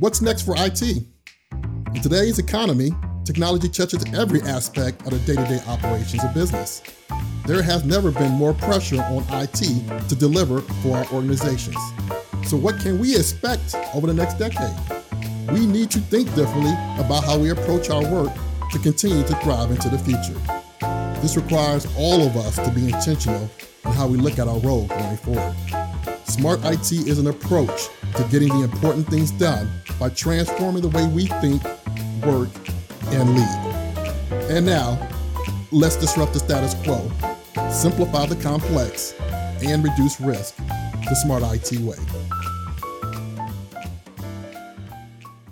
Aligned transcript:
What's 0.00 0.22
next 0.22 0.46
for 0.46 0.54
IT? 0.56 0.80
In 0.80 2.00
today's 2.00 2.38
economy, 2.38 2.88
technology 3.26 3.68
touches 3.68 4.02
every 4.14 4.40
aspect 4.40 5.02
of 5.02 5.10
the 5.10 5.18
day 5.18 5.34
to 5.34 5.46
day 5.46 5.60
operations 5.68 6.24
of 6.24 6.32
business. 6.32 6.80
There 7.44 7.60
has 7.60 7.84
never 7.84 8.10
been 8.10 8.32
more 8.32 8.54
pressure 8.54 9.02
on 9.02 9.26
IT 9.28 10.08
to 10.08 10.14
deliver 10.14 10.62
for 10.80 10.96
our 10.96 11.06
organizations. 11.12 11.76
So, 12.46 12.56
what 12.56 12.80
can 12.80 12.98
we 12.98 13.14
expect 13.14 13.74
over 13.94 14.06
the 14.06 14.14
next 14.14 14.38
decade? 14.38 14.74
We 15.52 15.66
need 15.66 15.90
to 15.90 15.98
think 15.98 16.34
differently 16.34 16.72
about 16.96 17.24
how 17.24 17.38
we 17.38 17.50
approach 17.50 17.90
our 17.90 18.02
work 18.10 18.32
to 18.72 18.78
continue 18.78 19.22
to 19.22 19.34
thrive 19.40 19.70
into 19.70 19.90
the 19.90 19.98
future. 19.98 20.40
This 21.20 21.36
requires 21.36 21.86
all 21.98 22.26
of 22.26 22.38
us 22.38 22.56
to 22.56 22.70
be 22.70 22.86
intentional 22.86 23.50
in 23.84 23.92
how 23.92 24.06
we 24.06 24.16
look 24.16 24.38
at 24.38 24.48
our 24.48 24.60
role 24.60 24.86
going 24.86 25.18
forward. 25.18 25.54
Smart 26.24 26.60
IT 26.64 26.90
is 26.92 27.18
an 27.18 27.26
approach 27.26 27.88
to 28.16 28.24
getting 28.30 28.48
the 28.48 28.62
important 28.62 29.06
things 29.08 29.30
done 29.32 29.68
by 30.00 30.08
transforming 30.08 30.80
the 30.80 30.88
way 30.88 31.06
we 31.08 31.26
think, 31.26 31.62
work, 32.24 32.48
and 33.12 33.34
lead. 33.34 34.50
And 34.50 34.64
now, 34.64 34.98
let's 35.70 35.96
disrupt 35.96 36.32
the 36.32 36.38
status 36.38 36.72
quo, 36.82 37.10
simplify 37.70 38.24
the 38.24 38.36
complex, 38.36 39.14
and 39.62 39.84
reduce 39.84 40.18
risk 40.18 40.56
the 40.56 41.14
smart 41.16 41.42
IT 41.44 41.80
way. 41.80 41.98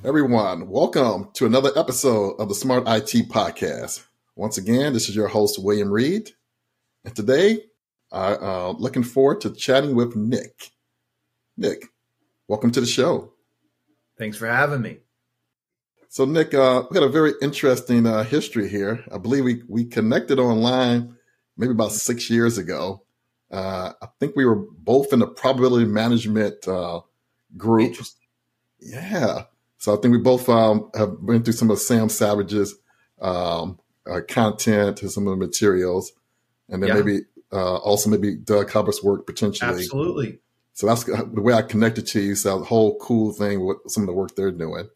Everyone, 0.02 0.66
welcome 0.70 1.28
to 1.34 1.44
another 1.44 1.70
episode 1.76 2.36
of 2.38 2.48
the 2.48 2.54
Smart 2.54 2.84
IT 2.86 3.28
Podcast. 3.28 4.02
Once 4.34 4.56
again, 4.56 4.94
this 4.94 5.10
is 5.10 5.14
your 5.14 5.28
host, 5.28 5.62
William 5.62 5.90
Reed. 5.90 6.30
And 7.04 7.14
today, 7.14 7.64
I'm 8.10 8.42
uh, 8.42 8.70
looking 8.70 9.02
forward 9.02 9.42
to 9.42 9.50
chatting 9.50 9.94
with 9.94 10.16
Nick. 10.16 10.70
Nick, 11.58 11.84
welcome 12.46 12.70
to 12.70 12.80
the 12.80 12.86
show. 12.86 13.34
Thanks 14.18 14.36
for 14.36 14.46
having 14.46 14.82
me. 14.82 14.98
So, 16.08 16.24
Nick, 16.24 16.54
uh, 16.54 16.84
we 16.90 16.94
got 16.94 17.04
a 17.04 17.08
very 17.08 17.32
interesting 17.42 18.06
uh, 18.06 18.24
history 18.24 18.68
here. 18.68 19.04
I 19.12 19.18
believe 19.18 19.44
we, 19.44 19.62
we 19.68 19.84
connected 19.84 20.38
online 20.38 21.16
maybe 21.56 21.72
about 21.72 21.92
six 21.92 22.30
years 22.30 22.56
ago. 22.56 23.02
Uh, 23.50 23.92
I 24.00 24.06
think 24.18 24.34
we 24.34 24.44
were 24.44 24.56
both 24.56 25.12
in 25.12 25.18
the 25.18 25.26
probability 25.26 25.86
management 25.86 26.66
uh, 26.66 27.00
group. 27.56 27.96
Yeah. 28.80 29.44
So 29.78 29.96
I 29.96 30.00
think 30.00 30.12
we 30.12 30.18
both 30.18 30.48
um, 30.48 30.90
have 30.94 31.24
been 31.24 31.42
through 31.42 31.54
some 31.54 31.70
of 31.70 31.78
Sam 31.78 32.08
Savage's 32.08 32.74
um, 33.20 33.78
uh, 34.06 34.20
content 34.28 35.02
and 35.02 35.10
some 35.10 35.26
of 35.26 35.38
the 35.38 35.46
materials, 35.46 36.12
and 36.68 36.82
then 36.82 36.88
yeah. 36.88 36.94
maybe 36.94 37.20
uh, 37.52 37.76
also 37.76 38.10
maybe 38.10 38.36
Doug 38.36 38.70
Hubbard's 38.70 39.02
work 39.02 39.26
potentially. 39.26 39.70
Absolutely. 39.70 40.40
So 40.78 40.86
that's 40.86 41.02
the 41.02 41.42
way 41.42 41.54
I 41.54 41.62
connected 41.62 42.06
to 42.06 42.20
you. 42.20 42.36
So 42.36 42.60
the 42.60 42.64
whole 42.64 42.98
cool 43.00 43.32
thing 43.32 43.66
with 43.66 43.78
some 43.88 44.04
of 44.04 44.06
the 44.06 44.12
work 44.12 44.36
they're 44.36 44.52
doing. 44.52 44.88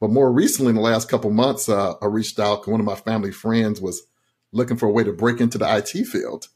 But 0.00 0.10
more 0.10 0.32
recently, 0.32 0.70
in 0.70 0.76
the 0.76 0.82
last 0.82 1.08
couple 1.08 1.32
months, 1.32 1.68
uh, 1.68 1.94
I 2.00 2.06
reached 2.06 2.38
out. 2.38 2.68
One 2.68 2.78
of 2.78 2.86
my 2.86 2.94
family 2.94 3.32
friends 3.32 3.80
was 3.80 4.06
looking 4.52 4.76
for 4.76 4.86
a 4.86 4.92
way 4.92 5.02
to 5.02 5.12
break 5.12 5.40
into 5.40 5.58
the 5.58 5.66
IT 5.78 6.06
field. 6.06 6.46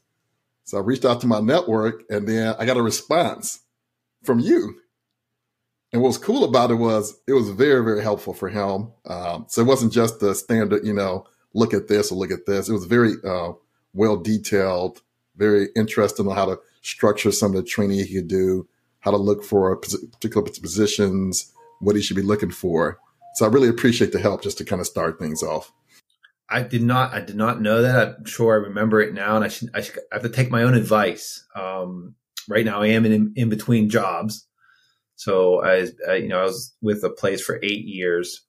So 0.63 0.77
I 0.77 0.79
reached 0.79 1.03
out 1.03 1.19
to 1.19 1.27
my 1.27 1.41
network, 1.41 2.03
and 2.09 2.29
then 2.29 2.55
I 2.57 2.65
got 2.65 2.77
a 2.77 2.81
response 2.81 3.59
from 4.23 4.39
you. 4.39 4.77
And 5.91 6.01
what 6.01 6.07
was 6.07 6.17
cool 6.17 6.45
about 6.45 6.71
it 6.71 6.75
was 6.75 7.13
it 7.27 7.33
was 7.33 7.49
very, 7.49 7.83
very 7.83 8.01
helpful 8.01 8.33
for 8.33 8.47
him. 8.47 8.93
Um, 9.05 9.47
so 9.49 9.63
it 9.63 9.67
wasn't 9.67 9.91
just 9.91 10.21
the 10.21 10.33
standard, 10.33 10.85
you 10.87 10.93
know, 10.93 11.25
look 11.53 11.73
at 11.73 11.89
this 11.89 12.09
or 12.09 12.15
look 12.15 12.31
at 12.31 12.45
this. 12.45 12.69
It 12.69 12.73
was 12.73 12.85
very 12.85 13.15
uh, 13.21 13.51
well 13.93 14.15
detailed, 14.15 15.01
very 15.35 15.67
interesting 15.75 16.25
on 16.29 16.37
how 16.37 16.45
to 16.45 16.59
structure 16.85 17.31
some 17.31 17.55
of 17.55 17.57
the 17.57 17.69
training 17.69 17.99
he 17.99 18.15
could 18.15 18.27
do, 18.27 18.67
how 18.99 19.11
to 19.11 19.17
look 19.17 19.43
for 19.43 19.75
particular 19.75 20.43
positions, 20.43 21.51
what 21.79 21.95
he 21.95 22.01
should 22.01 22.15
be 22.15 22.21
looking 22.21 22.51
for. 22.51 22.99
So 23.35 23.45
I 23.45 23.49
really 23.49 23.67
appreciate 23.67 24.11
the 24.11 24.19
help 24.19 24.41
just 24.41 24.57
to 24.59 24.65
kind 24.65 24.79
of 24.79 24.87
start 24.87 25.19
things 25.19 25.43
off. 25.43 25.71
I 26.49 26.61
did 26.61 26.83
not. 26.83 27.13
I 27.13 27.21
did 27.21 27.35
not 27.35 27.59
know 27.59 27.81
that. 27.81 28.17
I'm 28.19 28.25
sure 28.25 28.53
I 28.53 28.57
remember 28.57 29.01
it 29.01 29.13
now, 29.13 29.35
and 29.35 29.43
I 29.43 29.47
should. 29.47 29.69
I, 29.73 29.81
should, 29.81 29.97
I 30.11 30.15
have 30.15 30.23
to 30.23 30.29
take 30.29 30.51
my 30.51 30.61
own 30.61 30.75
advice. 30.75 31.43
Um, 31.55 32.15
right 32.47 32.63
now, 32.63 32.81
I 32.81 32.87
am 32.87 33.05
in 33.05 33.33
in 33.35 33.49
between 33.49 33.89
jobs, 33.89 34.47
so 35.15 35.63
I, 35.63 35.87
I, 36.07 36.15
you 36.15 36.27
know, 36.27 36.41
I 36.41 36.43
was 36.43 36.75
with 36.81 37.03
a 37.03 37.09
place 37.09 37.41
for 37.41 37.59
eight 37.63 37.85
years. 37.85 38.41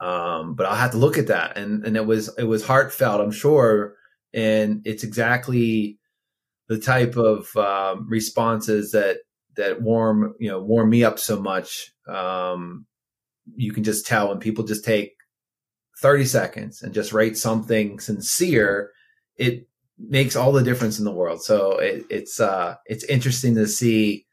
Um, 0.00 0.54
but 0.54 0.66
I'll 0.66 0.76
have 0.76 0.92
to 0.92 0.96
look 0.96 1.18
at 1.18 1.26
that, 1.26 1.58
and 1.58 1.84
and 1.84 1.94
it 1.94 2.06
was 2.06 2.30
it 2.38 2.44
was 2.44 2.64
heartfelt, 2.64 3.20
I'm 3.20 3.32
sure, 3.32 3.94
and 4.32 4.80
it's 4.86 5.04
exactly 5.04 5.98
the 6.68 6.78
type 6.78 7.16
of 7.16 7.54
um, 7.56 8.06
responses 8.08 8.92
that 8.92 9.18
that 9.56 9.82
warm 9.82 10.34
you 10.38 10.48
know 10.48 10.60
warm 10.60 10.90
me 10.90 11.04
up 11.04 11.18
so 11.18 11.40
much. 11.40 11.92
Um, 12.06 12.86
you 13.56 13.72
can 13.72 13.84
just 13.84 14.06
tell 14.06 14.28
when 14.28 14.38
people 14.38 14.64
just 14.64 14.84
take 14.84 15.14
30 16.00 16.26
seconds 16.26 16.82
and 16.82 16.94
just 16.94 17.12
write 17.12 17.36
something 17.36 17.98
sincere, 17.98 18.92
it 19.36 19.66
makes 19.98 20.36
all 20.36 20.52
the 20.52 20.62
difference 20.62 20.98
in 20.98 21.04
the 21.04 21.12
world. 21.12 21.42
So 21.42 21.78
it, 21.78 22.04
it's 22.10 22.40
uh, 22.40 22.76
it's 22.86 23.04
interesting 23.04 23.54
to 23.56 23.66
see 23.66 24.26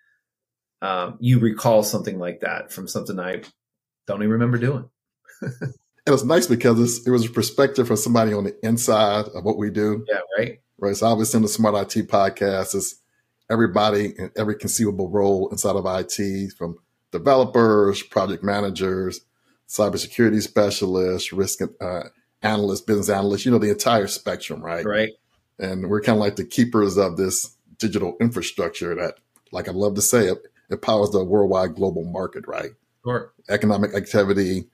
um, 0.82 1.18
you 1.20 1.40
recall 1.40 1.84
something 1.84 2.20
like 2.20 2.42
that 2.42 2.72
from 2.72 2.88
something 2.88 3.20
I 3.20 3.42
don't 4.08 4.22
even 4.22 4.32
remember 4.32 4.58
doing. 4.58 4.90
it 6.06 6.12
was 6.12 6.24
nice 6.24 6.48
because 6.48 7.06
it 7.06 7.10
was 7.10 7.26
a 7.26 7.30
perspective 7.30 7.88
from 7.88 7.98
somebody 7.98 8.34
on 8.34 8.44
the 8.44 8.56
inside 8.66 9.26
of 9.34 9.44
what 9.44 9.58
we 9.58 9.70
do. 9.70 10.06
Yeah, 10.08 10.20
right. 10.38 10.60
Right. 10.78 10.96
So 10.96 11.08
obviously 11.08 11.38
in 11.38 11.44
the 11.44 11.50
Smart 11.50 11.96
IT 11.96 12.08
podcast 12.08 12.76
is 12.76 13.00
everybody 13.50 14.14
in 14.18 14.32
every 14.38 14.56
conceivable 14.56 15.10
role 15.10 15.50
inside 15.50 15.76
of 15.76 15.86
IT 15.88 16.54
from 16.54 16.78
developers, 17.12 18.04
project 18.04 18.44
managers, 18.44 19.22
cybersecurity 19.68 20.42
specialists, 20.42 21.34
risk 21.34 21.60
uh, 21.82 22.04
analysts, 22.42 22.82
business 22.82 23.10
analysts, 23.10 23.46
you 23.46 23.52
know, 23.52 23.58
the 23.58 23.72
entire 23.72 24.08
spectrum, 24.08 24.62
right? 24.62 24.86
Right. 24.86 25.14
And 25.58 25.90
we're 25.90 26.02
kind 26.02 26.18
of 26.18 26.22
like 26.22 26.36
the 26.36 26.46
keepers 26.46 26.98
of 26.98 27.18
this 27.18 27.56
digital 27.80 28.18
infrastructure 28.20 28.94
that, 28.96 29.16
like 29.52 29.68
I 29.68 29.72
love 29.72 29.96
to 29.96 30.02
say, 30.02 30.28
it, 30.28 30.40
it 30.70 30.82
powers 30.82 31.12
the 31.12 31.24
worldwide 31.24 31.76
global 31.76 32.04
market, 32.04 32.46
right? 32.48 32.72
Sure. 33.06 33.32
Economic 33.50 33.94
activity, 33.96 34.66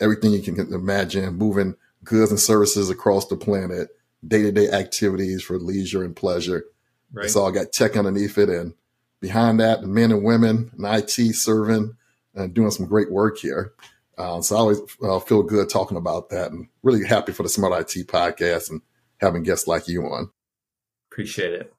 everything 0.00 0.32
you 0.32 0.42
can 0.42 0.72
imagine, 0.72 1.34
moving 1.34 1.76
goods 2.04 2.30
and 2.30 2.40
services 2.40 2.90
across 2.90 3.26
the 3.26 3.36
planet, 3.36 3.88
day 4.26 4.42
to 4.42 4.52
day 4.52 4.70
activities 4.70 5.42
for 5.42 5.58
leisure 5.58 6.02
and 6.02 6.16
pleasure. 6.16 6.64
Right. 7.12 7.26
It's 7.26 7.36
all 7.36 7.50
got 7.52 7.72
tech 7.72 7.96
underneath 7.96 8.38
it. 8.38 8.48
And 8.48 8.74
behind 9.20 9.60
that, 9.60 9.80
the 9.80 9.86
men 9.86 10.12
and 10.12 10.24
women 10.24 10.70
in 10.76 10.84
IT 10.84 11.34
serving 11.34 11.96
and 12.34 12.54
doing 12.54 12.70
some 12.70 12.86
great 12.86 13.10
work 13.10 13.38
here. 13.38 13.72
Uh, 14.16 14.42
so 14.42 14.56
I 14.56 14.58
always 14.58 14.80
uh, 15.02 15.18
feel 15.20 15.42
good 15.42 15.68
talking 15.68 15.96
about 15.96 16.28
that 16.30 16.52
and 16.52 16.68
really 16.82 17.06
happy 17.06 17.32
for 17.32 17.42
the 17.42 17.48
Smart 17.48 17.72
IT 17.72 18.06
podcast 18.06 18.70
and 18.70 18.82
having 19.18 19.42
guests 19.42 19.66
like 19.66 19.88
you 19.88 20.04
on. 20.04 20.30
Appreciate 21.10 21.54
it. 21.54 21.74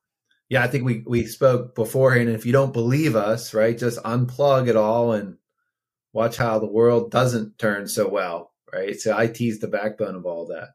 Yeah, 0.49 0.63
I 0.63 0.67
think 0.67 0.83
we, 0.83 1.03
we 1.05 1.25
spoke 1.27 1.75
beforehand. 1.75 2.27
And 2.27 2.37
if 2.37 2.45
you 2.45 2.51
don't 2.51 2.73
believe 2.73 3.15
us, 3.15 3.53
right, 3.53 3.77
just 3.77 4.03
unplug 4.03 4.67
it 4.67 4.75
all 4.75 5.13
and 5.13 5.37
watch 6.13 6.37
how 6.37 6.59
the 6.59 6.67
world 6.67 7.11
doesn't 7.11 7.57
turn 7.57 7.87
so 7.87 8.07
well, 8.07 8.51
right? 8.73 8.99
So 8.99 9.17
IT 9.17 9.41
is 9.41 9.59
the 9.59 9.67
backbone 9.67 10.15
of 10.15 10.25
all 10.25 10.47
that. 10.47 10.69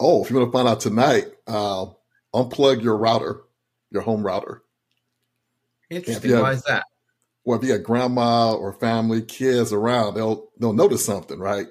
Oh, 0.00 0.22
if 0.22 0.30
you 0.30 0.36
want 0.36 0.48
to 0.48 0.52
find 0.52 0.68
out 0.68 0.80
tonight, 0.80 1.26
uh, 1.46 1.86
unplug 2.34 2.82
your 2.82 2.96
router, 2.96 3.42
your 3.90 4.02
home 4.02 4.24
router. 4.24 4.62
Interesting. 5.90 6.38
Why 6.38 6.52
is 6.52 6.62
that? 6.64 6.84
Well, 7.44 7.58
if 7.58 7.64
you 7.64 7.76
got 7.76 7.84
grandma 7.84 8.52
or 8.52 8.74
family, 8.74 9.22
kids 9.22 9.72
around, 9.72 10.14
they'll 10.14 10.50
they'll 10.58 10.74
notice 10.74 11.04
something, 11.04 11.38
right? 11.38 11.66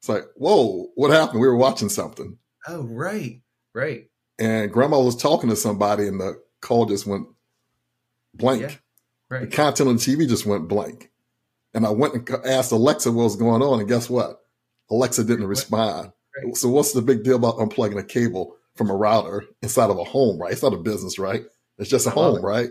It's 0.00 0.08
like, 0.08 0.24
whoa, 0.36 0.88
what 0.94 1.10
happened? 1.10 1.40
We 1.40 1.48
were 1.48 1.56
watching 1.56 1.88
something. 1.88 2.38
Oh, 2.66 2.82
right, 2.84 3.42
right. 3.74 4.08
And 4.38 4.72
grandma 4.72 5.00
was 5.00 5.16
talking 5.16 5.50
to 5.50 5.56
somebody, 5.56 6.06
and 6.06 6.20
the 6.20 6.40
call 6.60 6.86
just 6.86 7.06
went 7.06 7.26
blank. 8.34 8.62
Yeah, 8.62 8.74
right. 9.28 9.50
The 9.50 9.54
content 9.56 9.88
on 9.88 9.96
TV 9.96 10.26
just 10.28 10.46
went 10.46 10.68
blank. 10.68 11.10
And 11.74 11.86
I 11.86 11.90
went 11.90 12.14
and 12.14 12.46
asked 12.46 12.72
Alexa 12.72 13.12
what 13.12 13.24
was 13.24 13.36
going 13.36 13.62
on, 13.62 13.80
and 13.80 13.88
guess 13.88 14.08
what? 14.08 14.40
Alexa 14.90 15.24
didn't 15.24 15.46
respond. 15.46 16.12
Right. 16.44 16.56
So 16.56 16.68
what's 16.68 16.92
the 16.92 17.02
big 17.02 17.24
deal 17.24 17.36
about 17.36 17.56
unplugging 17.56 17.98
a 17.98 18.04
cable 18.04 18.56
from 18.74 18.90
a 18.90 18.96
router 18.96 19.44
inside 19.60 19.90
of 19.90 19.98
a 19.98 20.04
home, 20.04 20.40
right? 20.40 20.52
It's 20.52 20.62
not 20.62 20.72
a 20.72 20.78
business, 20.78 21.18
right? 21.18 21.44
It's 21.78 21.90
just 21.90 22.06
a 22.06 22.10
home, 22.10 22.44
right? 22.44 22.70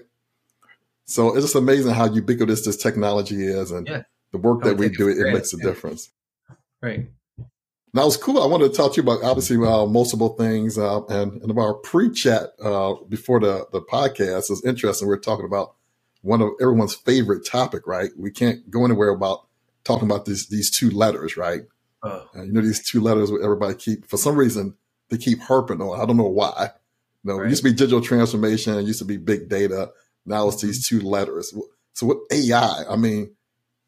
So 1.06 1.36
it's 1.36 1.45
just 1.45 1.56
amazing 1.56 1.94
how 1.94 2.12
ubiquitous 2.12 2.66
this 2.66 2.77
technology 2.77 3.45
is 3.45 3.71
and 3.71 3.88
yeah. 3.88 4.04
the 4.31 4.38
work 4.38 4.63
that 4.63 4.77
we 4.77 4.89
do, 4.89 5.07
it, 5.07 5.18
it 5.18 5.33
makes 5.33 5.54
a 5.54 5.57
yeah. 5.57 5.63
difference. 5.63 6.10
Right. 6.81 7.10
Now 7.94 8.07
it's 8.07 8.18
cool. 8.18 8.42
I 8.42 8.48
wanted 8.48 8.69
to 8.69 8.75
talk 8.75 8.94
to 8.94 9.01
you 9.01 9.04
about 9.04 9.24
obviously 9.24 9.57
uh, 9.57 9.86
multiple 9.86 10.30
things 10.30 10.77
uh, 10.77 11.04
and, 11.06 11.42
and 11.42 11.50
about 11.50 11.62
our 11.62 11.74
pre-chat 11.75 12.51
uh, 12.62 12.95
before 13.07 13.39
the, 13.39 13.68
the 13.71 13.81
podcast 13.81 14.51
is 14.51 14.63
interesting. 14.66 15.07
We 15.07 15.13
are 15.13 15.19
talking 15.19 15.45
about 15.45 15.75
one 16.22 16.42
of 16.42 16.50
everyone's 16.62 16.96
favorite 16.96 17.46
topic, 17.46 17.88
right? 17.88 18.10
We 18.18 18.31
can't 18.31 18.69
go 18.69 18.86
anywhere 18.86 19.10
about 19.10 19.48
talking 19.84 20.08
about 20.10 20.25
these 20.25 20.48
these 20.48 20.69
two 20.69 20.90
letters, 20.90 21.38
right? 21.38 21.62
Uh, 22.04 22.22
you 22.36 22.52
know, 22.52 22.62
these 22.62 22.88
two 22.88 23.02
letters 23.02 23.31
where 23.31 23.42
everybody 23.42 23.74
keep, 23.74 24.08
for 24.08 24.18
some 24.18 24.36
reason, 24.36 24.75
they 25.10 25.18
keep 25.18 25.40
harping 25.40 25.81
on. 25.81 26.00
I 26.00 26.06
don't 26.06 26.18
know 26.18 26.28
why. 26.28 26.69
You 27.24 27.31
know, 27.31 27.40
right. 27.40 27.48
it 27.48 27.50
used 27.50 27.64
to 27.64 27.69
be 27.69 27.75
digital 27.75 28.02
transformation, 28.02 28.78
it 28.78 28.84
used 28.84 29.00
to 29.00 29.06
be 29.06 29.18
big 29.18 29.50
data. 29.50 29.92
Now 30.25 30.48
it's 30.48 30.62
these 30.62 30.88
two 30.88 31.02
letters. 31.02 31.54
So 31.94 32.06
what 32.06 32.18
AI, 32.31 32.84
I 32.90 32.96
mean, 32.96 33.36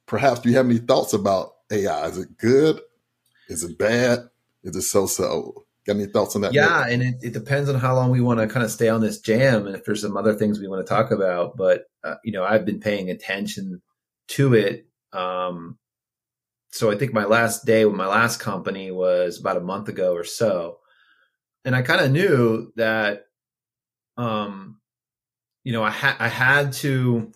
perhaps 0.08 0.40
do 0.40 0.50
you 0.50 0.56
have 0.56 0.66
any 0.66 0.80
thoughts 0.80 1.14
about 1.14 1.54
AI? 1.72 2.08
Is 2.08 2.18
it 2.18 2.38
good? 2.38 2.82
Is 3.48 3.64
it 3.64 3.78
bad? 3.78 4.30
Is 4.64 4.76
it 4.76 4.82
so 4.84 5.06
so? 5.06 5.66
Got 5.86 5.96
any 5.96 6.06
thoughts 6.06 6.36
on 6.36 6.42
that? 6.42 6.54
Yeah, 6.54 6.86
and 6.88 7.02
it, 7.02 7.16
it, 7.22 7.34
depends 7.34 7.70
on 7.70 7.76
how 7.76 7.96
long 7.96 8.12
we 8.12 8.22
want 8.22 8.40
to 8.40 8.48
kind 8.48 8.64
of 8.64 8.72
stay 8.72 8.90
on 8.90 9.02
this 9.02 9.20
jam, 9.20 9.66
and 9.66 9.76
if 9.76 9.86
there's 9.86 10.02
some 10.02 10.18
other 10.18 10.34
things 10.34 10.60
we 10.60 10.68
want 10.68 10.86
to 10.86 10.90
talk 10.90 11.12
about. 11.12 11.56
But 11.58 11.89
uh, 12.04 12.16
you 12.24 12.32
know, 12.32 12.44
I've 12.44 12.66
been 12.66 12.80
paying 12.80 13.10
attention 13.10 13.82
to 14.30 14.54
it. 14.54 14.86
Um, 15.14 15.78
so 16.72 16.92
I 16.92 16.96
think 16.96 17.14
my 17.14 17.26
last 17.26 17.66
day 17.66 17.86
with 17.86 17.96
my 17.96 18.08
last 18.08 18.40
company 18.40 18.92
was 18.92 19.40
about 19.40 19.58
a 19.58 19.62
month 19.62 19.90
ago 19.90 20.14
or 20.14 20.24
so, 20.24 20.80
and 21.66 21.76
I 21.76 21.82
kind 21.82 22.02
of 22.02 22.12
knew 22.12 22.72
that, 22.76 23.24
um, 24.18 24.80
you 25.64 25.74
know, 25.74 25.84
I 25.84 25.90
had 25.90 26.16
I 26.20 26.28
had 26.28 26.74
to 26.74 27.32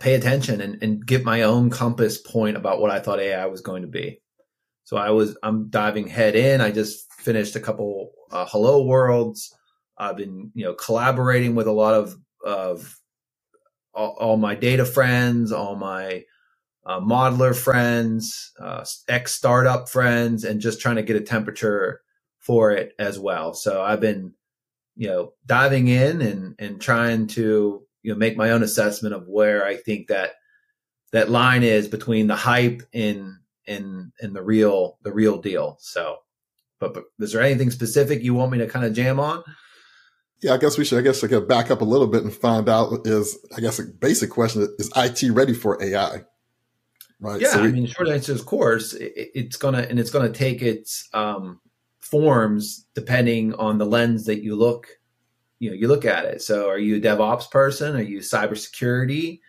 pay 0.00 0.14
attention 0.14 0.60
and, 0.60 0.82
and 0.82 1.06
get 1.06 1.24
my 1.24 1.42
own 1.42 1.70
compass 1.70 2.18
point 2.18 2.56
about 2.56 2.80
what 2.80 2.90
I 2.90 2.98
thought 2.98 3.20
AI 3.20 3.46
was 3.46 3.60
going 3.60 3.82
to 3.82 3.88
be. 3.88 4.20
So 4.84 4.96
I 4.96 5.10
was 5.10 5.36
I'm 5.42 5.68
diving 5.68 6.08
head 6.08 6.34
in. 6.34 6.60
I 6.60 6.70
just 6.70 7.12
finished 7.14 7.56
a 7.56 7.60
couple 7.60 8.12
uh, 8.30 8.46
Hello 8.48 8.84
Worlds. 8.84 9.54
I've 9.96 10.16
been 10.16 10.50
you 10.54 10.64
know 10.64 10.74
collaborating 10.74 11.54
with 11.54 11.66
a 11.66 11.72
lot 11.72 11.94
of 11.94 12.16
of 12.44 12.98
all, 13.94 14.16
all 14.20 14.36
my 14.36 14.54
data 14.54 14.84
friends, 14.84 15.52
all 15.52 15.76
my 15.76 16.24
uh, 16.86 17.00
modeler 17.00 17.56
friends, 17.56 18.52
uh, 18.60 18.84
ex 19.08 19.34
startup 19.34 19.88
friends, 19.88 20.44
and 20.44 20.60
just 20.60 20.80
trying 20.80 20.96
to 20.96 21.02
get 21.02 21.16
a 21.16 21.20
temperature 21.20 22.02
for 22.38 22.72
it 22.72 22.92
as 22.98 23.18
well. 23.18 23.54
So 23.54 23.82
I've 23.82 24.00
been 24.00 24.34
you 24.96 25.08
know 25.08 25.32
diving 25.46 25.88
in 25.88 26.22
and 26.22 26.54
and 26.58 26.80
trying 26.80 27.26
to 27.28 27.82
you 28.02 28.12
know 28.12 28.18
make 28.18 28.36
my 28.36 28.50
own 28.50 28.62
assessment 28.62 29.14
of 29.14 29.26
where 29.28 29.64
I 29.64 29.76
think 29.76 30.08
that 30.08 30.32
that 31.12 31.30
line 31.30 31.62
is 31.62 31.88
between 31.88 32.26
the 32.26 32.36
hype 32.36 32.82
in 32.92 33.38
in 33.66 34.12
in 34.20 34.32
the 34.32 34.42
real 34.42 34.98
the 35.02 35.12
real 35.12 35.38
deal. 35.38 35.76
So, 35.80 36.18
but, 36.80 36.94
but 36.94 37.04
is 37.20 37.32
there 37.32 37.42
anything 37.42 37.70
specific 37.70 38.22
you 38.22 38.34
want 38.34 38.52
me 38.52 38.58
to 38.58 38.66
kind 38.66 38.84
of 38.84 38.92
jam 38.92 39.18
on? 39.20 39.42
Yeah, 40.42 40.54
I 40.54 40.58
guess 40.58 40.76
we 40.76 40.84
should. 40.84 40.98
I 40.98 41.02
guess 41.02 41.24
I 41.24 41.28
could 41.28 41.48
back 41.48 41.70
up 41.70 41.80
a 41.80 41.84
little 41.84 42.06
bit 42.06 42.22
and 42.22 42.32
find 42.32 42.68
out 42.68 43.06
is 43.06 43.38
I 43.56 43.60
guess 43.60 43.78
a 43.78 43.84
basic 43.84 44.30
question 44.30 44.68
is 44.78 44.90
IT 44.96 45.22
ready 45.32 45.54
for 45.54 45.82
AI? 45.82 46.24
Right. 47.20 47.40
Yeah, 47.40 47.52
so 47.52 47.62
we, 47.62 47.68
I 47.68 47.72
mean, 47.72 47.86
short 47.86 48.08
answer 48.08 48.32
is, 48.32 48.40
of 48.40 48.46
course, 48.46 48.92
it, 48.92 49.12
it's 49.34 49.56
gonna 49.56 49.86
and 49.88 49.98
it's 49.98 50.10
gonna 50.10 50.32
take 50.32 50.60
its 50.60 51.08
um, 51.14 51.60
forms 52.00 52.86
depending 52.94 53.54
on 53.54 53.78
the 53.78 53.86
lens 53.86 54.26
that 54.26 54.42
you 54.42 54.54
look 54.54 54.88
you 55.58 55.70
know 55.70 55.74
you 55.74 55.88
look 55.88 56.04
at 56.04 56.26
it 56.26 56.42
so 56.42 56.68
are 56.68 56.78
you 56.78 56.96
a 56.96 57.00
devops 57.00 57.50
person 57.50 57.96
are 57.96 58.02
you 58.02 58.18
cybersecurity 58.18 59.40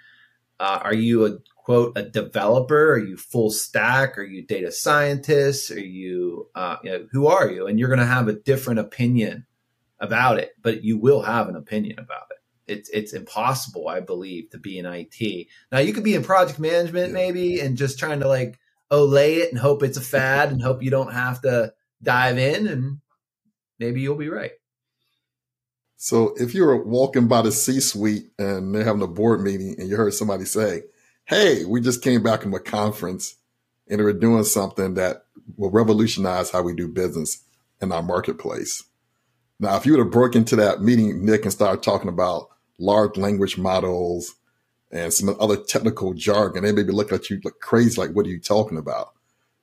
uh, 0.61 0.79
are 0.81 0.93
you 0.93 1.25
a 1.25 1.37
quote 1.57 1.91
a 1.97 2.03
developer 2.03 2.93
are 2.93 3.03
you 3.03 3.17
full 3.17 3.51
stack 3.51 4.17
are 4.17 4.23
you 4.23 4.41
data 4.41 4.71
scientist 4.71 5.69
are 5.69 5.79
you, 5.79 6.47
uh, 6.55 6.77
you 6.83 6.91
know, 6.91 7.05
who 7.11 7.27
are 7.27 7.51
you 7.51 7.67
and 7.67 7.77
you're 7.77 7.89
going 7.89 7.99
to 7.99 8.05
have 8.05 8.29
a 8.29 8.33
different 8.33 8.79
opinion 8.79 9.45
about 9.99 10.39
it 10.39 10.51
but 10.61 10.83
you 10.83 10.97
will 10.97 11.21
have 11.21 11.49
an 11.49 11.55
opinion 11.55 11.99
about 11.99 12.27
it. 12.31 12.37
It's 12.71 12.89
it's 12.89 13.13
impossible 13.13 13.87
i 13.87 13.99
believe 13.99 14.49
to 14.51 14.57
be 14.57 14.79
in 14.79 14.85
it 14.85 15.47
now 15.71 15.79
you 15.79 15.93
could 15.93 16.03
be 16.03 16.15
in 16.15 16.23
project 16.23 16.59
management 16.59 17.13
maybe 17.13 17.59
and 17.59 17.77
just 17.77 17.99
trying 17.99 18.19
to 18.21 18.27
like 18.27 18.59
olay 18.91 19.37
it 19.37 19.51
and 19.51 19.59
hope 19.59 19.83
it's 19.83 19.97
a 19.97 20.01
fad 20.01 20.51
and 20.51 20.61
hope 20.61 20.83
you 20.83 20.91
don't 20.91 21.13
have 21.13 21.41
to 21.41 21.73
dive 22.01 22.37
in 22.37 22.67
and 22.67 22.99
maybe 23.79 24.01
you'll 24.01 24.15
be 24.15 24.29
right. 24.29 24.51
So 25.97 26.35
if 26.37 26.53
you're 26.53 26.83
walking 26.83 27.27
by 27.27 27.41
the 27.41 27.51
C 27.51 27.79
suite 27.79 28.27
and 28.37 28.73
they're 28.73 28.83
having 28.83 29.01
a 29.01 29.07
board 29.07 29.41
meeting 29.41 29.75
and 29.79 29.89
you 29.89 29.95
heard 29.95 30.13
somebody 30.13 30.45
say, 30.45 30.83
Hey, 31.25 31.65
we 31.65 31.81
just 31.81 32.03
came 32.03 32.21
back 32.21 32.43
from 32.43 32.53
a 32.53 32.59
conference 32.59 33.35
and 33.89 34.03
we're 34.03 34.13
doing 34.13 34.43
something 34.43 34.93
that 34.95 35.25
will 35.57 35.71
revolutionize 35.71 36.51
how 36.51 36.61
we 36.61 36.75
do 36.75 36.87
business 36.87 37.43
in 37.81 37.91
our 37.91 38.03
marketplace. 38.03 38.83
Now, 39.59 39.77
if 39.77 39.85
you 39.85 39.93
would 39.93 39.99
have 39.99 40.11
broke 40.11 40.35
into 40.35 40.55
that 40.57 40.81
meeting, 40.81 41.25
Nick, 41.25 41.43
and 41.43 41.51
started 41.51 41.81
talking 41.81 42.09
about 42.09 42.49
large 42.77 43.17
language 43.17 43.57
models 43.57 44.35
and 44.91 45.13
some 45.13 45.35
other 45.39 45.57
technical 45.57 46.13
jargon, 46.13 46.63
they 46.63 46.71
maybe 46.71 46.91
look 46.91 47.11
at 47.11 47.29
you 47.29 47.39
like 47.43 47.59
crazy, 47.59 47.99
like, 47.99 48.11
what 48.11 48.25
are 48.25 48.29
you 48.29 48.39
talking 48.39 48.77
about? 48.77 49.13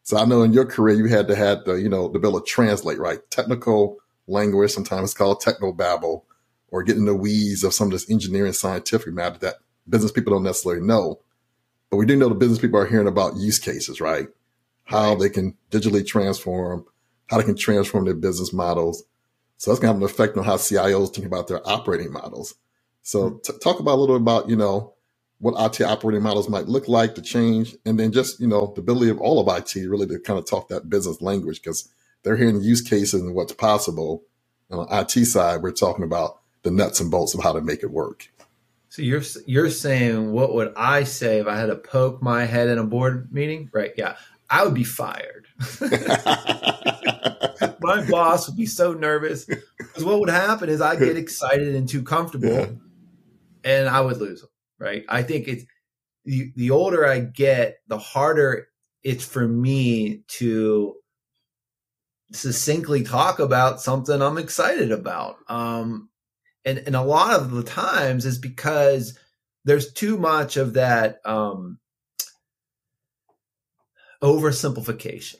So 0.03 0.17
I 0.17 0.25
know 0.25 0.43
in 0.43 0.53
your 0.53 0.65
career, 0.65 0.97
you 0.97 1.07
had 1.07 1.29
to 1.29 1.37
have 1.37 1.65
the, 1.65 1.75
you 1.75 1.89
know, 1.89 2.09
the 2.09 2.19
ability 2.19 2.47
to 2.47 2.51
translate, 2.51 2.99
right? 2.99 3.19
Technical 3.31 3.99
language, 4.27 4.71
sometimes 4.71 5.11
it's 5.11 5.15
called 5.15 5.41
techno 5.41 5.73
babble, 5.73 6.25
or 6.71 6.83
getting 6.83 7.05
the 7.05 7.15
weeds 7.15 7.63
of 7.63 7.75
some 7.75 7.89
of 7.89 7.93
this 7.93 8.11
engineering 8.11 8.53
scientific 8.53 9.13
matter 9.13 9.39
that 9.39 9.57
business 9.89 10.11
people 10.11 10.33
don't 10.33 10.43
necessarily 10.43 10.81
know. 10.81 11.21
But 11.91 11.99
we 11.99 12.07
do 12.07 12.17
know 12.17 12.31
the 12.31 12.35
business 12.35 12.59
people 12.59 12.81
are 12.81 12.87
hearing 12.87 13.07
about 13.07 13.37
use 13.37 13.59
cases, 13.59 14.01
right? 14.01 14.29
How 14.85 15.11
right. 15.11 15.19
they 15.19 15.29
can 15.29 15.57
digitally 15.71 16.07
transform, 16.07 16.87
how 17.27 17.37
they 17.37 17.45
can 17.45 17.57
transform 17.57 18.07
their 18.07 18.15
business 18.15 18.53
models. 18.53 19.05
So 19.63 19.71
that's 19.71 19.79
going 19.79 19.95
to 19.95 19.95
have 19.95 20.03
an 20.03 20.13
effect 20.13 20.37
on 20.37 20.43
how 20.43 20.57
CIOs 20.57 21.15
think 21.15 21.25
about 21.25 21.47
their 21.47 21.61
operating 21.65 22.13
models. 22.13 22.57
So 23.03 23.31
mm-hmm. 23.31 23.37
t- 23.45 23.59
talk 23.63 23.79
about 23.79 23.95
a 23.95 24.01
little 24.01 24.19
bit 24.19 24.23
about, 24.23 24.49
you 24.49 24.57
know, 24.57 24.95
what 25.39 25.55
IT 25.57 25.85
operating 25.85 26.25
models 26.25 26.49
might 26.49 26.67
look 26.67 26.89
like 26.89 27.15
to 27.15 27.23
change. 27.23 27.77
And 27.87 27.97
then 27.97 28.11
just, 28.11 28.41
you 28.41 28.49
know, 28.49 28.73
the 28.75 28.81
ability 28.81 29.13
of 29.13 29.21
all 29.21 29.39
of 29.39 29.57
IT 29.57 29.77
really 29.89 30.09
to 30.09 30.19
kind 30.19 30.37
of 30.37 30.47
talk 30.47 30.67
that 30.67 30.91
business 30.91 31.23
language 31.23 31.63
because 31.63 31.89
they're 32.25 32.37
hearing 32.37 32.61
use 32.61 32.81
cases 32.81 33.23
and 33.23 33.37
what's 33.37 33.53
possible. 33.53 34.25
And 34.69 34.81
on 34.81 34.89
IT 34.91 35.27
side, 35.27 35.63
we're 35.63 35.71
talking 35.71 36.05
about 36.05 36.41
the 36.65 36.73
nuts 36.73 36.99
and 36.99 37.09
bolts 37.09 37.33
of 37.33 37.45
how 37.45 37.53
to 37.53 37.61
make 37.61 37.85
it 37.85 37.93
work. 37.93 38.33
So 38.89 39.03
you're 39.03 39.23
you're 39.47 39.71
saying 39.71 40.33
what 40.33 40.55
would 40.55 40.73
I 40.77 41.05
say 41.05 41.39
if 41.39 41.47
I 41.47 41.57
had 41.57 41.67
to 41.67 41.77
poke 41.77 42.21
my 42.21 42.47
head 42.47 42.67
in 42.67 42.79
a 42.79 42.85
board 42.85 43.33
meeting? 43.33 43.71
Right? 43.73 43.93
Yeah, 43.97 44.17
I 44.51 44.65
would 44.65 44.75
be 44.75 44.83
fired. 44.83 45.42
my 47.81 48.05
boss 48.09 48.49
would 48.49 48.57
be 48.57 48.67
so 48.67 48.93
nervous 48.93 49.45
because 49.45 50.05
what 50.05 50.21
would 50.21 50.31
happen 50.31 50.69
is 50.69 50.81
I'd 50.81 50.99
get 50.99 51.17
excited 51.17 51.75
and 51.75 51.89
too 51.89 52.03
comfortable, 52.03 52.49
yeah. 52.49 52.69
and 53.65 53.89
I 53.89 54.01
would 54.01 54.19
lose 54.19 54.41
them. 54.41 54.51
Right? 54.79 55.05
I 55.09 55.23
think 55.23 55.49
it's 55.49 55.65
the 56.25 56.53
the 56.57 56.71
older 56.71 57.07
I 57.07 57.21
get, 57.21 57.79
the 57.89 57.99
harder 57.99 58.69
it's 59.03 59.25
for 59.25 59.47
me 59.47 60.23
to 60.29 60.95
succinctly 62.33 63.03
talk 63.03 63.39
about 63.39 63.81
something 63.81 64.23
I'm 64.23 64.39
excited 64.39 64.93
about. 64.93 65.37
Um, 65.49 66.09
and 66.65 66.79
and 66.79 66.97
a 66.97 67.03
lot 67.03 67.41
of 67.41 67.51
the 67.51 67.63
times 67.63 68.25
is 68.25 68.39
because 68.39 69.19
there's 69.65 69.93
too 69.93 70.17
much 70.17 70.57
of 70.57 70.75
that 70.75 71.19
um, 71.25 71.79
oversimplification, 74.23 75.37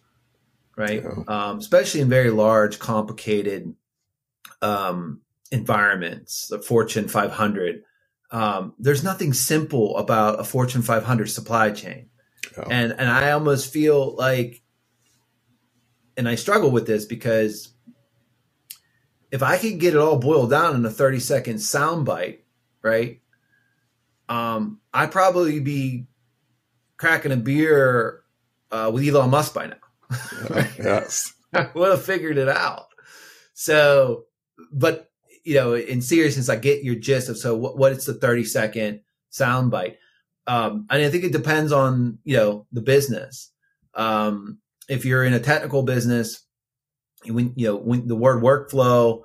right? 0.77 1.03
Yeah. 1.03 1.25
Um, 1.29 1.59
especially 1.59 2.01
in 2.01 2.09
very 2.09 2.31
large, 2.31 2.79
complicated 2.79 3.75
um, 4.61 5.21
environments, 5.51 6.47
the 6.49 6.59
Fortune 6.59 7.09
500. 7.09 7.83
Um, 8.31 8.75
there's 8.79 9.05
nothing 9.05 9.33
simple 9.33 9.97
about 9.99 10.41
a 10.41 10.45
Fortune 10.45 10.83
500 10.83 11.31
supply 11.31 11.71
chain, 11.71 12.09
and 12.71 12.93
and 12.93 13.11
I 13.11 13.33
almost 13.33 13.73
feel 13.73 14.15
like, 14.17 14.63
and 16.17 16.29
I 16.29 16.37
struggle 16.37 16.71
with 16.71 16.87
this 16.87 17.05
because 17.05 17.75
if 19.31 19.43
I 19.43 19.59
could 19.59 19.81
get 19.81 19.95
it 19.95 19.99
all 19.99 20.19
boiled 20.19 20.51
down 20.51 20.77
in 20.77 20.85
a 20.85 20.91
30 20.91 21.19
second 21.21 21.57
soundbite, 21.57 22.39
right? 22.83 23.21
Um, 24.29 24.81
I'd 24.95 25.11
probably 25.11 25.61
be 25.61 26.07
cracking 26.97 27.33
a 27.33 27.37
beer 27.37 28.23
uh, 28.71 28.91
with 28.93 29.07
Elon 29.07 29.31
Musk 29.31 29.55
by 29.55 29.67
now. 29.67 29.77
Yes. 30.79 31.33
I 31.53 31.69
would 31.75 31.91
have 31.91 32.05
figured 32.05 32.39
it 32.39 32.49
out. 32.49 32.87
So, 33.55 34.25
but 34.73 35.11
you 35.45 35.55
know, 35.55 35.75
in 35.75 36.01
seriousness, 36.01 36.49
I 36.49 36.57
get 36.57 36.85
your 36.85 36.95
gist 36.95 37.29
of 37.29 37.37
so 37.37 37.57
what, 37.57 37.77
what 37.77 37.93
is 37.93 38.07
the 38.07 38.15
30 38.15 38.45
second 38.45 39.01
soundbite. 39.31 39.97
Um, 40.47 40.87
and 40.91 41.05
I 41.05 41.11
think 41.11 41.25
it 41.25 41.33
depends 41.33 41.73
on, 41.73 42.19
you 42.25 42.37
know, 42.37 42.67
the 42.73 42.81
business. 42.81 43.51
Um, 43.95 44.59
if 44.89 45.05
you're 45.05 45.25
in 45.25 45.35
a 45.35 45.41
technical 45.41 45.83
business, 45.83 46.45
when 47.27 47.53
you 47.57 47.67
know 47.67 47.77
when 47.77 48.07
the 48.09 48.17
word 48.17 48.43
workflow 48.43 49.23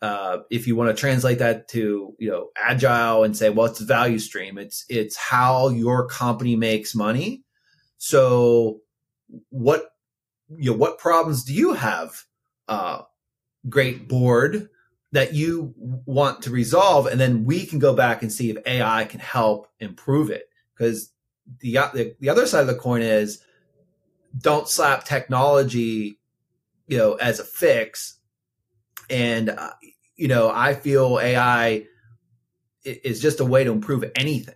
uh, 0.00 0.38
if 0.50 0.66
you 0.66 0.76
want 0.76 0.94
to 0.94 1.00
translate 1.00 1.38
that 1.38 1.68
to 1.68 2.14
you 2.18 2.30
know 2.30 2.48
agile 2.56 3.24
and 3.24 3.36
say 3.36 3.50
well 3.50 3.66
it's 3.66 3.80
value 3.80 4.18
stream 4.18 4.58
it's 4.58 4.84
it's 4.88 5.16
how 5.16 5.68
your 5.68 6.06
company 6.06 6.56
makes 6.56 6.94
money 6.94 7.42
so 7.96 8.80
what 9.50 9.90
you 10.56 10.70
know 10.70 10.76
what 10.76 10.98
problems 10.98 11.44
do 11.44 11.54
you 11.54 11.74
have 11.74 12.24
uh, 12.68 13.02
great 13.68 14.08
board 14.08 14.68
that 15.12 15.34
you 15.34 15.74
want 15.78 16.42
to 16.42 16.50
resolve 16.50 17.06
and 17.06 17.20
then 17.20 17.44
we 17.44 17.66
can 17.66 17.78
go 17.78 17.94
back 17.94 18.22
and 18.22 18.32
see 18.32 18.50
if 18.50 18.58
ai 18.66 19.04
can 19.04 19.20
help 19.20 19.68
improve 19.80 20.30
it 20.30 20.48
because 20.76 21.12
the, 21.60 21.72
the 21.94 22.14
the 22.20 22.28
other 22.28 22.46
side 22.46 22.60
of 22.60 22.66
the 22.66 22.74
coin 22.74 23.02
is 23.02 23.42
don't 24.38 24.68
slap 24.68 25.04
technology 25.04 26.18
you 26.88 26.96
know, 26.98 27.14
as 27.14 27.38
a 27.38 27.44
fix. 27.44 28.18
And, 29.10 29.50
uh, 29.50 29.72
you 30.16 30.28
know, 30.28 30.50
I 30.50 30.74
feel 30.74 31.20
AI 31.20 31.84
is 32.84 33.20
just 33.20 33.40
a 33.40 33.44
way 33.44 33.64
to 33.64 33.70
improve 33.70 34.04
anything. 34.16 34.54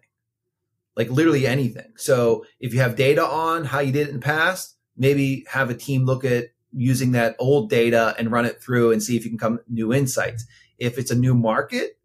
like 0.97 1.11
literally 1.11 1.47
anything. 1.47 1.93
So 1.97 2.45
if 2.61 2.75
you 2.75 2.81
have 2.81 2.97
data 2.97 3.25
on 3.25 3.65
how 3.65 3.81
you 3.81 3.93
did 3.93 4.09
it 4.09 4.11
in 4.11 4.17
the 4.17 4.23
past, 4.23 4.77
maybe 4.97 5.45
have 5.49 5.71
a 5.71 5.75
team 5.75 6.05
look 6.05 6.25
at 6.25 6.47
using 6.73 7.13
that 7.13 7.37
old 7.39 7.71
data 7.71 8.15
and 8.19 8.33
run 8.33 8.45
it 8.45 8.63
through 8.63 8.93
and 8.93 9.03
see 9.03 9.17
if 9.17 9.25
you 9.25 9.31
can 9.31 9.39
come 9.39 9.61
new 9.69 9.93
insights. 9.93 10.47
If 10.79 10.99
it's 10.99 11.11
a 11.11 11.17
new 11.17 11.35
market, 11.35 11.99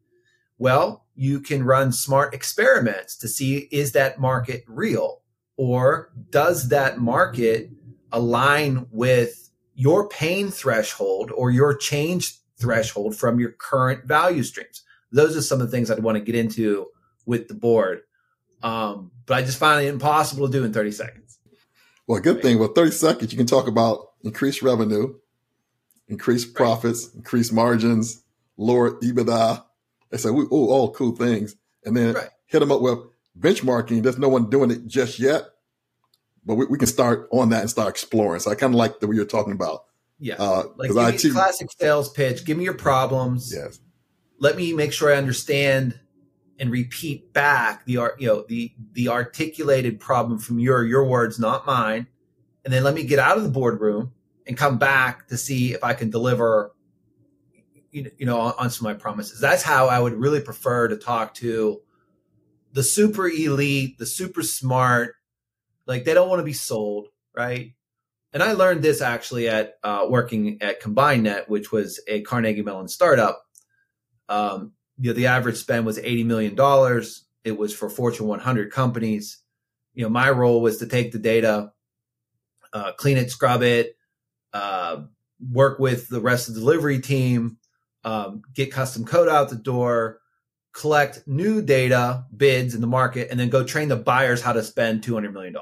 well, 0.57 1.05
you 1.15 1.39
can 1.39 1.63
run 1.63 1.91
smart 1.91 2.33
experiments 2.33 3.15
to 3.17 3.27
see 3.27 3.67
is 3.71 3.93
that 3.93 4.19
market 4.19 4.63
real 4.67 5.21
or 5.55 6.11
does 6.29 6.69
that 6.69 6.99
market 6.99 7.71
align 8.11 8.87
with 8.91 9.49
your 9.75 10.09
pain 10.09 10.49
threshold 10.49 11.31
or 11.35 11.51
your 11.51 11.75
change 11.75 12.39
threshold 12.57 13.15
from 13.15 13.39
your 13.39 13.51
current 13.51 14.05
value 14.05 14.43
streams. 14.43 14.83
Those 15.11 15.37
are 15.37 15.41
some 15.41 15.61
of 15.61 15.67
the 15.67 15.71
things 15.71 15.89
I'd 15.89 15.99
want 15.99 16.17
to 16.17 16.23
get 16.23 16.35
into 16.35 16.87
with 17.25 17.47
the 17.47 17.53
board. 17.53 18.01
Um, 18.63 19.11
but 19.25 19.37
I 19.37 19.41
just 19.43 19.59
find 19.59 19.85
it 19.85 19.89
impossible 19.89 20.47
to 20.47 20.51
do 20.51 20.65
in 20.65 20.73
30 20.73 20.91
seconds. 20.91 21.26
Well, 22.07 22.21
good 22.21 22.41
thing 22.41 22.57
with 22.57 22.73
30 22.73 22.91
seconds, 22.91 23.31
you 23.33 23.37
can 23.37 23.47
talk 23.47 23.67
about 23.67 24.11
increased 24.23 24.61
revenue, 24.61 25.15
increased 26.07 26.53
profits, 26.53 27.07
right. 27.07 27.15
increased 27.15 27.51
margins, 27.51 28.23
lower 28.55 28.91
EBITDA. 29.01 29.63
They 30.09 30.17
say, 30.17 30.29
oh, 30.29 30.47
all 30.49 30.91
cool 30.91 31.15
things. 31.15 31.55
And 31.83 31.95
then 31.95 32.15
right. 32.15 32.29
hit 32.45 32.59
them 32.59 32.71
up 32.71 32.81
with 32.81 32.99
benchmarking. 33.37 34.03
There's 34.03 34.17
no 34.17 34.29
one 34.29 34.49
doing 34.49 34.71
it 34.71 34.87
just 34.87 35.19
yet, 35.19 35.43
but 36.45 36.55
we, 36.55 36.65
we 36.65 36.77
can 36.77 36.87
start 36.87 37.27
on 37.31 37.49
that 37.49 37.61
and 37.61 37.69
start 37.69 37.89
exploring. 37.89 38.39
So 38.39 38.51
I 38.51 38.55
kind 38.55 38.73
of 38.73 38.77
like 38.77 38.99
the 38.99 39.07
way 39.07 39.15
you're 39.17 39.25
talking 39.25 39.53
about. 39.53 39.83
Yeah. 40.19 40.35
Uh, 40.39 40.63
like 40.77 40.89
give 40.89 40.97
IT, 40.97 41.33
classic 41.33 41.67
sales 41.77 42.09
pitch. 42.09 42.45
Give 42.45 42.57
me 42.57 42.63
your 42.63 42.73
problems. 42.73 43.53
Yes. 43.53 43.79
Let 44.39 44.55
me 44.55 44.71
make 44.71 44.93
sure 44.93 45.13
I 45.13 45.17
understand 45.17 45.99
and 46.59 46.71
repeat 46.71 47.33
back 47.33 47.85
the 47.85 47.97
art, 47.97 48.19
you 48.19 48.27
know, 48.27 48.45
the 48.47 48.73
the 48.93 49.09
articulated 49.09 49.99
problem 49.99 50.39
from 50.39 50.59
your 50.59 50.85
your 50.85 51.05
words, 51.05 51.39
not 51.39 51.65
mine. 51.65 52.07
And 52.65 52.73
then 52.73 52.83
let 52.83 52.93
me 52.93 53.03
get 53.03 53.19
out 53.19 53.37
of 53.37 53.43
the 53.43 53.49
boardroom 53.49 54.11
and 54.45 54.57
come 54.57 54.77
back 54.77 55.27
to 55.27 55.37
see 55.37 55.73
if 55.73 55.83
I 55.83 55.93
can 55.93 56.09
deliver 56.09 56.73
you 57.91 58.25
know 58.25 58.39
on, 58.39 58.53
on 58.57 58.69
some 58.69 58.87
of 58.87 58.95
my 58.95 58.99
promises. 58.99 59.39
That's 59.39 59.63
how 59.63 59.87
I 59.87 59.99
would 59.99 60.13
really 60.13 60.41
prefer 60.41 60.87
to 60.87 60.97
talk 60.97 61.33
to 61.35 61.81
the 62.73 62.83
super 62.83 63.27
elite, 63.27 63.97
the 63.97 64.05
super 64.05 64.43
smart, 64.43 65.15
like 65.85 66.05
they 66.05 66.13
don't 66.13 66.29
want 66.29 66.39
to 66.39 66.45
be 66.45 66.53
sold, 66.53 67.07
right? 67.35 67.73
And 68.33 68.43
I 68.43 68.53
learned 68.53 68.83
this 68.83 69.01
actually 69.01 69.47
at 69.49 69.75
uh, 69.83 70.05
working 70.07 70.61
at 70.61 70.81
CombineNet, 70.81 71.47
which 71.47 71.71
was 71.71 71.99
a 72.07 72.21
Carnegie 72.21 72.61
Mellon 72.61 72.87
startup. 72.87 73.41
Um, 74.29 74.73
you 74.99 75.11
know, 75.11 75.13
the 75.13 75.27
average 75.27 75.57
spend 75.57 75.85
was 75.85 75.99
eighty 75.99 76.23
million 76.23 76.55
dollars. 76.55 77.23
It 77.43 77.57
was 77.57 77.73
for 77.73 77.89
Fortune 77.89 78.27
100 78.27 78.71
companies. 78.71 79.37
You 79.93 80.03
know, 80.03 80.09
my 80.09 80.29
role 80.29 80.61
was 80.61 80.79
to 80.79 80.85
take 80.85 81.13
the 81.13 81.19
data, 81.19 81.71
uh, 82.73 82.91
clean 82.93 83.15
it, 83.17 83.31
scrub 83.31 83.63
it, 83.63 83.95
uh, 84.51 85.03
work 85.51 85.79
with 85.79 86.09
the 86.09 86.19
rest 86.19 86.49
of 86.49 86.55
the 86.55 86.59
delivery 86.59 86.99
team, 86.99 87.57
um, 88.03 88.41
get 88.53 88.71
custom 88.71 89.05
code 89.05 89.29
out 89.29 89.49
the 89.49 89.55
door, 89.55 90.19
collect 90.73 91.25
new 91.25 91.61
data, 91.61 92.25
bids 92.35 92.75
in 92.75 92.81
the 92.81 92.87
market, 92.87 93.29
and 93.31 93.39
then 93.39 93.49
go 93.49 93.63
train 93.63 93.87
the 93.87 93.95
buyers 93.95 94.41
how 94.41 94.53
to 94.53 94.61
spend 94.61 95.01
$200 95.03 95.31
million. 95.31 95.55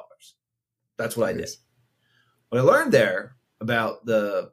That's 0.97 1.15
what 1.15 1.27
nice. 1.27 1.35
I 1.35 1.37
did. 1.37 1.49
What 2.49 2.59
I 2.59 2.61
learned 2.63 2.91
there 2.91 3.35
about 3.61 4.05
the 4.05 4.51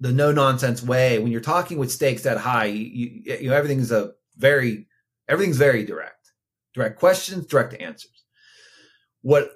the 0.00 0.12
no 0.12 0.32
nonsense 0.32 0.82
way 0.82 1.18
when 1.18 1.32
you're 1.32 1.40
talking 1.40 1.78
with 1.78 1.92
stakes 1.92 2.22
that 2.22 2.38
high, 2.38 2.66
you, 2.66 3.22
you 3.24 3.48
know 3.48 3.56
everything's 3.56 3.92
a 3.92 4.12
very 4.36 4.86
everything's 5.28 5.56
very 5.56 5.84
direct, 5.84 6.32
direct 6.74 6.98
questions, 6.98 7.46
direct 7.46 7.74
answers. 7.80 8.24
What 9.22 9.52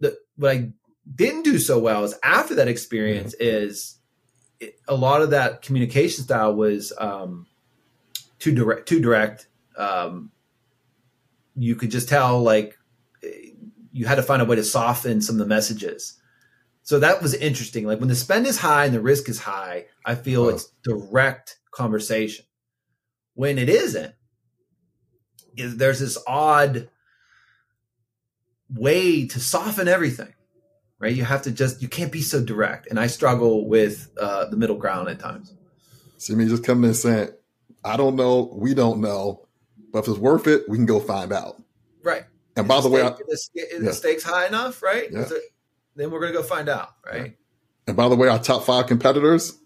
the 0.00 0.16
what 0.36 0.56
I 0.56 0.72
didn't 1.14 1.42
do 1.42 1.58
so 1.58 1.78
well 1.78 2.04
is 2.04 2.14
after 2.22 2.54
that 2.56 2.68
experience 2.68 3.34
mm-hmm. 3.34 3.66
is 3.66 3.98
it, 4.60 4.76
a 4.88 4.94
lot 4.94 5.22
of 5.22 5.30
that 5.30 5.62
communication 5.62 6.24
style 6.24 6.54
was 6.54 6.92
um, 6.98 7.46
too 8.38 8.54
direct, 8.54 8.88
too 8.88 9.00
direct. 9.00 9.48
Um, 9.76 10.30
you 11.56 11.74
could 11.76 11.90
just 11.90 12.08
tell 12.08 12.42
like 12.42 12.78
you 13.92 14.06
had 14.06 14.14
to 14.16 14.22
find 14.22 14.40
a 14.40 14.44
way 14.44 14.56
to 14.56 14.64
soften 14.64 15.20
some 15.20 15.36
of 15.36 15.38
the 15.38 15.46
messages. 15.46 16.18
So 16.82 16.98
that 16.98 17.22
was 17.22 17.34
interesting. 17.34 17.86
Like 17.86 18.00
when 18.00 18.08
the 18.08 18.14
spend 18.14 18.46
is 18.46 18.58
high 18.58 18.86
and 18.86 18.94
the 18.94 19.00
risk 19.00 19.28
is 19.28 19.40
high, 19.40 19.86
I 20.04 20.14
feel 20.14 20.48
it's 20.48 20.68
direct 20.82 21.58
conversation. 21.70 22.44
When 23.34 23.58
it 23.58 23.68
isn't, 23.68 24.14
is 25.56 25.76
there's 25.76 26.00
this 26.00 26.18
odd 26.26 26.88
way 28.74 29.26
to 29.28 29.40
soften 29.40 29.88
everything, 29.88 30.32
right? 30.98 31.14
You 31.14 31.24
have 31.24 31.42
to 31.42 31.52
just 31.52 31.80
you 31.82 31.88
can't 31.88 32.12
be 32.12 32.20
so 32.20 32.42
direct, 32.42 32.88
and 32.88 32.98
I 32.98 33.06
struggle 33.06 33.68
with 33.68 34.10
uh, 34.20 34.46
the 34.46 34.56
middle 34.56 34.76
ground 34.76 35.08
at 35.08 35.18
times. 35.18 35.54
See 36.18 36.34
me 36.34 36.46
just 36.46 36.64
coming 36.64 36.88
in 36.88 36.94
saying, 36.94 37.30
"I 37.84 37.96
don't 37.96 38.16
know, 38.16 38.52
we 38.54 38.74
don't 38.74 39.00
know, 39.00 39.46
but 39.92 40.00
if 40.00 40.08
it's 40.08 40.18
worth 40.18 40.46
it, 40.46 40.68
we 40.68 40.76
can 40.78 40.86
go 40.86 41.00
find 41.00 41.32
out." 41.32 41.62
Right. 42.02 42.24
And 42.56 42.68
by 42.68 42.80
the, 42.80 42.88
way, 42.88 43.00
I, 43.02 43.10
the, 43.10 43.48
yeah. 43.54 43.78
the, 43.78 43.94
stakes 43.94 44.22
high 44.22 44.46
enough, 44.46 44.82
right? 44.82 45.08
Yeah. 45.10 45.26
Then 45.96 46.10
we're 46.10 46.20
going 46.20 46.32
to 46.32 46.38
go 46.38 46.44
find 46.44 46.68
out, 46.68 46.90
right? 47.04 47.36
And 47.86 47.96
by 47.96 48.08
the 48.08 48.16
way, 48.16 48.28
our 48.28 48.38
top 48.38 48.64
five 48.64 48.86
competitors, 48.86 49.58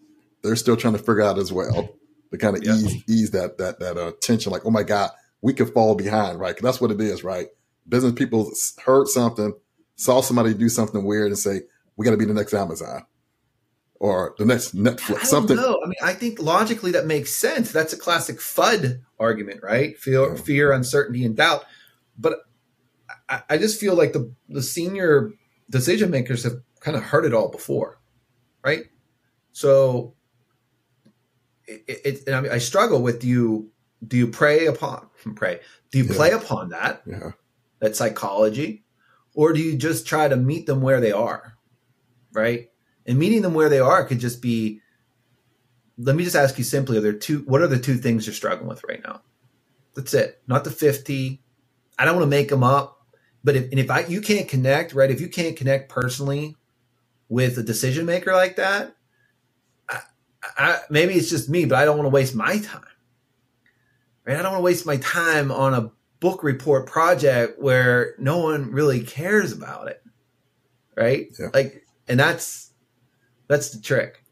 they're 0.43 0.57
still 0.57 0.77
trying 0.77 0.95
to 0.95 0.99
figure 0.99 1.23
out 1.23 1.39
as 1.39 1.53
well 1.53 1.97
to 2.31 2.39
kind 2.39 2.57
of 2.57 2.63
ease 2.63 3.03
ease 3.09 3.31
that 3.33 3.59
that 3.59 3.79
that 3.81 3.97
uh, 3.97 4.13
tension. 4.21 4.53
Like, 4.53 4.65
oh 4.65 4.71
my 4.71 4.83
god, 4.83 5.11
we 5.41 5.53
could 5.53 5.73
fall 5.73 5.95
behind, 5.95 6.39
right? 6.41 6.55
Because 6.55 6.65
that's 6.65 6.81
what 6.81 6.91
it 6.91 7.01
is, 7.01 7.23
right? 7.23 7.49
Business 7.89 8.15
people 8.15 8.51
heard 8.85 9.09
something, 9.09 9.55
saw 9.97 10.21
somebody 10.21 10.55
do 10.55 10.69
something 10.69 11.05
weird, 11.05 11.29
and 11.29 11.39
say, 11.39 11.63
"We 11.97 12.05
got 12.05 12.13
to 12.13 12.17
be 12.17 12.25
the 12.25 12.35
next 12.35 12.55
Amazon." 12.55 13.07
Or 13.99 14.35
the 14.37 14.45
next 14.45 14.77
Netflix, 14.77 15.25
something. 15.25 15.57
No, 15.57 15.81
I 15.83 15.87
mean, 15.87 15.95
I 16.03 16.13
think 16.13 16.39
logically 16.39 16.93
that 16.93 17.07
makes 17.07 17.35
sense. 17.35 17.73
That's 17.73 17.95
a 17.95 17.97
classic 17.97 18.41
FUD 18.41 19.01
argument, 19.19 19.61
right? 19.63 19.97
Fear, 19.99 20.37
fear, 20.37 20.71
uncertainty, 20.71 21.25
and 21.25 21.35
doubt. 21.35 21.65
But 22.19 22.41
I, 23.27 23.43
I 23.49 23.59
just 23.59 23.81
feel 23.81 23.95
like 23.95 24.13
the 24.13 24.35
the 24.51 24.63
senior 24.63 25.33
decision 25.71 26.11
makers 26.11 26.45
have 26.45 26.61
kind 26.81 26.97
of 26.97 27.03
heard 27.03 27.25
it 27.25 27.35
all 27.35 27.49
before, 27.49 28.01
right? 28.63 28.85
So 29.53 30.15
it, 31.67 32.01
it 32.05 32.27
and 32.27 32.37
I, 32.37 32.41
mean, 32.41 32.53
I 32.53 32.59
struggle 32.59 33.03
with 33.03 33.21
do 33.21 33.27
you 33.27 33.71
do 34.07 34.17
you 34.17 34.29
prey 34.29 34.67
upon 34.67 35.09
pray 35.35 35.61
do 35.91 35.99
you 35.99 36.05
yeah. 36.05 36.15
play 36.15 36.31
upon 36.31 36.71
that 36.71 37.03
yeah. 37.07 37.31
that 37.81 37.97
psychology 37.97 38.85
or 39.35 39.53
do 39.53 39.61
you 39.61 39.77
just 39.77 40.07
try 40.07 40.29
to 40.29 40.37
meet 40.37 40.67
them 40.67 40.81
where 40.81 41.01
they 41.01 41.13
are 41.13 41.57
right 42.33 42.71
and 43.07 43.19
meeting 43.19 43.43
them 43.43 43.55
where 43.55 43.69
they 43.69 43.81
are 43.81 44.05
could 44.05 44.19
just 44.19 44.43
be 44.43 44.81
let 45.99 46.15
me 46.15 46.25
just 46.25 46.37
ask 46.37 46.59
you 46.59 46.65
simply 46.65 46.99
are 46.99 47.01
there 47.01 47.13
two 47.13 47.41
what 47.47 47.63
are 47.63 47.67
the 47.67 47.79
two 47.79 47.97
things 47.97 48.27
you're 48.27 48.35
struggling 48.35 48.69
with 48.69 48.85
right 48.89 49.03
now 49.03 49.21
that's 49.95 50.15
it 50.15 50.43
not 50.47 50.65
the 50.65 50.71
50 50.71 51.43
i 51.99 52.05
don't 52.05 52.15
want 52.15 52.25
to 52.25 52.31
make 52.37 52.49
them 52.49 52.63
up 52.63 52.96
but 53.47 53.55
if, 53.55 53.71
and 53.71 53.79
if 53.79 53.93
I, 53.93 54.01
you 54.01 54.21
can't 54.21 54.49
connect, 54.49 54.93
right? 54.93 55.09
If 55.09 55.21
you 55.21 55.29
can't 55.29 55.57
connect 55.57 55.89
personally 55.89 56.57
with 57.29 57.57
a 57.59 57.63
decision 57.63 58.05
maker 58.05 58.33
like 58.33 58.57
that, 58.57 58.97
I, 59.89 60.01
I, 60.59 60.79
maybe 60.91 61.15
it's 61.15 61.31
just 61.31 61.49
me, 61.49 61.65
but 61.65 61.79
I 61.79 61.85
don't 61.85 61.97
want 61.97 62.07
to 62.07 62.11
waste 62.11 62.35
my 62.35 62.59
time. 62.59 62.83
Right? 64.27 64.37
I 64.37 64.43
don't 64.43 64.51
want 64.51 64.63
to 64.63 64.65
waste 64.65 64.85
my 64.85 64.97
time 64.97 65.53
on 65.53 65.75
a 65.75 65.93
book 66.19 66.43
report 66.43 66.89
project 66.89 67.63
where 67.63 68.17
no 68.19 68.39
one 68.39 68.73
really 68.73 69.03
cares 69.03 69.53
about 69.53 69.87
it. 69.87 70.03
Right? 70.97 71.29
Yeah. 71.39 71.51
Like, 71.55 71.87
and 72.09 72.19
that's 72.19 72.73
that's 73.47 73.71
the 73.71 73.81
trick. 73.81 74.25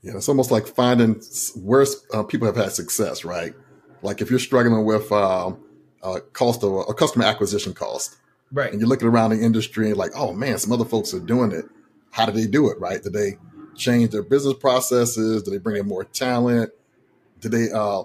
Yeah, 0.00 0.16
it's 0.16 0.30
almost 0.30 0.50
like 0.50 0.66
finding 0.66 1.20
where 1.56 1.84
uh, 2.14 2.22
people 2.22 2.46
have 2.46 2.56
had 2.56 2.72
success, 2.72 3.22
right? 3.22 3.52
Like 4.00 4.22
if 4.22 4.30
you're 4.30 4.38
struggling 4.38 4.86
with 4.86 5.12
um, 5.12 5.58
a 6.02 6.22
cost 6.22 6.64
of 6.64 6.88
a 6.88 6.94
customer 6.94 7.26
acquisition 7.26 7.74
cost, 7.74 8.16
Right. 8.52 8.70
And 8.70 8.80
you're 8.80 8.88
looking 8.88 9.08
around 9.08 9.30
the 9.30 9.40
industry 9.40 9.88
and 9.88 9.96
like, 9.96 10.12
oh 10.14 10.32
man, 10.32 10.58
some 10.58 10.72
other 10.72 10.84
folks 10.84 11.14
are 11.14 11.20
doing 11.20 11.52
it. 11.52 11.66
How 12.10 12.26
do 12.26 12.32
they 12.32 12.46
do 12.46 12.70
it? 12.70 12.80
Right? 12.80 13.02
Did 13.02 13.12
they 13.12 13.38
change 13.76 14.10
their 14.10 14.22
business 14.22 14.54
processes? 14.54 15.42
Did 15.42 15.52
they 15.52 15.58
bring 15.58 15.76
in 15.76 15.86
more 15.86 16.04
talent? 16.04 16.70
Did 17.40 17.52
they 17.52 17.70
uh, 17.70 18.04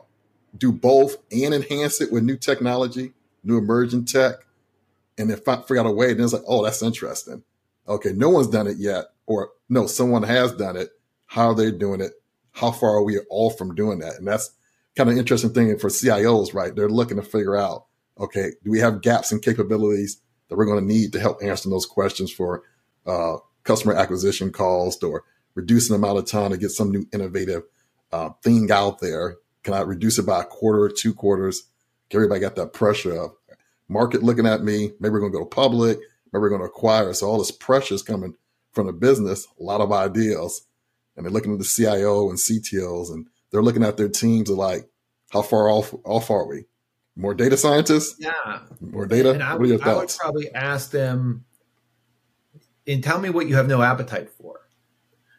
do 0.58 0.72
both 0.72 1.18
and 1.32 1.54
enhance 1.54 2.02
it 2.02 2.12
with 2.12 2.24
new 2.24 2.38
technology, 2.38 3.14
new 3.44 3.58
emerging 3.58 4.06
tech? 4.06 4.36
And 5.18 5.30
then 5.30 5.38
figure 5.38 5.80
out 5.80 5.86
a 5.86 5.92
way, 5.92 6.14
then 6.14 6.26
it's 6.26 6.34
like, 6.34 6.44
oh, 6.46 6.64
that's 6.64 6.84
interesting. 6.84 7.44
Okay, 7.88 8.12
no 8.12 8.30
one's 8.30 8.48
done 8.48 8.68
it 8.68 8.78
yet, 8.78 9.06
or 9.28 9.52
no, 9.70 9.88
someone 9.88 10.24
has 10.24 10.52
done 10.54 10.76
it. 10.76 10.90
How 11.26 11.50
are 11.50 11.56
they 11.56 11.72
doing 11.72 12.02
it? 12.02 12.14
How 12.52 12.72
far 12.72 12.96
are 12.96 13.04
we 13.04 13.20
all 13.30 13.50
from 13.50 13.76
doing 13.76 14.00
that? 14.00 14.16
And 14.16 14.28
that's 14.28 14.52
kind 14.96 15.10
of 15.10 15.18
interesting 15.18 15.54
thing 15.54 15.78
for 15.78 15.90
CIOs, 15.90 16.54
right? 16.54 16.76
They're 16.76 16.90
looking 16.90 17.18
to 17.18 17.24
figure 17.24 17.56
out, 17.56 17.86
okay, 18.20 18.52
do 18.64 18.72
we 18.72 18.80
have 18.80 19.02
gaps 19.02 19.32
in 19.32 19.40
capabilities? 19.40 20.22
That 20.50 20.58
we're 20.58 20.66
going 20.66 20.80
to 20.80 20.94
need 20.94 21.14
to 21.14 21.20
help 21.20 21.42
answer 21.44 21.70
those 21.70 21.86
questions 21.86 22.32
for 22.32 22.64
uh, 23.06 23.38
customer 23.64 23.94
acquisition 23.94 24.52
cost 24.52 25.04
or 25.04 25.24
reducing 25.56 25.94
the 25.94 25.98
amount 25.98 26.20
of 26.20 26.26
time 26.26 26.52
to 26.52 26.58
get 26.58 26.72
some 26.72 26.92
new 26.92 27.06
innovative 27.14 27.64
uh, 28.12 28.30
thing 28.44 28.72
out 28.72 29.00
there. 29.00 29.38
Can 29.64 29.74
I 29.74 29.82
reduce 29.82 30.20
it 30.20 30.26
by 30.26 30.42
a 30.42 30.46
quarter 30.46 30.94
two 30.94 31.14
quarters? 31.14 31.64
Everybody 32.12 32.40
got 32.40 32.56
that 32.56 32.74
pressure 32.74 33.16
of 33.16 33.32
market 33.88 34.24
looking 34.24 34.46
at 34.46 34.64
me. 34.64 34.92
Maybe 35.00 35.12
we're 35.14 35.20
going 35.20 35.32
to 35.32 35.40
go 35.40 35.46
public. 35.46 35.98
Maybe 36.32 36.42
we're 36.42 36.50
going 36.50 36.62
to 36.62 36.68
acquire. 36.68 37.14
So 37.14 37.28
all 37.28 37.40
this 37.40 37.52
pressure 37.52 37.96
is 37.96 38.04
coming 38.04 38.36
from 38.74 38.88
the 38.88 38.94
business, 38.94 39.48
a 39.60 39.64
lot 39.64 39.82
of 39.82 39.92
ideas. 39.92 40.62
And 41.16 41.26
they're 41.26 41.32
looking 41.32 41.54
at 41.54 41.60
the 41.60 41.66
CIO 41.66 42.30
and 42.30 42.38
CTOs 42.38 43.12
and 43.12 43.28
they're 43.52 43.64
looking 43.64 43.84
at 43.84 43.98
their 43.98 44.10
teams 44.10 44.50
and 44.50 44.58
like, 44.58 44.90
how 45.32 45.42
far 45.42 45.70
off 45.70 45.94
off 46.04 46.30
are 46.30 46.48
we? 46.48 46.66
More 47.16 47.34
data 47.34 47.56
scientists? 47.56 48.16
Yeah. 48.20 48.60
More 48.82 49.06
data? 49.06 49.32
And 49.32 49.44
I, 49.44 49.54
what 49.54 49.64
are 49.64 49.68
your 49.68 49.78
thoughts? 49.78 50.20
I 50.22 50.28
would 50.28 50.34
probably 50.34 50.54
ask 50.54 50.92
them 50.92 51.46
and 52.86 53.04
tell 53.04 53.20
me 53.20 53.30
what 53.30 53.48
you 53.48 53.56
have 53.56 53.68
no 53.68 53.82
appetite 53.82 54.30
for. 54.32 54.62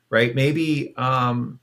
Right? 0.08 0.34
Maybe 0.34 0.94
um 0.96 1.60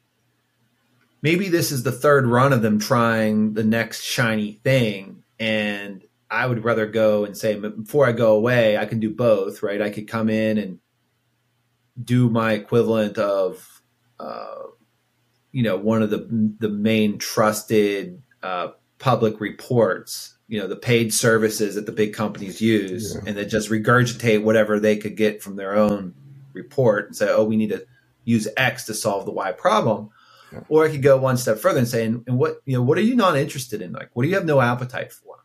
maybe 1.22 1.50
this 1.50 1.72
is 1.72 1.84
the 1.84 1.92
third 1.92 2.28
run 2.28 2.54
of 2.54 2.62
them 2.62 2.80
trying 2.80 3.54
the 3.54 3.64
next 3.64 4.04
shiny 4.04 4.54
thing 4.64 5.24
and 5.40 6.04
I 6.34 6.48
would 6.48 6.64
rather 6.64 6.88
go 6.88 7.26
and 7.26 7.38
say 7.38 7.60
before 7.60 8.08
I 8.08 8.12
go 8.12 8.36
away, 8.36 8.76
I 8.76 8.86
can 8.86 9.00
do 9.00 9.12
both, 9.12 9.62
right? 9.62 9.80
I 9.80 9.92
could 9.92 10.08
come 10.08 10.32
in 10.32 10.58
and 10.58 10.80
do 12.02 12.28
my 12.28 12.54
equivalent 12.54 13.20
of, 13.20 13.82
uh, 14.20 14.64
you 15.52 15.62
know, 15.62 15.78
one 15.78 16.02
of 16.02 16.10
the 16.10 16.28
the 16.60 16.70
main 16.70 17.20
trusted 17.20 18.24
uh, 18.42 18.70
public 19.04 19.42
reports, 19.42 20.38
you 20.48 20.58
know, 20.58 20.66
the 20.66 20.78
paid 20.78 21.14
services 21.14 21.76
that 21.76 21.86
the 21.86 21.92
big 21.92 22.14
companies 22.14 22.62
use, 22.62 23.14
yeah. 23.14 23.22
and 23.28 23.36
then 23.36 23.50
just 23.50 23.70
regurgitate 23.70 24.42
whatever 24.42 24.80
they 24.80 24.96
could 24.96 25.18
get 25.18 25.44
from 25.44 25.58
their 25.58 25.76
own 25.76 26.14
report 26.54 27.08
and 27.08 27.16
say, 27.16 27.28
oh, 27.30 27.44
we 27.44 27.58
need 27.58 27.72
to 27.72 27.86
use 28.24 28.48
X 28.56 28.86
to 28.86 28.94
solve 28.94 29.26
the 29.26 29.32
Y 29.32 29.52
problem. 29.52 30.10
Yeah. 30.54 30.62
Or 30.70 30.86
I 30.86 30.90
could 30.90 31.02
go 31.02 31.18
one 31.18 31.36
step 31.36 31.58
further 31.58 31.80
and 31.80 31.88
say, 31.88 32.06
and, 32.06 32.24
and 32.28 32.38
what 32.38 32.62
you 32.64 32.78
know, 32.78 32.82
what 32.82 32.98
are 32.98 33.02
you 33.02 33.18
not 33.18 33.36
interested 33.36 33.82
in? 33.82 33.92
Like, 33.92 34.10
what 34.14 34.24
do 34.24 34.30
you 34.30 34.36
have 34.36 34.46
no 34.46 34.62
appetite 34.62 35.12
for? 35.12 35.44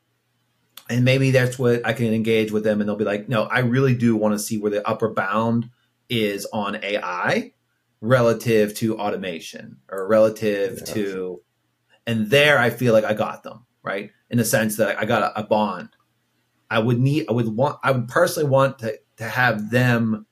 and 0.89 1.05
maybe 1.05 1.33
that's 1.33 1.59
what 1.59 1.85
I 1.85 1.93
can 1.93 2.15
engage 2.15 2.51
with 2.51 2.65
them, 2.65 2.81
and 2.81 2.89
they'll 2.89 2.97
be 2.97 3.05
like, 3.05 3.29
"No, 3.29 3.43
I 3.43 3.59
really 3.59 3.95
do 3.95 4.17
want 4.17 4.35
to 4.35 4.39
see 4.39 4.57
where 4.57 4.71
the 4.71 4.89
upper 4.89 5.13
bound 5.13 5.69
is 6.09 6.47
on 6.51 6.83
AI 6.83 7.53
relative 8.01 8.75
to 8.77 8.99
automation 8.99 9.79
or 9.91 10.09
relative 10.09 10.83
to," 10.87 11.43
and 12.09 12.29
there 12.29 12.59
I 12.59 12.71
feel 12.71 12.93
like 12.93 13.05
I 13.05 13.15
got 13.15 13.45
them 13.45 13.65
right 13.85 14.11
in 14.31 14.39
the 14.39 14.45
sense 14.45 14.77
that 14.79 14.99
I 14.99 15.05
got 15.05 15.23
a, 15.23 15.41
a 15.41 15.43
bond. 15.45 15.91
I 16.69 16.81
would 16.81 16.99
need, 16.99 17.27
I 17.29 17.33
would 17.33 17.49
want, 17.49 17.79
I 17.85 17.93
would 17.93 18.09
personally 18.09 18.51
want 18.51 18.81
to 18.81 18.99
to 19.19 19.25
have 19.25 19.71
them 19.71 20.27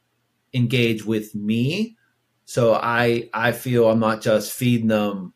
engage 0.52 1.04
with 1.04 1.34
me, 1.36 1.96
so 2.44 2.74
I 2.74 3.30
I 3.32 3.52
feel 3.52 3.88
I'm 3.88 4.00
not 4.00 4.20
just 4.20 4.52
feeding 4.52 4.88
them 4.88 5.32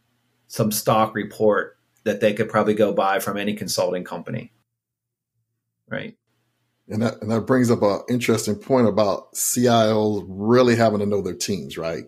some 0.49 0.73
stock 0.73 1.14
report 1.14 1.78
that 2.02 2.20
they 2.20 2.35
could 2.35 2.49
probably 2.49 2.75
go 2.75 2.92
buy 2.92 3.20
from 3.20 3.37
any 3.37 3.54
consulting 3.54 4.02
company 4.02 4.52
right? 5.90 6.16
And 6.88 7.02
that 7.02 7.20
and 7.20 7.30
that 7.30 7.42
brings 7.42 7.70
up 7.70 7.82
an 7.82 8.00
interesting 8.09 8.56
point 8.56 8.88
about 8.88 9.32
CIOs 9.35 10.25
really 10.28 10.76
having 10.76 11.00
to 11.00 11.06
know 11.06 11.20
their 11.20 11.35
teams, 11.35 11.76
right? 11.76 12.04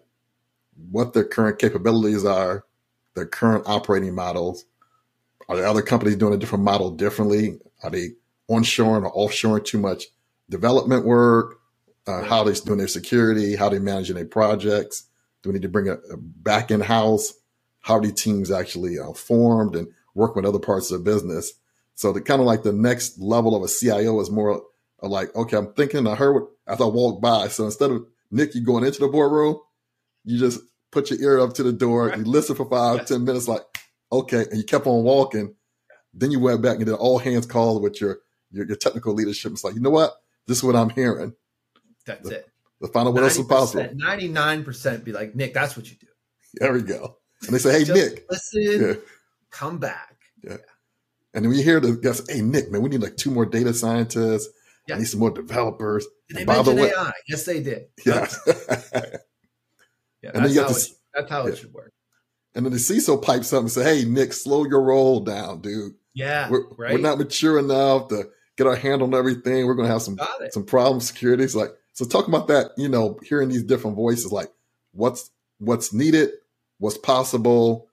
What 0.91 1.13
their 1.13 1.25
current 1.25 1.59
capabilities 1.59 2.25
are, 2.25 2.65
their 3.15 3.27
current 3.27 3.65
operating 3.67 4.15
models. 4.15 4.65
Are 5.49 5.57
there 5.57 5.67
other 5.67 5.83
companies 5.83 6.17
doing 6.17 6.35
a 6.35 6.39
different 6.39 6.65
model 6.65 6.91
differently? 6.91 7.59
Are 7.83 7.91
they 7.91 8.11
onshoring 8.51 9.05
or 9.05 9.13
offshoring 9.13 9.65
too 9.65 9.79
much 9.79 10.05
development 10.49 11.05
work? 11.05 11.59
Uh, 12.07 12.23
how 12.23 12.43
they're 12.43 12.55
doing 12.55 12.79
their 12.79 12.89
security? 12.89 13.55
How 13.55 13.69
they're 13.69 13.81
managing 13.81 14.17
their 14.17 14.25
projects? 14.25 15.05
Do 15.43 15.51
we 15.51 15.55
need 15.55 15.63
to 15.63 15.69
bring 15.69 15.89
a 15.89 15.99
back 16.17 16.71
in 16.71 16.81
house? 16.81 17.35
How 17.81 17.95
are 17.95 18.01
these 18.01 18.21
teams 18.21 18.51
actually 18.51 18.99
uh, 18.99 19.13
formed 19.13 19.75
and 19.77 19.89
work 20.15 20.37
with 20.37 20.45
other 20.45 20.59
parts 20.59 20.91
of 20.91 20.99
the 21.05 21.11
business? 21.11 21.53
So 21.95 22.13
the 22.13 22.21
kind 22.21 22.41
of 22.41 22.47
like 22.47 22.63
the 22.63 22.73
next 22.73 23.19
level 23.19 23.55
of 23.55 23.63
a 23.63 23.69
CIO 23.69 24.19
is 24.21 24.31
more 24.31 24.63
like, 25.03 25.35
okay, 25.35 25.57
I'm 25.57 25.73
thinking, 25.75 26.07
I 26.07 26.15
heard 26.15 26.33
what 26.35 26.49
as 26.67 26.81
I 26.81 26.87
walk 26.87 27.21
by. 27.21 27.49
So 27.49 27.65
instead 27.65 27.91
of 27.91 28.07
Nick, 28.31 28.55
you 28.55 28.63
going 28.63 28.85
into 28.85 29.01
the 29.01 29.09
boardroom, 29.09 29.59
you 30.25 30.39
just 30.39 30.61
put 30.93 31.11
your 31.11 31.21
ear 31.21 31.41
up 31.41 31.55
to 31.55 31.63
the 31.63 31.73
door, 31.73 32.09
right. 32.09 32.19
you 32.19 32.25
listen 32.25 32.55
for 32.55 32.69
five, 32.69 33.07
ten 33.07 33.25
minutes, 33.25 33.49
like, 33.49 33.63
okay, 34.13 34.45
and 34.51 34.59
you 34.59 34.65
kept 34.65 34.87
on 34.87 35.03
walking. 35.03 35.55
Then 36.15 36.31
you 36.31 36.39
went 36.39 36.63
back 36.63 36.77
and 36.77 36.87
did 36.87 36.95
all 36.95 37.19
hands 37.19 37.47
call 37.47 37.81
with 37.81 38.01
your, 38.01 38.19
your, 38.51 38.67
your 38.67 38.77
technical 38.77 39.15
leadership. 39.15 39.53
It's 39.53 39.65
like, 39.65 39.75
you 39.75 39.81
know 39.81 39.91
what? 39.91 40.13
This 40.47 40.59
is 40.59 40.65
what 40.65 40.77
I'm 40.77 40.91
hearing. 40.91 41.33
That's 42.07 42.29
the, 42.29 42.37
it. 42.37 42.49
The 42.81 42.89
final 42.89 43.13
what 43.13 43.23
else 43.23 43.39
is 43.39 43.47
possible. 43.47 43.85
99% 43.85 45.05
be 45.05 45.13
like, 45.13 45.35
Nick, 45.35 45.55
that's 45.55 45.77
what 45.77 45.91
you 45.91 45.97
do. 45.99 46.07
There 46.55 46.73
we 46.73 46.83
go. 46.83 47.17
And 47.47 47.55
they 47.55 47.59
say, 47.59 47.83
hey, 47.85 47.93
Nick. 47.95 48.27
Listen, 48.31 48.63
yeah. 48.63 48.95
come 49.51 49.79
back. 49.79 50.17
Yeah. 50.45 50.59
And 51.35 51.45
then 51.45 51.51
we 51.51 51.63
hear 51.63 51.81
the 51.81 51.93
guys, 51.93 52.23
hey 52.29 52.43
Nick, 52.43 52.71
man, 52.71 52.83
we 52.83 52.91
need 52.91 53.01
like 53.01 53.17
two 53.17 53.31
more 53.31 53.47
data 53.47 53.73
scientists. 53.73 54.49
Yeah. 54.87 54.97
I 54.97 54.99
need 54.99 55.07
some 55.07 55.21
more 55.21 55.31
developers. 55.31 56.07
Did 56.29 56.39
they 56.39 56.45
mention 56.45 56.77
the 56.77 56.83
way, 56.83 56.91
AI? 56.91 57.13
Yes, 57.29 57.45
they 57.45 57.63
did. 57.63 57.87
Yeah. 58.05 58.27
yeah 60.23 60.31
and 60.35 60.45
then 60.45 60.53
you 60.53 60.61
have 60.61 60.69
to, 60.69 60.77
it, 60.77 60.89
that's 61.15 61.31
how 61.31 61.45
yeah. 61.45 61.53
it 61.53 61.59
should 61.59 61.73
work. 61.73 61.93
And 62.55 62.67
then 62.67 62.73
the 62.73 62.79
CISO 62.79 63.23
pipes 63.23 63.53
up 63.53 63.61
and 63.61 63.71
say, 63.71 63.83
hey, 63.83 64.05
Nick, 64.09 64.33
slow 64.33 64.67
your 64.67 64.83
roll 64.83 65.21
down, 65.21 65.61
dude. 65.61 65.95
Yeah. 66.15 66.51
We're, 66.51 66.69
right? 66.77 66.93
we're 66.93 66.99
not 66.99 67.19
mature 67.19 67.59
enough 67.59 68.09
to 68.09 68.29
get 68.57 68.67
our 68.67 68.77
hand 68.77 69.03
on 69.03 69.15
everything. 69.15 69.67
We're 69.67 69.75
going 69.75 69.89
to 69.89 69.93
have 69.93 70.03
some, 70.03 70.19
some 70.51 70.65
problem 70.65 71.01
security. 71.01 71.47
like, 71.59 71.71
so 71.95 72.05
talk 72.05 72.29
about 72.29 72.49
that, 72.49 72.73
you 72.77 72.89
know, 72.89 73.19
hearing 73.23 73.49
these 73.49 73.63
different 73.63 73.97
voices, 73.97 74.33
like 74.33 74.51
what's, 74.93 75.31
what's 75.59 75.93
needed, 75.95 76.31
what's 76.79 76.99
possible, 76.99 77.89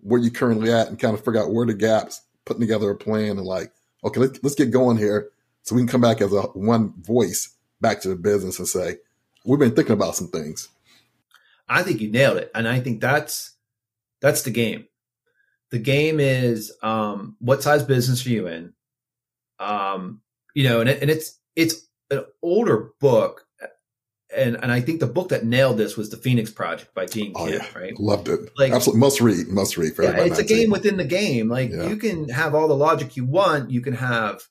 where 0.00 0.20
you 0.20 0.30
currently 0.30 0.72
at 0.72 0.88
and 0.88 0.98
kind 0.98 1.14
of 1.14 1.24
figure 1.24 1.40
out 1.40 1.52
where 1.52 1.66
the 1.66 1.74
gaps 1.74 2.20
putting 2.44 2.60
together 2.60 2.90
a 2.90 2.96
plan 2.96 3.38
and 3.38 3.46
like, 3.46 3.72
okay, 4.04 4.20
let's, 4.20 4.42
let's 4.42 4.56
get 4.56 4.70
going 4.70 4.98
here 4.98 5.30
so 5.62 5.74
we 5.74 5.80
can 5.80 5.88
come 5.88 6.00
back 6.00 6.20
as 6.20 6.32
a 6.32 6.42
one 6.42 6.92
voice 7.00 7.54
back 7.80 8.00
to 8.00 8.08
the 8.08 8.16
business 8.16 8.58
and 8.58 8.68
say, 8.68 8.96
we've 9.46 9.58
been 9.58 9.74
thinking 9.74 9.94
about 9.94 10.16
some 10.16 10.28
things. 10.28 10.68
I 11.72 11.82
think 11.82 12.00
you 12.00 12.10
nailed 12.10 12.38
it. 12.38 12.50
And 12.54 12.68
I 12.68 12.80
think 12.80 13.00
that's, 13.00 13.56
that's 14.20 14.42
the 14.42 14.50
game. 14.50 14.86
The 15.70 15.78
game 15.78 16.20
is, 16.20 16.72
um, 16.82 17.36
what 17.40 17.62
size 17.62 17.82
business 17.82 18.26
are 18.26 18.30
you 18.30 18.46
in? 18.46 18.72
Um, 19.58 20.20
you 20.54 20.68
know, 20.68 20.80
and, 20.80 20.90
it, 20.90 21.00
and 21.00 21.10
it's, 21.10 21.38
it's 21.56 21.86
an 22.10 22.24
older 22.42 22.90
book 23.00 23.46
and 24.34 24.56
and 24.62 24.72
I 24.72 24.80
think 24.80 25.00
the 25.00 25.06
book 25.06 25.28
that 25.28 25.44
nailed 25.44 25.78
this 25.78 25.96
was 25.96 26.10
the 26.10 26.16
Phoenix 26.16 26.50
Project 26.50 26.94
by 26.94 27.06
Gene 27.06 27.32
oh, 27.34 27.46
Kim, 27.46 27.54
yeah. 27.54 27.78
right? 27.78 27.98
Loved 27.98 28.28
it. 28.28 28.50
Like 28.56 28.72
absolutely 28.72 29.00
must 29.00 29.20
read, 29.20 29.48
must 29.48 29.76
read 29.76 29.94
for 29.94 30.02
yeah, 30.02 30.20
It's 30.20 30.38
a 30.38 30.44
game 30.44 30.70
within 30.70 30.96
the 30.96 31.04
game. 31.04 31.48
Like 31.48 31.70
yeah. 31.70 31.88
you 31.88 31.96
can 31.96 32.28
have 32.28 32.54
all 32.54 32.68
the 32.68 32.76
logic 32.76 33.16
you 33.16 33.24
want, 33.24 33.70
you 33.70 33.80
can 33.80 33.94
have 33.94 34.42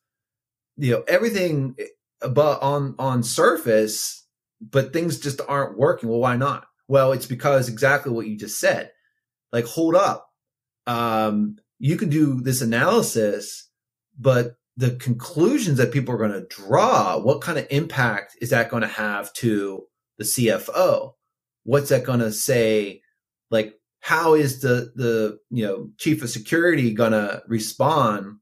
you 0.77 0.91
know 0.91 1.03
everything 1.07 1.75
but 2.21 2.61
on 2.61 2.95
on 2.99 3.23
surface, 3.23 4.25
but 4.61 4.93
things 4.93 5.19
just 5.19 5.41
aren't 5.47 5.77
working. 5.77 6.09
Well, 6.09 6.19
why 6.19 6.37
not? 6.37 6.67
Well, 6.91 7.13
it's 7.13 7.25
because 7.25 7.69
exactly 7.69 8.11
what 8.11 8.27
you 8.27 8.35
just 8.35 8.59
said. 8.59 8.91
Like 9.53 9.63
hold 9.63 9.95
up. 9.95 10.29
Um 10.85 11.55
you 11.79 11.95
can 11.95 12.09
do 12.09 12.41
this 12.41 12.61
analysis, 12.61 13.69
but 14.19 14.57
the 14.75 14.91
conclusions 14.95 15.77
that 15.77 15.93
people 15.93 16.13
are 16.13 16.17
going 16.17 16.33
to 16.33 16.45
draw, 16.47 17.17
what 17.17 17.39
kind 17.39 17.57
of 17.57 17.65
impact 17.71 18.35
is 18.41 18.49
that 18.49 18.69
going 18.69 18.81
to 18.81 18.87
have 18.87 19.31
to 19.35 19.85
the 20.17 20.25
CFO? 20.25 21.13
What's 21.63 21.89
that 21.89 22.03
going 22.03 22.19
to 22.19 22.31
say? 22.31 23.01
Like, 23.49 23.79
how 24.01 24.33
is 24.33 24.61
the, 24.61 24.91
the, 24.95 25.39
you 25.49 25.65
know, 25.65 25.89
chief 25.97 26.21
of 26.23 26.29
security 26.29 26.93
going 26.93 27.13
to 27.13 27.41
respond 27.47 28.37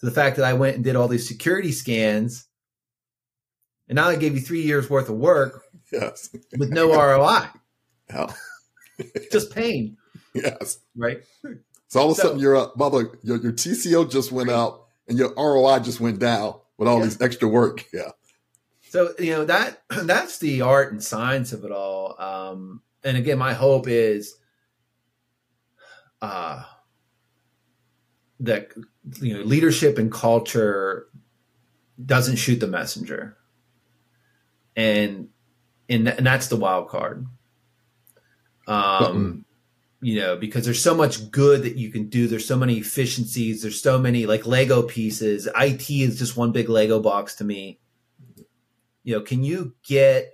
to 0.00 0.06
the 0.06 0.12
fact 0.12 0.36
that 0.36 0.44
I 0.44 0.54
went 0.54 0.76
and 0.76 0.84
did 0.84 0.96
all 0.96 1.08
these 1.08 1.28
security 1.28 1.72
scans 1.72 2.46
and 3.88 3.96
now 3.96 4.08
I 4.08 4.16
gave 4.16 4.34
you 4.34 4.40
three 4.40 4.62
years 4.62 4.88
worth 4.88 5.08
of 5.08 5.16
work 5.16 5.62
yes. 5.92 6.30
with 6.56 6.70
no 6.70 6.88
ROI? 6.92 7.48
Hell. 8.08 8.34
Just 9.32 9.54
pain. 9.54 9.96
Yes. 10.34 10.78
Right. 10.96 11.22
So 11.88 12.00
all 12.00 12.10
of 12.10 12.18
a 12.18 12.20
sudden, 12.20 12.38
your 12.40 12.56
uh, 12.56 12.66
mother, 12.76 13.18
your, 13.22 13.36
your 13.38 13.52
TCO 13.52 14.10
just 14.10 14.32
went 14.32 14.50
out 14.50 14.86
and 15.08 15.18
your 15.18 15.32
ROI 15.36 15.80
just 15.80 16.00
went 16.00 16.18
down 16.18 16.54
with 16.76 16.88
all 16.88 16.98
yeah. 16.98 17.04
these 17.04 17.20
extra 17.20 17.48
work. 17.48 17.86
Yeah. 17.92 18.10
So 18.90 19.12
you 19.18 19.32
know 19.32 19.44
that 19.46 19.82
that's 19.90 20.38
the 20.38 20.60
art 20.60 20.92
and 20.92 21.02
science 21.02 21.52
of 21.52 21.64
it 21.64 21.72
all. 21.72 22.14
Um, 22.16 22.80
and 23.02 23.16
again, 23.16 23.38
my 23.38 23.52
hope 23.52 23.88
is 23.88 24.36
uh, 26.22 26.62
that 28.38 28.70
you 29.20 29.34
know 29.34 29.42
leadership 29.42 29.98
and 29.98 30.12
culture 30.12 31.08
doesn't 32.04 32.36
shoot 32.36 32.60
the 32.60 32.68
messenger, 32.68 33.36
and 34.76 35.28
and, 35.88 36.06
and 36.06 36.24
that's 36.24 36.46
the 36.46 36.56
wild 36.56 36.88
card. 36.88 37.26
Um, 38.66 39.44
you 40.00 40.20
know, 40.20 40.36
because 40.36 40.66
there's 40.66 40.82
so 40.82 40.94
much 40.94 41.30
good 41.30 41.62
that 41.62 41.76
you 41.76 41.90
can 41.90 42.08
do. 42.08 42.28
There's 42.28 42.46
so 42.46 42.58
many 42.58 42.76
efficiencies. 42.76 43.62
There's 43.62 43.80
so 43.80 43.98
many 43.98 44.26
like 44.26 44.46
Lego 44.46 44.82
pieces. 44.82 45.48
IT 45.58 45.88
is 45.88 46.18
just 46.18 46.36
one 46.36 46.52
big 46.52 46.68
Lego 46.68 47.00
box 47.00 47.36
to 47.36 47.44
me. 47.44 47.78
You 49.02 49.14
know, 49.14 49.22
can 49.22 49.42
you 49.42 49.74
get 49.82 50.30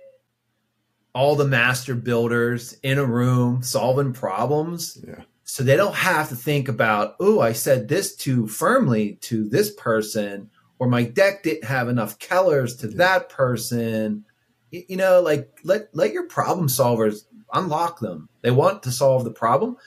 all 1.13 1.35
the 1.35 1.47
master 1.47 1.95
builders 1.95 2.73
in 2.83 2.97
a 2.97 3.05
room 3.05 3.63
solving 3.63 4.11
problems? 4.13 4.97
Yeah. 5.07 5.23
So 5.43 5.63
they 5.63 5.75
don't 5.75 5.95
have 5.95 6.29
to 6.29 6.35
think 6.35 6.69
about, 6.69 7.15
oh, 7.19 7.39
I 7.39 7.53
said 7.53 7.87
this 7.87 8.15
too 8.15 8.47
firmly 8.47 9.17
to 9.21 9.47
this 9.47 9.73
person, 9.73 10.49
or 10.79 10.87
my 10.87 11.03
deck 11.03 11.43
didn't 11.43 11.65
have 11.65 11.89
enough 11.89 12.19
colors 12.19 12.75
to 12.77 12.87
that 12.89 13.29
person. 13.29 14.25
You, 14.69 14.83
you 14.89 14.97
know, 14.97 15.21
like 15.21 15.59
let 15.63 15.89
let 15.93 16.13
your 16.13 16.27
problem 16.27 16.67
solvers 16.67 17.23
unlock 17.53 17.99
them. 17.99 18.29
They 18.41 18.51
want 18.51 18.83
to 18.83 18.91
solve 18.91 19.23
the 19.23 19.31
problem, 19.31 19.77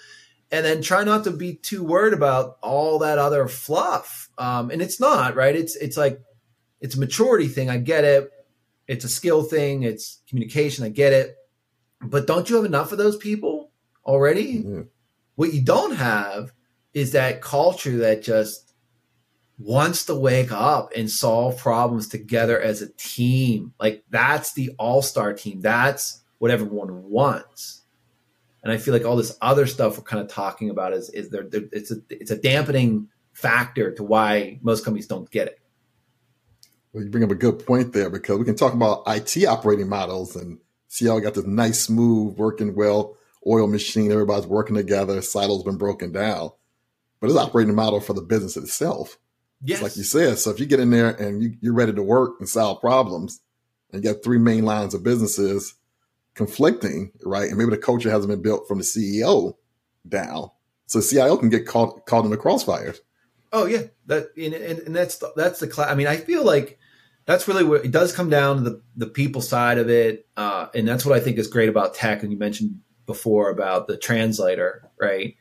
and 0.51 0.65
then 0.65 0.83
try 0.83 1.05
not 1.05 1.25
to 1.25 1.31
be 1.31 1.55
too 1.55 1.85
worried 1.85 2.13
about 2.13 2.59
all 2.63 2.99
that 3.01 3.19
other 3.19 3.49
fluff. 3.49 4.31
Um, 4.39 4.71
and 4.71 4.83
it's 4.83 5.01
not 5.01 5.37
right. 5.37 5.55
It's 5.55 5.77
it's 5.77 5.97
like 5.97 6.21
it's 6.81 6.97
a 6.97 7.01
maturity 7.01 7.49
thing. 7.49 7.71
I 7.71 7.79
get 7.79 8.05
it. 8.05 8.31
It's 8.87 9.05
a 9.05 9.09
skill 9.09 9.43
thing. 9.43 9.83
It's 9.83 10.21
communication. 10.29 10.85
I 10.85 10.91
get 10.91 11.13
it. 11.13 11.37
But 12.01 12.27
don't 12.27 12.51
you 12.51 12.57
have 12.57 12.65
enough 12.65 12.93
of 12.93 12.99
those 12.99 13.17
people 13.17 13.71
already? 14.05 14.59
Mm-hmm. 14.59 14.83
What 15.37 15.55
you 15.55 15.63
don't 15.63 15.97
have 15.97 16.53
is 16.93 17.13
that 17.13 17.41
culture 17.41 17.99
that 17.99 18.23
just 18.23 18.75
wants 19.59 20.07
to 20.07 20.15
wake 20.15 20.53
up 20.53 20.91
and 20.97 21.11
solve 21.11 21.57
problems 21.59 22.09
together 22.09 22.61
as 22.61 22.83
a 22.83 22.93
team. 22.93 23.73
Like 23.81 24.05
that's 24.11 24.53
the 24.53 24.73
all-star 24.79 25.33
team. 25.33 25.61
That's 25.61 26.23
what 26.39 26.51
everyone 26.51 27.05
wants. 27.05 27.83
And 28.63 28.73
I 28.73 28.79
feel 28.79 28.95
like 28.95 29.05
all 29.05 29.17
this 29.17 29.37
other 29.43 29.67
stuff 29.67 29.99
we're 29.99 30.05
kind 30.05 30.23
of 30.23 30.29
talking 30.29 30.71
about 30.71 30.95
is 30.95 31.11
is 31.11 31.31
there 31.31 31.47
it's 31.51 31.91
a 31.91 31.97
it's 32.09 32.31
a 32.31 32.37
dampening 32.37 33.09
factor 33.33 33.93
to 33.93 34.03
why 34.03 34.59
most 34.63 34.85
companies 34.85 35.07
don't 35.07 35.31
get 35.31 35.49
it. 35.49 35.61
Well, 36.93 37.05
you 37.05 37.11
bring 37.11 37.25
up 37.25 37.31
a 37.31 37.35
good 37.35 37.67
point 37.67 37.93
there 37.93 38.09
because 38.09 38.39
we 38.39 38.45
can 38.45 38.57
talk 38.57 38.73
about 38.73 39.03
IT 39.07 39.45
operating 39.45 39.89
models 39.89 40.37
and 40.37 40.59
see 40.89 41.07
how 41.07 41.17
we 41.17 41.23
got 41.23 41.35
this 41.35 41.45
nice, 41.45 41.83
smooth, 41.83 42.37
working 42.39 42.75
well 42.75 43.17
oil 43.47 43.67
machine. 43.67 44.11
Everybody's 44.11 44.47
working 44.47 44.77
together. 44.77 45.21
Silos 45.21 45.59
have 45.59 45.67
been 45.67 45.77
broken 45.77 46.13
down, 46.13 46.51
but 47.21 47.29
it's 47.29 47.39
operating 47.39 47.75
model 47.75 48.01
for 48.01 48.15
the 48.15 48.23
business 48.23 48.57
itself. 48.57 49.19
Yes. 49.67 49.81
like 49.81 49.97
you 49.97 50.03
said. 50.03 50.39
So 50.39 50.51
if 50.51 50.61
you 50.61 50.67
get 50.67 50.81
in 50.81 50.91
there 50.91 51.09
and 51.09 51.43
you, 51.43 51.55
you're 51.61 51.75
ready 51.75 51.93
to 51.93 52.03
work 52.03 52.35
and 52.39 52.49
solve 52.49 52.81
problems, 52.81 53.41
and 53.91 54.05
you 54.05 54.13
got 54.13 54.23
three 54.23 54.39
main 54.39 54.65
lines 54.65 54.95
of 54.95 55.03
businesses 55.03 55.75
conflicting, 56.35 57.13
right? 57.25 57.49
And 57.49 57.59
maybe 57.59 57.71
the 57.71 57.79
culture 57.79 58.11
hasn't 58.11 58.31
been 58.31 58.43
built 58.43 58.69
from 58.69 58.79
the 58.79 58.85
CEO 58.85 59.55
down, 60.09 60.51
so 60.87 61.01
CIO 61.01 61.37
can 61.37 61.49
get 61.49 61.67
caught 61.67 62.07
caught 62.07 62.25
in 62.25 62.31
the 62.31 62.37
crossfires. 62.37 62.99
Oh 63.53 63.67
yeah, 63.67 63.83
that 64.07 64.29
and, 64.37 64.55
and 64.55 64.97
that's 64.97 65.19
the, 65.19 65.33
that's 65.37 65.61
the 65.61 65.69
class. 65.69 65.91
I 65.91 65.95
mean, 65.95 66.07
I 66.07 66.17
feel 66.17 66.45
like 66.45 66.79
that's 67.27 67.49
really 67.49 67.65
what 67.65 67.85
it 67.85 67.91
does 67.91 68.13
come 68.13 68.29
down 68.29 68.57
to 68.57 68.63
the 68.63 68.83
the 68.97 69.07
people 69.07 69.41
side 69.41 69.79
of 69.79 69.89
it, 69.89 70.27
uh, 70.37 70.67
and 70.75 70.87
that's 70.87 71.07
what 71.07 71.17
I 71.17 71.21
think 71.21 71.39
is 71.39 71.49
great 71.49 71.69
about 71.69 71.95
tech. 71.95 72.23
And 72.23 72.33
you 72.33 72.39
mentioned 72.39 72.81
before 73.07 73.51
about 73.51 73.87
the 73.87 73.97
translator, 73.97 74.91
right? 75.01 75.37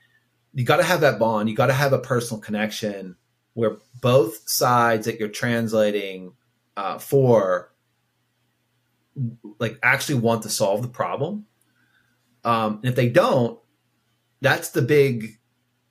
You 0.54 0.64
got 0.64 0.78
to 0.78 0.84
have 0.84 1.02
that 1.02 1.20
bond. 1.20 1.50
You 1.50 1.56
got 1.56 1.68
to 1.68 1.74
have 1.74 1.94
a 1.94 2.00
personal 2.00 2.40
connection 2.40 3.16
where 3.54 3.78
both 4.02 4.48
sides 4.48 5.06
that 5.06 5.20
you're 5.20 5.30
translating 5.30 6.34
uh, 6.78 6.98
for, 7.00 7.73
like, 9.60 9.80
actually 9.84 10.20
want 10.20 10.44
to 10.44 10.50
solve 10.50 10.82
the 10.82 10.88
problem. 10.88 11.46
Um, 12.44 12.76
and 12.78 12.86
if 12.86 12.96
they 12.96 13.10
don't, 13.10 13.60
that's 14.42 14.70
the 14.72 14.82
big 14.82 15.40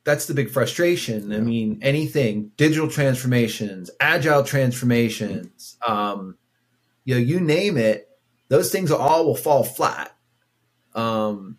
that's 0.05 0.27
the 0.27 0.35
big 0.35 0.51
frustration. 0.51 1.31
Yeah. 1.31 1.39
I 1.39 1.41
mean, 1.41 1.79
anything 1.81 2.51
digital 2.57 2.89
transformations, 2.89 3.91
agile 4.01 4.43
transformations, 4.43 5.77
um, 5.87 6.37
you 7.05 7.15
know, 7.15 7.21
you 7.21 7.41
name 7.41 7.77
it, 7.77 8.09
those 8.49 8.71
things 8.71 8.91
all 8.91 9.25
will 9.25 9.37
fall 9.37 9.65
flat 9.65 10.17
um, 10.95 11.59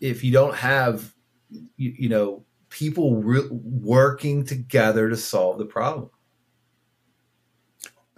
if 0.00 0.24
you 0.24 0.32
don't 0.32 0.54
have, 0.54 1.14
you, 1.48 1.94
you 1.98 2.08
know, 2.08 2.44
people 2.68 3.16
re- 3.22 3.48
working 3.50 4.44
together 4.44 5.08
to 5.08 5.16
solve 5.16 5.58
the 5.58 5.64
problem. 5.64 6.10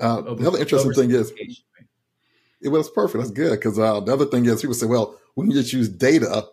Uh, 0.01 0.23
the 0.35 0.47
other 0.47 0.59
interesting 0.59 0.93
thing 0.93 1.11
is, 1.11 1.33
it 2.61 2.69
was 2.69 2.91
perfect. 2.91 3.19
That's 3.19 3.31
good 3.31 3.59
because 3.59 3.79
uh, 3.79 4.01
the 4.01 4.13
other 4.13 4.27
thing 4.27 4.47
is, 4.47 4.61
people 4.61 4.75
say, 4.75 4.87
well, 4.87 5.19
we 5.37 5.47
can 5.47 5.55
just 5.55 5.73
use 5.73 5.89
data, 5.89 6.47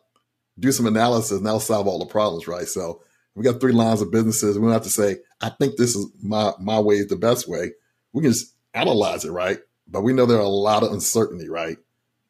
do 0.59 0.71
some 0.71 0.85
analysis, 0.85 1.37
and 1.37 1.45
that'll 1.45 1.59
solve 1.59 1.87
all 1.87 1.99
the 1.99 2.05
problems, 2.05 2.47
right? 2.47 2.67
So 2.67 3.01
we 3.35 3.43
got 3.43 3.59
three 3.59 3.73
lines 3.73 4.01
of 4.01 4.11
businesses. 4.11 4.57
We 4.57 4.63
don't 4.65 4.73
have 4.73 4.83
to 4.83 4.89
say, 4.89 5.17
I 5.41 5.49
think 5.49 5.77
this 5.77 5.95
is 5.95 6.07
my 6.21 6.53
my 6.59 6.79
way 6.79 6.95
is 6.95 7.07
the 7.07 7.15
best 7.15 7.47
way. 7.47 7.71
We 8.13 8.21
can 8.21 8.31
just 8.31 8.53
analyze 8.73 9.25
it, 9.25 9.31
right? 9.31 9.59
But 9.87 10.01
we 10.01 10.13
know 10.13 10.25
there 10.25 10.37
are 10.37 10.41
a 10.41 10.47
lot 10.47 10.83
of 10.83 10.91
uncertainty, 10.91 11.49
right? 11.49 11.77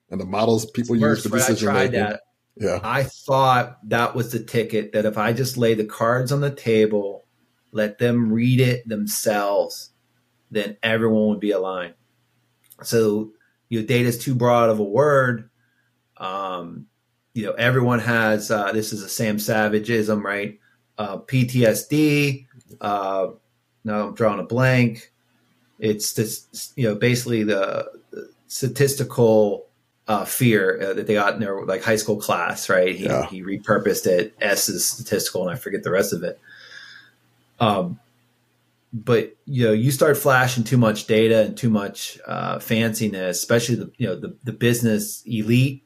And 0.10 0.20
the 0.20 0.26
models 0.26 0.70
people 0.72 0.96
use 0.96 1.24
for 1.24 1.30
decision 1.30 1.74
making. 1.74 2.00
That. 2.00 2.22
Yeah. 2.58 2.80
I 2.84 3.04
thought 3.04 3.78
that 3.90 4.16
was 4.16 4.32
the 4.32 4.44
ticket 4.44 4.94
that 4.94 5.06
if 5.06 5.18
I 5.18 5.34
just 5.34 5.58
lay 5.58 5.74
the 5.74 5.86
cards 5.86 6.32
on 6.32 6.42
the 6.42 6.54
table, 6.54 7.26
let 7.72 7.98
them 7.98 8.32
read 8.32 8.62
it 8.62 8.88
themselves, 8.88 9.92
then 10.52 10.78
everyone 10.82 11.28
would 11.30 11.40
be 11.40 11.52
aligned. 11.52 11.96
So, 12.82 13.32
you 13.70 13.80
know, 13.80 13.86
data 13.86 14.10
is 14.10 14.18
too 14.18 14.36
broad 14.36 14.70
of 14.70 14.80
a 14.80 14.84
word. 14.84 15.50
Um, 16.18 16.88
you 17.34 17.46
know, 17.46 17.52
everyone 17.54 18.00
has 18.00 18.50
uh, 18.52 18.72
this 18.72 18.94
is 18.94 19.04
a 19.04 19.10
Sam 19.10 19.38
Savageism, 19.38 20.24
right? 20.24 20.60
uh, 20.98 21.18
PTSD. 21.18 22.46
Uh, 22.82 23.28
now 23.84 24.08
I'm 24.08 24.16
drawing 24.16 24.40
a 24.40 24.44
blank. 24.44 25.12
It's 25.80 26.14
this, 26.14 26.74
you 26.76 26.88
know, 26.88 26.96
basically 26.96 27.44
the, 27.44 27.92
the 28.12 28.30
statistical 28.48 29.68
uh, 30.08 30.26
fear 30.26 30.82
uh, 30.82 30.94
that 30.94 31.08
they 31.08 31.16
got 31.16 31.34
in 31.34 31.40
their 31.40 31.66
like 31.66 31.84
high 31.84 31.96
school 31.96 32.18
class, 32.18 32.70
right? 32.70 32.96
He, 32.96 33.06
yeah. 33.06 33.26
he 33.28 33.44
repurposed 33.44 34.06
it. 34.06 34.34
S 34.40 34.70
is 34.70 34.88
statistical, 34.88 35.48
and 35.48 35.56
I 35.56 35.60
forget 35.60 35.84
the 35.84 35.92
rest 35.92 36.14
of 36.14 36.24
it. 36.24 36.40
Um, 37.60 38.00
but 38.94 39.36
you 39.46 39.66
know, 39.66 39.74
you 39.74 39.92
start 39.92 40.18
flashing 40.18 40.64
too 40.64 40.78
much 40.78 41.08
data 41.08 41.46
and 41.46 41.58
too 41.58 41.70
much 41.70 42.18
uh, 42.26 42.58
fanciness, 42.58 43.32
especially 43.32 43.76
the 43.76 43.92
you 43.98 44.08
know 44.08 44.20
the 44.20 44.38
the 44.44 44.54
business 44.54 45.24
elite. 45.26 45.84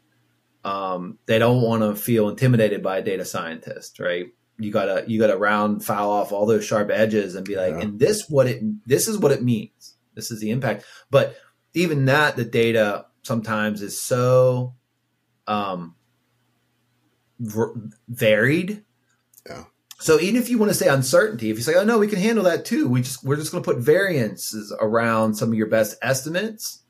Um, 0.63 1.17
they 1.25 1.39
don't 1.39 1.61
want 1.61 1.83
to 1.83 1.95
feel 1.95 2.29
intimidated 2.29 2.83
by 2.83 2.97
a 2.97 3.01
data 3.01 3.23
scientist, 3.23 3.99
right? 3.99 4.27
you 4.59 4.71
gotta 4.71 5.05
you 5.07 5.19
gotta 5.19 5.37
round 5.37 5.83
foul 5.83 6.11
off 6.11 6.31
all 6.31 6.45
those 6.45 6.65
sharp 6.65 6.91
edges 6.91 7.35
and 7.35 7.45
be 7.45 7.55
like 7.55 7.73
yeah. 7.73 7.79
and 7.79 7.99
this 7.99 8.29
what 8.29 8.45
it 8.45 8.61
this 8.85 9.07
is 9.07 9.17
what 9.17 9.31
it 9.31 9.41
means 9.41 9.95
this 10.15 10.29
is 10.29 10.41
the 10.41 10.51
impact 10.51 10.83
but 11.09 11.35
even 11.73 12.05
that 12.05 12.35
the 12.35 12.43
data 12.43 13.05
sometimes 13.23 13.81
is 13.81 13.99
so 13.99 14.75
um 15.47 15.95
varied 17.39 18.83
yeah 19.47 19.63
so 19.99 20.19
even 20.19 20.41
if 20.41 20.49
you 20.49 20.57
want 20.57 20.71
to 20.71 20.77
say 20.77 20.87
uncertainty 20.87 21.49
if 21.49 21.57
you 21.57 21.63
say 21.63 21.75
oh 21.75 21.83
no 21.83 21.99
we 21.99 22.07
can 22.07 22.19
handle 22.19 22.43
that 22.43 22.65
too 22.65 22.87
we 22.87 23.01
just 23.01 23.23
we're 23.23 23.35
just 23.35 23.51
going 23.51 23.63
to 23.63 23.73
put 23.73 23.81
variances 23.81 24.73
around 24.79 25.33
some 25.35 25.49
of 25.49 25.55
your 25.55 25.67
best 25.67 25.97
estimates 26.01 26.83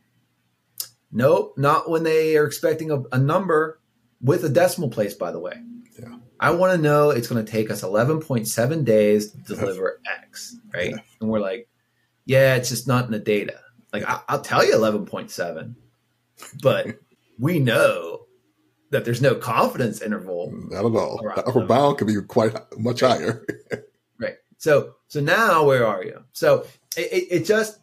nope 1.12 1.54
not 1.58 1.90
when 1.90 2.04
they 2.04 2.38
are 2.38 2.46
expecting 2.46 2.92
a, 2.92 3.02
a 3.12 3.18
number 3.18 3.80
with 4.22 4.44
a 4.44 4.50
decimal 4.50 4.90
place 4.90 5.14
by 5.14 5.32
the 5.32 5.40
way 5.40 5.54
I 6.40 6.52
want 6.52 6.74
to 6.74 6.82
know 6.82 7.10
it's 7.10 7.28
going 7.28 7.44
to 7.44 7.52
take 7.52 7.70
us 7.70 7.84
11.7 7.84 8.86
days 8.86 9.32
to 9.32 9.56
deliver 9.56 10.00
X, 10.24 10.56
right? 10.74 10.92
Yeah. 10.92 10.98
And 11.20 11.30
we're 11.30 11.42
like, 11.42 11.68
yeah, 12.26 12.56
it's 12.56 12.70
just 12.70 12.88
not 12.88 13.06
in 13.06 13.12
the 13.12 13.20
data. 13.20 13.60
Like, 13.92 14.04
I, 14.06 14.22
will 14.30 14.42
tell 14.42 14.66
you 14.66 14.74
11.7, 14.74 15.76
but 16.62 17.00
we 17.38 17.60
know 17.60 18.22
that 18.92 19.06
there's 19.06 19.22
no 19.22 19.36
confidence 19.36 20.02
interval. 20.02 20.52
Not 20.70 20.86
at 20.86 20.96
all. 20.96 21.20
The 21.24 21.48
upper 21.48 21.66
bound 21.66 21.98
could 21.98 22.08
be 22.08 22.22
quite 22.22 22.56
much 22.78 23.02
higher. 23.02 23.46
right. 24.20 24.36
So, 24.58 24.96
so 25.08 25.22
now 25.22 25.66
where 25.66 25.86
are 25.86 26.04
you? 26.04 26.24
So 26.34 26.66
it, 26.98 27.12
it, 27.12 27.28
it 27.32 27.46
just, 27.46 27.80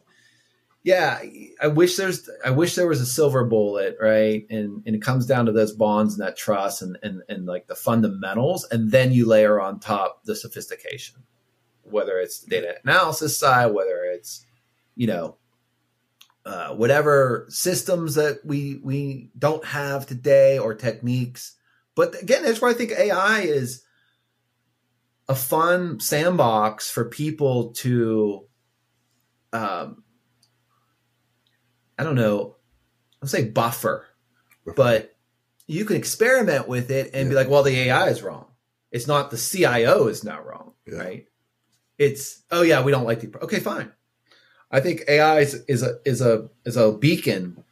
yeah, 0.83 1.19
I 1.61 1.67
wish 1.67 1.97
there's 1.97 2.29
I 2.45 2.51
wish 2.51 2.75
there 2.75 2.87
was 2.87 3.01
a 3.01 3.05
silver 3.05 3.43
bullet, 3.43 3.97
right? 3.99 4.45
And 4.49 4.83
and 4.85 4.95
it 4.95 5.01
comes 5.01 5.25
down 5.25 5.47
to 5.47 5.51
those 5.51 5.73
bonds 5.73 6.13
and 6.13 6.25
that 6.25 6.37
trust 6.37 6.81
and 6.81 6.97
and 7.03 7.23
and 7.27 7.45
like 7.45 7.67
the 7.67 7.75
fundamentals, 7.75 8.65
and 8.71 8.89
then 8.89 9.11
you 9.11 9.25
layer 9.25 9.59
on 9.59 9.81
top 9.81 10.23
the 10.23 10.33
sophistication, 10.33 11.23
whether 11.83 12.19
it's 12.19 12.39
the 12.39 12.49
data 12.49 12.75
analysis 12.85 13.37
side, 13.37 13.73
whether 13.73 14.05
it's 14.05 14.45
you 14.95 15.07
know 15.07 15.35
uh, 16.47 16.69
whatever 16.69 17.45
systems 17.49 18.15
that 18.15 18.39
we 18.45 18.79
we 18.81 19.31
don't 19.37 19.65
have 19.65 20.07
today 20.07 20.57
or 20.57 20.73
techniques. 20.73 21.57
But 21.93 22.21
again, 22.21 22.43
that's 22.43 22.61
why 22.61 22.69
I 22.69 22.73
think 22.73 22.91
AI 22.91 23.41
is 23.41 23.83
a 25.27 25.35
fun 25.35 25.99
sandbox 25.99 26.89
for 26.89 27.03
people 27.09 27.73
to 27.73 28.47
um, 29.51 30.03
I 31.99 32.03
don't 32.03 32.15
know, 32.15 32.55
I'll 33.21 33.27
say 33.27 33.49
buffer, 33.49 34.05
but 34.75 35.17
you 35.65 35.83
can 35.83 35.97
experiment 35.97 36.69
with 36.69 36.91
it 36.91 37.11
and 37.13 37.25
yeah. 37.25 37.29
be 37.29 37.35
like, 37.35 37.49
well, 37.49 37.63
the 37.63 37.77
AI 37.77 38.07
is 38.07 38.23
wrong. 38.23 38.45
It's 38.89 39.07
not 39.07 39.31
the 39.31 39.37
CIO 39.37 40.07
is 40.07 40.23
not 40.23 40.45
wrong, 40.45 40.75
yeah. 40.85 40.97
right? 40.97 41.25
It's 41.97 42.41
oh 42.51 42.61
yeah, 42.61 42.83
we 42.83 42.93
don't 42.93 43.05
like 43.05 43.19
the 43.19 43.37
okay, 43.43 43.59
fine. 43.59 43.91
I 44.71 44.79
think 44.79 45.03
AI 45.07 45.39
is, 45.39 45.63
is 45.67 45.83
a 45.83 45.99
is 46.05 46.21
a 46.21 46.49
is 46.65 46.75
a 46.75 46.91
beacon 46.91 47.63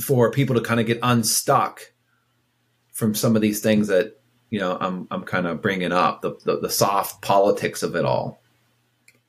for 0.00 0.30
people 0.30 0.54
to 0.54 0.60
kind 0.60 0.80
of 0.80 0.86
get 0.86 1.00
unstuck 1.02 1.92
from 2.92 3.14
some 3.14 3.36
of 3.36 3.42
these 3.42 3.60
things 3.60 3.88
that 3.88 4.20
you 4.50 4.60
know 4.60 4.76
I'm 4.80 5.08
I'm 5.10 5.24
kind 5.24 5.46
of 5.46 5.60
bringing 5.60 5.92
up 5.92 6.22
the, 6.22 6.36
the, 6.44 6.60
the 6.60 6.70
soft 6.70 7.22
politics 7.22 7.82
of 7.82 7.96
it 7.96 8.04
all. 8.04 8.40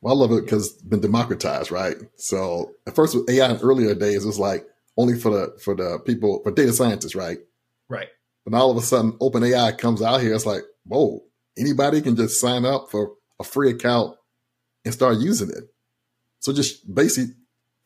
Well, 0.02 0.14
I 0.14 0.18
love 0.18 0.32
it 0.32 0.46
because 0.46 0.74
it's 0.74 0.82
been 0.82 1.02
democratized, 1.02 1.72
right? 1.72 1.98
So 2.16 2.72
at 2.88 2.96
first 2.96 3.16
with 3.16 3.30
AI 3.30 3.50
in 3.50 3.58
earlier 3.58 3.94
days, 3.96 4.24
it 4.24 4.28
was 4.28 4.40
like 4.40 4.66
only 4.96 5.20
for 5.20 5.32
the 5.32 5.58
for 5.60 5.76
the 5.76 6.00
people 6.06 6.42
for 6.44 6.52
data 6.52 6.74
scientists, 6.74 7.16
right? 7.16 7.40
Right. 7.90 8.10
But 8.46 8.58
all 8.58 8.72
of 8.72 8.78
a 8.78 8.82
sudden, 8.82 9.14
OpenAI 9.14 9.78
comes 9.78 10.02
out 10.02 10.22
here. 10.22 10.34
It's 10.34 10.46
like, 10.46 10.64
whoa, 10.86 11.24
anybody 11.58 12.02
can 12.02 12.16
just 12.16 12.40
sign 12.40 12.66
up 12.66 12.90
for 12.90 13.14
a 13.40 13.44
free 13.44 13.70
account 13.70 14.18
and 14.86 14.94
start 14.94 15.18
using 15.18 15.50
it. 15.50 15.66
So 16.40 16.54
just 16.54 16.94
basically 16.94 17.36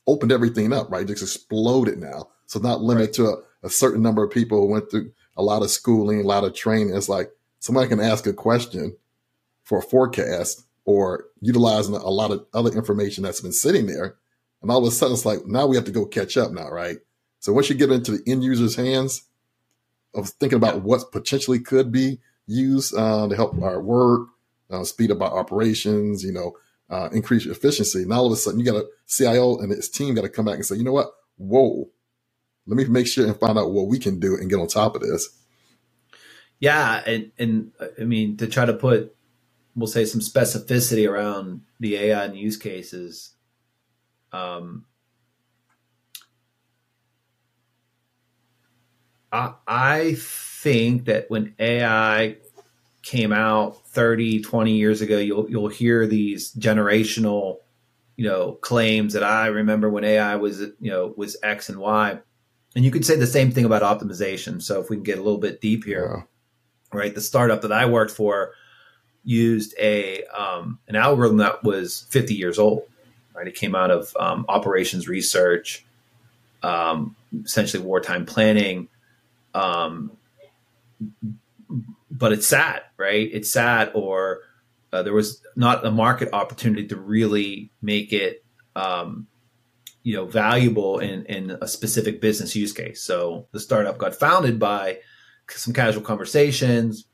opened 0.08 0.32
everything 0.32 0.74
up, 0.74 0.92
right? 0.92 1.08
Just 1.08 1.24
exploded 1.24 2.00
now. 2.00 2.30
So 2.46 2.60
not 2.60 2.82
limited 2.82 3.06
right. 3.08 3.14
to 3.14 3.26
a, 3.28 3.68
a, 3.68 3.70
certain 3.70 4.02
number 4.02 4.24
of 4.24 4.32
people 4.32 4.60
who 4.60 4.68
went 4.68 4.92
through 4.92 5.12
a 5.38 5.44
lot 5.44 5.64
of 5.64 5.72
schooling, 5.72 6.22
a 6.22 6.28
lot 6.28 6.44
of 6.44 6.54
training. 6.54 6.96
It's 6.96 7.10
like 7.10 7.32
somebody 7.60 7.88
can 7.88 8.00
ask 8.00 8.28
a 8.28 8.34
question 8.34 8.98
for 9.64 9.80
a 9.80 9.82
forecast 9.82 10.66
or 10.86 11.26
utilizing 11.40 11.96
a 11.96 12.10
lot 12.10 12.32
of 12.32 12.46
other 12.54 12.72
information 12.72 13.24
that's 13.24 13.42
been 13.42 13.54
sitting 13.54 13.88
there. 13.88 14.18
And 14.62 14.70
all 14.70 14.80
of 14.80 14.86
a 14.86 14.92
sudden, 14.92 15.14
it's 15.14 15.26
like, 15.26 15.46
now 15.46 15.66
we 15.66 15.76
have 15.76 15.86
to 15.86 15.92
go 15.92 16.06
catch 16.06 16.38
up 16.38 16.52
now, 16.52 16.70
right? 16.70 16.98
So 17.40 17.52
once 17.54 17.70
you 17.70 17.76
get 17.76 17.92
into 17.92 18.12
the 18.12 18.32
end 18.32 18.44
user's 18.44 18.76
hands 18.76 19.24
of 20.14 20.30
thinking 20.30 20.58
about 20.58 20.84
what 20.84 21.12
potentially 21.12 21.60
could 21.60 21.92
be 21.92 22.20
used 22.46 22.96
uh, 22.96 23.28
to 23.28 23.36
help 23.36 23.62
our 23.62 23.82
work, 23.82 24.28
uh, 24.70 24.84
speed 24.84 25.12
up 25.12 25.22
our 25.22 25.38
operations, 25.38 26.24
you 26.24 26.32
know, 26.32 26.54
uh, 26.94 27.10
increase 27.12 27.46
efficiency. 27.48 28.04
And 28.04 28.14
all 28.14 28.28
of 28.28 28.32
a 28.32 28.36
sudden, 28.36 28.60
you 28.60 28.66
got 28.66 28.76
a 28.76 28.86
CIO 29.08 29.58
and 29.58 29.72
his 29.72 29.90
team 29.90 30.14
got 30.14 30.22
to 30.22 30.30
come 30.30 30.46
back 30.46 30.56
and 30.56 30.66
say, 30.66 30.76
you 30.76 30.84
know 30.84 30.94
what? 30.94 31.12
Whoa, 31.38 31.90
let 32.68 32.78
me 32.78 32.86
make 32.86 33.08
sure 33.08 33.26
and 33.26 33.40
find 33.40 33.58
out 33.58 33.72
what 33.72 33.88
we 33.88 33.98
can 33.98 34.20
do 34.20 34.36
and 34.36 34.50
get 34.50 34.60
on 34.60 34.68
top 34.68 34.96
of 34.96 35.02
this. 35.02 35.28
Yeah, 36.60 37.02
and 37.06 37.32
and 37.38 37.72
I 38.00 38.04
mean 38.04 38.38
to 38.38 38.48
try 38.48 38.66
to 38.66 38.74
put 38.74 39.16
we'll 39.76 39.88
say 39.88 40.06
some 40.06 40.22
specificity 40.22 41.10
around 41.10 41.62
the 41.80 41.98
AI 41.98 42.26
and 42.26 42.38
use 42.38 42.58
cases. 42.58 43.32
Um, 44.32 44.86
I, 49.32 49.56
I 49.68 50.16
think 50.16 51.06
that 51.06 51.30
when 51.30 51.56
AI 51.60 52.38
came 53.02 53.34
out 53.34 53.83
30, 53.94 54.42
20 54.42 54.72
years 54.74 55.02
ago, 55.02 55.18
you'll 55.18 55.50
you'll 55.50 55.68
hear 55.68 56.08
these 56.08 56.52
generational, 56.54 57.60
you 58.16 58.28
know, 58.28 58.54
claims 58.54 59.14
that 59.14 59.24
I 59.24 59.48
remember 59.48 59.90
when 59.90 60.04
AI 60.04 60.36
was, 60.36 60.60
you 60.60 60.92
know, 60.92 61.14
was 61.16 61.38
X 61.44 61.70
and 61.70 61.80
Y. 61.80 62.20
And 62.76 62.84
you 62.84 62.90
could 62.90 63.06
say 63.06 63.16
the 63.16 63.28
same 63.28 63.52
thing 63.52 63.66
about 63.66 63.84
optimization. 63.84 64.62
So 64.62 64.82
if 64.82 64.90
we 64.90 64.96
can 64.96 65.04
get 65.04 65.20
a 65.20 65.22
little 65.22 65.40
bit 65.40 65.62
deep 65.62 65.86
here, 65.86 66.26
yeah. 66.92 67.00
right? 67.00 67.14
The 67.14 67.22
startup 67.22 67.62
that 67.62 67.72
I 67.72 67.86
worked 67.86 68.12
for 68.12 68.54
used 69.24 69.76
a 69.80 70.24
um, 70.26 70.80
an 70.88 70.96
algorithm 70.96 71.38
that 71.38 71.64
was 71.64 72.08
50 72.10 72.34
years 72.34 72.60
old. 72.60 72.84
Right, 73.36 73.48
it 73.48 73.56
came 73.56 73.74
out 73.74 73.90
of 73.90 74.16
um, 74.20 74.46
operations 74.48 75.08
research, 75.08 75.84
um, 76.62 77.16
essentially 77.44 77.82
wartime 77.82 78.28
planning. 78.28 78.90
But 82.24 82.32
it's 82.32 82.48
sad, 82.48 82.84
right? 82.96 83.30
It's 83.34 83.52
sad, 83.52 83.92
or 83.94 84.44
uh, 84.94 85.04
there 85.04 85.12
was 85.12 85.42
not 85.58 85.86
a 85.86 85.92
market 85.92 86.30
opportunity 86.32 86.88
to 86.88 86.96
really 86.96 87.74
make 87.82 88.14
it, 88.14 88.46
um, 88.78 89.28
you 90.04 90.16
know, 90.16 90.26
valuable 90.26 91.00
in 91.00 91.26
in 91.26 91.52
a 91.52 91.68
specific 91.68 92.22
business 92.22 92.56
use 92.56 92.72
case. 92.72 93.02
So 93.02 93.50
the 93.52 93.60
startup 93.60 93.98
got 93.98 94.16
founded 94.16 94.58
by 94.58 95.00
some 95.50 95.74
casual 95.74 96.02
conversations 96.02 97.10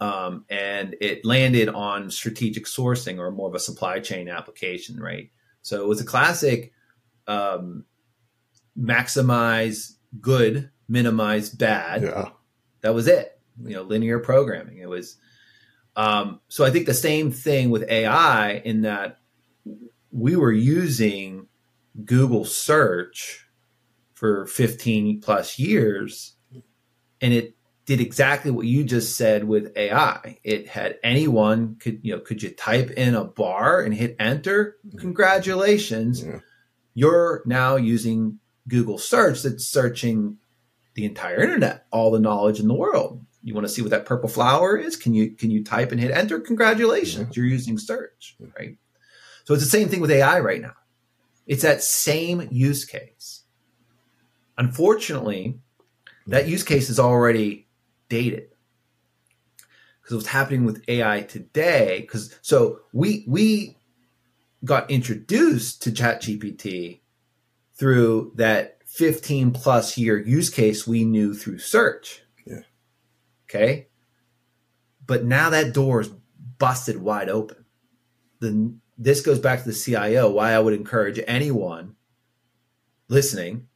um, 0.00 0.44
and 0.50 0.96
it 1.00 1.24
landed 1.24 1.70
on 1.70 2.10
strategic 2.10 2.66
sourcing 2.66 3.18
or 3.20 3.30
more 3.30 3.48
of 3.48 3.54
a 3.54 3.58
supply 3.58 4.00
chain 4.00 4.28
application, 4.28 5.00
right? 5.00 5.30
So 5.62 5.80
it 5.80 5.88
was 5.88 6.02
a 6.02 6.04
classic 6.04 6.74
um, 7.26 7.86
maximize 8.78 9.94
good, 10.20 10.68
minimize 10.88 11.48
bad. 11.48 12.02
Yeah. 12.02 12.30
That 12.82 12.94
was 12.94 13.08
it. 13.08 13.39
You 13.64 13.76
know, 13.76 13.82
linear 13.82 14.18
programming. 14.18 14.78
It 14.78 14.88
was. 14.88 15.16
Um, 15.96 16.40
so 16.48 16.64
I 16.64 16.70
think 16.70 16.86
the 16.86 16.94
same 16.94 17.32
thing 17.32 17.70
with 17.70 17.88
AI 17.90 18.52
in 18.64 18.82
that 18.82 19.18
we 20.12 20.36
were 20.36 20.52
using 20.52 21.48
Google 22.04 22.44
search 22.44 23.46
for 24.14 24.46
15 24.46 25.20
plus 25.20 25.58
years 25.58 26.36
and 27.20 27.32
it 27.32 27.56
did 27.86 28.00
exactly 28.00 28.50
what 28.50 28.66
you 28.66 28.84
just 28.84 29.16
said 29.16 29.44
with 29.44 29.76
AI. 29.76 30.38
It 30.44 30.68
had 30.68 30.98
anyone 31.02 31.76
could 31.80 32.00
you 32.02 32.14
know 32.14 32.20
could 32.20 32.42
you 32.42 32.50
type 32.50 32.90
in 32.92 33.14
a 33.14 33.24
bar 33.24 33.80
and 33.80 33.94
hit 33.94 34.16
enter? 34.18 34.76
Congratulations, 34.98 36.22
yeah. 36.24 36.38
you're 36.94 37.42
now 37.46 37.76
using 37.76 38.38
Google 38.68 38.98
search 38.98 39.42
that's 39.42 39.66
searching 39.66 40.38
the 40.94 41.04
entire 41.04 41.40
internet, 41.40 41.86
all 41.90 42.10
the 42.10 42.20
knowledge 42.20 42.60
in 42.60 42.68
the 42.68 42.74
world. 42.74 43.24
You 43.42 43.54
want 43.54 43.66
to 43.66 43.72
see 43.72 43.82
what 43.82 43.90
that 43.90 44.04
purple 44.04 44.28
flower 44.28 44.76
is? 44.76 44.96
Can 44.96 45.14
you 45.14 45.30
can 45.30 45.50
you 45.50 45.64
type 45.64 45.92
and 45.92 46.00
hit 46.00 46.10
enter? 46.10 46.40
Congratulations, 46.40 47.28
yeah. 47.28 47.32
you're 47.34 47.50
using 47.50 47.78
search, 47.78 48.36
right? 48.58 48.76
So 49.44 49.54
it's 49.54 49.64
the 49.64 49.70
same 49.70 49.88
thing 49.88 50.00
with 50.00 50.10
AI 50.10 50.40
right 50.40 50.60
now. 50.60 50.74
It's 51.46 51.62
that 51.62 51.82
same 51.82 52.46
use 52.50 52.84
case. 52.84 53.42
Unfortunately, 54.58 55.58
that 56.26 56.46
use 56.46 56.62
case 56.62 56.90
is 56.90 57.00
already 57.00 57.66
dated 58.08 58.50
because 60.02 60.16
what's 60.16 60.28
happening 60.28 60.64
with 60.64 60.84
AI 60.88 61.22
today 61.22 62.00
because 62.00 62.36
so 62.42 62.80
we 62.92 63.24
we 63.26 63.76
got 64.64 64.90
introduced 64.90 65.82
to 65.82 65.90
ChatGPT 65.90 67.00
through 67.74 68.32
that 68.36 68.78
15 68.86 69.52
plus 69.52 69.96
year 69.96 70.18
use 70.18 70.50
case 70.50 70.86
we 70.86 71.04
knew 71.04 71.32
through 71.32 71.58
search. 71.58 72.22
Okay. 73.50 73.88
But 75.06 75.24
now 75.24 75.50
that 75.50 75.74
door 75.74 76.02
is 76.02 76.10
busted 76.58 76.98
wide 76.98 77.28
open. 77.28 77.64
Then 78.38 78.80
this 78.96 79.22
goes 79.22 79.40
back 79.40 79.62
to 79.62 79.68
the 79.68 79.74
CIO, 79.74 80.30
why 80.30 80.52
I 80.52 80.60
would 80.60 80.74
encourage 80.74 81.20
anyone 81.26 81.96
listening 83.08 83.66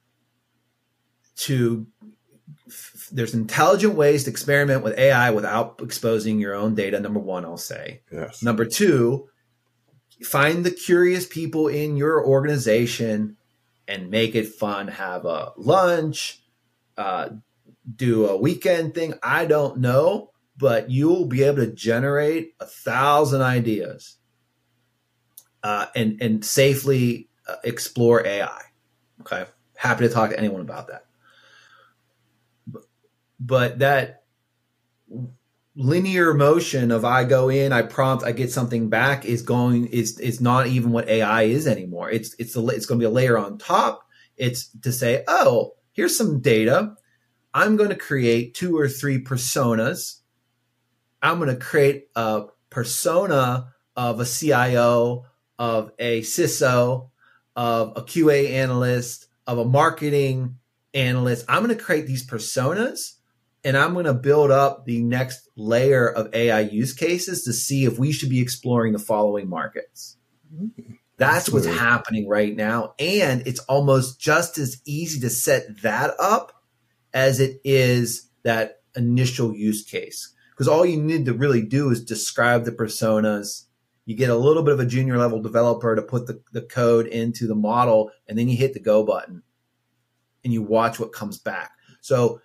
to 1.36 1.86
there's 3.10 3.34
intelligent 3.34 3.94
ways 3.94 4.24
to 4.24 4.30
experiment 4.30 4.82
with 4.82 4.98
AI 4.98 5.30
without 5.30 5.80
exposing 5.82 6.38
your 6.38 6.54
own 6.54 6.74
data. 6.74 6.98
Number 7.00 7.20
one, 7.20 7.44
I'll 7.44 7.56
say. 7.56 8.00
Yes. 8.10 8.42
Number 8.42 8.64
two, 8.64 9.28
find 10.22 10.64
the 10.64 10.70
curious 10.70 11.26
people 11.26 11.68
in 11.68 11.96
your 11.96 12.24
organization 12.24 13.36
and 13.86 14.10
make 14.10 14.34
it 14.34 14.48
fun. 14.48 14.88
Have 14.88 15.24
a 15.24 15.52
lunch, 15.56 16.42
uh, 16.96 17.30
do 17.94 18.26
a 18.26 18.36
weekend 18.36 18.94
thing. 18.94 19.14
I 19.22 19.46
don't 19.46 19.78
know, 19.78 20.30
but 20.56 20.90
you'll 20.90 21.26
be 21.26 21.42
able 21.42 21.58
to 21.58 21.72
generate 21.72 22.54
a 22.60 22.66
thousand 22.66 23.42
ideas 23.42 24.16
uh, 25.62 25.86
and 25.94 26.20
and 26.22 26.44
safely 26.44 27.28
uh, 27.48 27.56
explore 27.64 28.26
AI. 28.26 28.62
Okay, 29.20 29.44
happy 29.76 30.06
to 30.06 30.12
talk 30.12 30.30
to 30.30 30.38
anyone 30.38 30.60
about 30.60 30.88
that 30.88 31.04
but 33.44 33.80
that 33.80 34.22
linear 35.76 36.34
motion 36.34 36.90
of 36.90 37.04
I 37.04 37.24
go 37.24 37.48
in, 37.48 37.72
I 37.72 37.82
prompt, 37.82 38.24
I 38.24 38.32
get 38.32 38.50
something 38.50 38.88
back 38.88 39.24
is 39.24 39.42
going 39.42 39.86
is 39.86 40.18
is 40.18 40.40
not 40.40 40.66
even 40.66 40.92
what 40.92 41.08
AI 41.08 41.42
is 41.42 41.66
anymore. 41.66 42.10
It's 42.10 42.34
it's 42.38 42.56
a, 42.56 42.66
it's 42.68 42.86
going 42.86 43.00
to 43.00 43.02
be 43.02 43.10
a 43.10 43.10
layer 43.10 43.36
on 43.36 43.58
top. 43.58 44.06
It's 44.36 44.68
to 44.82 44.92
say, 44.92 45.24
oh, 45.28 45.74
here's 45.92 46.16
some 46.16 46.40
data. 46.40 46.94
I'm 47.54 47.76
going 47.76 47.90
to 47.90 47.96
create 47.96 48.54
two 48.54 48.76
or 48.76 48.88
three 48.88 49.22
personas. 49.22 50.20
I'm 51.22 51.38
going 51.38 51.48
to 51.48 51.56
create 51.56 52.08
a 52.16 52.46
persona 52.68 53.72
of 53.96 54.18
a 54.18 54.26
CIO, 54.26 55.26
of 55.58 55.92
a 56.00 56.22
CISO, 56.22 57.10
of 57.54 57.92
a 57.96 58.02
QA 58.02 58.50
analyst, 58.50 59.28
of 59.46 59.58
a 59.58 59.64
marketing 59.64 60.58
analyst. 60.92 61.44
I'm 61.48 61.64
going 61.64 61.76
to 61.76 61.82
create 61.82 62.06
these 62.06 62.26
personas 62.26 63.14
and 63.62 63.76
I'm 63.76 63.94
going 63.94 64.06
to 64.06 64.14
build 64.14 64.50
up 64.50 64.84
the 64.84 65.02
next 65.02 65.48
layer 65.56 66.08
of 66.08 66.34
AI 66.34 66.60
use 66.60 66.92
cases 66.92 67.44
to 67.44 67.52
see 67.52 67.84
if 67.84 67.98
we 67.98 68.10
should 68.10 68.30
be 68.30 68.40
exploring 68.40 68.92
the 68.92 68.98
following 68.98 69.48
markets. 69.48 70.16
Mm-hmm. 70.52 70.94
That's, 71.16 71.48
what's 71.48 71.66
happening 71.66 72.28
right 72.28 72.54
now. 72.54 72.94
And 72.98 73.46
it's 73.46 73.60
almost 73.60 74.18
just 74.18 74.58
as 74.58 74.82
easy 74.84 75.20
to 75.20 75.30
set 75.30 75.82
that 75.82 76.10
up 76.18 76.63
as 77.14 77.40
it 77.40 77.60
is 77.64 78.28
that 78.42 78.82
initial 78.96 79.54
use 79.54 79.82
case. 79.82 80.34
Because 80.50 80.68
all 80.68 80.84
you 80.84 81.00
need 81.00 81.24
to 81.24 81.32
really 81.32 81.62
do 81.62 81.90
is 81.90 82.04
describe 82.04 82.64
the 82.64 82.72
personas. 82.72 83.64
You 84.04 84.16
get 84.16 84.30
a 84.30 84.36
little 84.36 84.62
bit 84.62 84.74
of 84.74 84.80
a 84.80 84.86
junior 84.86 85.16
level 85.16 85.40
developer 85.40 85.96
to 85.96 86.02
put 86.02 86.26
the, 86.26 86.42
the 86.52 86.60
code 86.60 87.06
into 87.06 87.46
the 87.46 87.54
model, 87.54 88.10
and 88.28 88.38
then 88.38 88.48
you 88.48 88.56
hit 88.56 88.74
the 88.74 88.80
go 88.80 89.02
button 89.02 89.42
and 90.44 90.52
you 90.52 90.62
watch 90.62 91.00
what 91.00 91.12
comes 91.12 91.38
back. 91.38 91.70
So 92.02 92.40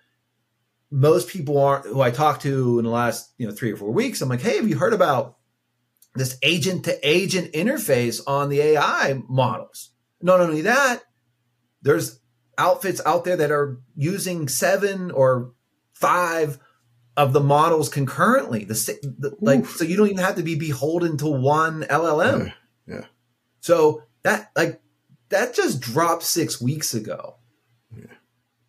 most 0.90 1.28
people 1.28 1.58
aren't 1.58 1.84
who 1.84 2.00
I 2.00 2.10
talked 2.10 2.42
to 2.42 2.78
in 2.78 2.86
the 2.86 2.90
last 2.90 3.32
you 3.36 3.46
know 3.46 3.52
three 3.52 3.72
or 3.72 3.76
four 3.76 3.92
weeks. 3.92 4.22
I'm 4.22 4.28
like, 4.30 4.40
hey, 4.40 4.56
have 4.56 4.68
you 4.68 4.78
heard 4.78 4.94
about 4.94 5.36
this 6.14 6.38
agent 6.42 6.84
to 6.84 7.08
agent 7.08 7.52
interface 7.52 8.20
on 8.26 8.48
the 8.48 8.60
AI 8.60 9.22
models. 9.28 9.90
Not 10.20 10.40
only 10.40 10.62
that, 10.62 11.02
there's 11.82 12.19
outfits 12.60 13.00
out 13.06 13.24
there 13.24 13.36
that 13.36 13.50
are 13.50 13.80
using 13.96 14.46
seven 14.48 15.10
or 15.10 15.52
five 15.94 16.58
of 17.16 17.32
the 17.32 17.40
models 17.40 17.88
concurrently. 17.88 18.64
The, 18.64 18.74
the 19.18 19.36
like, 19.40 19.66
so 19.66 19.84
you 19.84 19.96
don't 19.96 20.08
even 20.08 20.18
have 20.18 20.36
to 20.36 20.42
be 20.42 20.54
beholden 20.54 21.16
to 21.18 21.26
one 21.26 21.82
LLM. 21.84 22.52
Yeah. 22.86 22.94
yeah. 22.94 23.04
So 23.60 24.04
that 24.22 24.50
like 24.54 24.80
that 25.30 25.54
just 25.54 25.80
dropped 25.80 26.22
six 26.22 26.60
weeks 26.60 26.94
ago. 26.94 27.36
Yeah. 27.96 28.14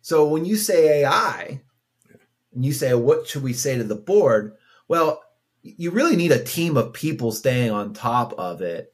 So 0.00 0.26
when 0.26 0.44
you 0.44 0.56
say 0.56 1.02
AI, 1.02 1.60
yeah. 2.08 2.16
and 2.54 2.64
you 2.64 2.72
say, 2.72 2.94
what 2.94 3.26
should 3.26 3.42
we 3.42 3.52
say 3.52 3.76
to 3.76 3.84
the 3.84 3.94
board? 3.94 4.56
Well, 4.88 5.22
you 5.62 5.90
really 5.90 6.16
need 6.16 6.32
a 6.32 6.42
team 6.42 6.76
of 6.76 6.92
people 6.92 7.30
staying 7.30 7.70
on 7.70 7.94
top 7.94 8.32
of 8.34 8.62
it 8.62 8.92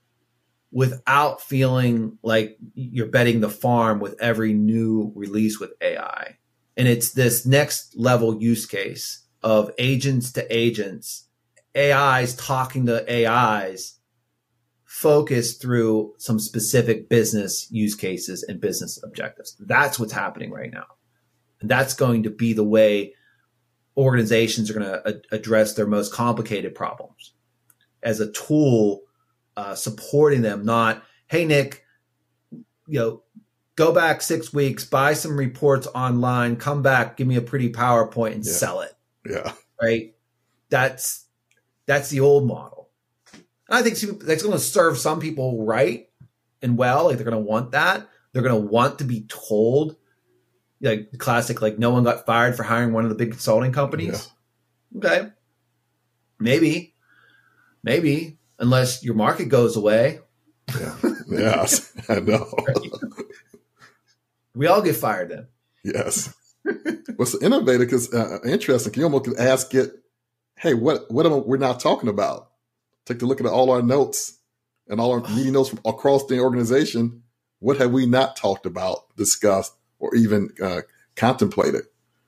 without 0.70 1.40
feeling 1.40 2.18
like 2.22 2.58
you're 2.74 3.06
betting 3.06 3.40
the 3.40 3.48
farm 3.48 4.00
with 4.00 4.20
every 4.20 4.52
new 4.52 5.12
release 5.14 5.58
with 5.58 5.72
AI. 5.80 6.36
And 6.76 6.86
it's 6.86 7.12
this 7.12 7.46
next 7.46 7.96
level 7.96 8.40
use 8.40 8.66
case 8.66 9.24
of 9.42 9.70
agents 9.78 10.32
to 10.32 10.56
agents, 10.56 11.26
AIs 11.76 12.34
talking 12.34 12.86
to 12.86 13.04
AIs, 13.10 13.98
focused 14.84 15.62
through 15.62 16.14
some 16.18 16.38
specific 16.38 17.08
business 17.08 17.70
use 17.70 17.94
cases 17.94 18.42
and 18.42 18.60
business 18.60 18.98
objectives. 19.02 19.56
That's 19.60 19.98
what's 19.98 20.12
happening 20.12 20.50
right 20.50 20.72
now. 20.72 20.86
And 21.60 21.70
that's 21.70 21.94
going 21.94 22.24
to 22.24 22.30
be 22.30 22.52
the 22.52 22.64
way 22.64 23.14
organizations 23.96 24.70
are 24.70 24.74
going 24.74 24.86
to 24.86 25.08
a- 25.08 25.36
address 25.36 25.74
their 25.74 25.86
most 25.86 26.12
complicated 26.12 26.74
problems 26.74 27.34
as 28.02 28.20
a 28.20 28.30
tool 28.32 29.02
uh, 29.58 29.74
supporting 29.74 30.40
them, 30.40 30.64
not, 30.64 31.02
hey, 31.26 31.44
Nick, 31.44 31.84
you 32.86 33.00
know, 33.00 33.22
go 33.74 33.92
back 33.92 34.22
six 34.22 34.52
weeks, 34.52 34.84
buy 34.84 35.14
some 35.14 35.36
reports 35.36 35.88
online, 35.88 36.54
come 36.54 36.80
back, 36.80 37.16
give 37.16 37.26
me 37.26 37.34
a 37.34 37.40
pretty 37.40 37.72
PowerPoint 37.72 38.34
and 38.34 38.46
yeah. 38.46 38.52
sell 38.52 38.80
it. 38.82 38.92
Yeah. 39.28 39.52
Right. 39.82 40.14
That's, 40.70 41.24
that's 41.86 42.08
the 42.08 42.20
old 42.20 42.46
model. 42.46 42.88
And 43.68 43.78
I 43.78 43.82
think 43.82 43.98
that's 44.20 44.44
going 44.44 44.52
to 44.52 44.60
serve 44.60 44.96
some 44.96 45.18
people 45.18 45.66
right 45.66 46.08
and 46.62 46.78
well. 46.78 47.06
Like 47.06 47.16
they're 47.16 47.28
going 47.28 47.44
to 47.44 47.50
want 47.50 47.72
that. 47.72 48.08
They're 48.32 48.42
going 48.42 48.62
to 48.62 48.68
want 48.68 49.00
to 49.00 49.04
be 49.04 49.22
told 49.22 49.96
like 50.80 51.18
classic, 51.18 51.60
like 51.60 51.80
no 51.80 51.90
one 51.90 52.04
got 52.04 52.26
fired 52.26 52.54
for 52.54 52.62
hiring 52.62 52.92
one 52.92 53.02
of 53.02 53.10
the 53.10 53.16
big 53.16 53.32
consulting 53.32 53.72
companies. 53.72 54.30
Yeah. 54.92 54.98
Okay. 54.98 55.28
Maybe, 56.38 56.94
maybe, 57.82 58.38
unless 58.58 59.04
your 59.04 59.14
market 59.14 59.48
goes 59.48 59.76
away. 59.76 60.20
Yeah. 60.78 60.96
yes, 61.28 61.92
I 62.08 62.20
know. 62.20 62.46
we 64.54 64.66
all 64.66 64.82
get 64.82 64.96
fired 64.96 65.30
then. 65.30 65.46
Yes. 65.84 66.34
What's 67.16 67.40
innovative 67.42 67.86
because 67.86 68.12
uh, 68.12 68.40
interesting. 68.44 68.92
You 68.94 69.04
almost 69.04 69.24
could 69.24 69.38
ask 69.38 69.74
it, 69.74 69.92
"Hey, 70.56 70.74
what 70.74 71.10
what 71.10 71.24
am 71.24 71.46
we're 71.46 71.56
not 71.56 71.80
talking 71.80 72.08
about?" 72.08 72.50
Take 73.06 73.22
a 73.22 73.26
look 73.26 73.40
at 73.40 73.46
all 73.46 73.70
our 73.70 73.82
notes 73.82 74.38
and 74.88 75.00
all 75.00 75.12
our 75.12 75.20
meeting 75.34 75.54
notes 75.54 75.70
from 75.70 75.80
across 75.84 76.26
the 76.26 76.40
organization. 76.40 77.22
What 77.60 77.78
have 77.78 77.90
we 77.90 78.06
not 78.06 78.36
talked 78.36 78.66
about, 78.66 79.16
discussed, 79.16 79.72
or 79.98 80.14
even 80.14 80.50
uh, 80.62 80.82
contemplate 81.16 81.74
it. 81.74 81.86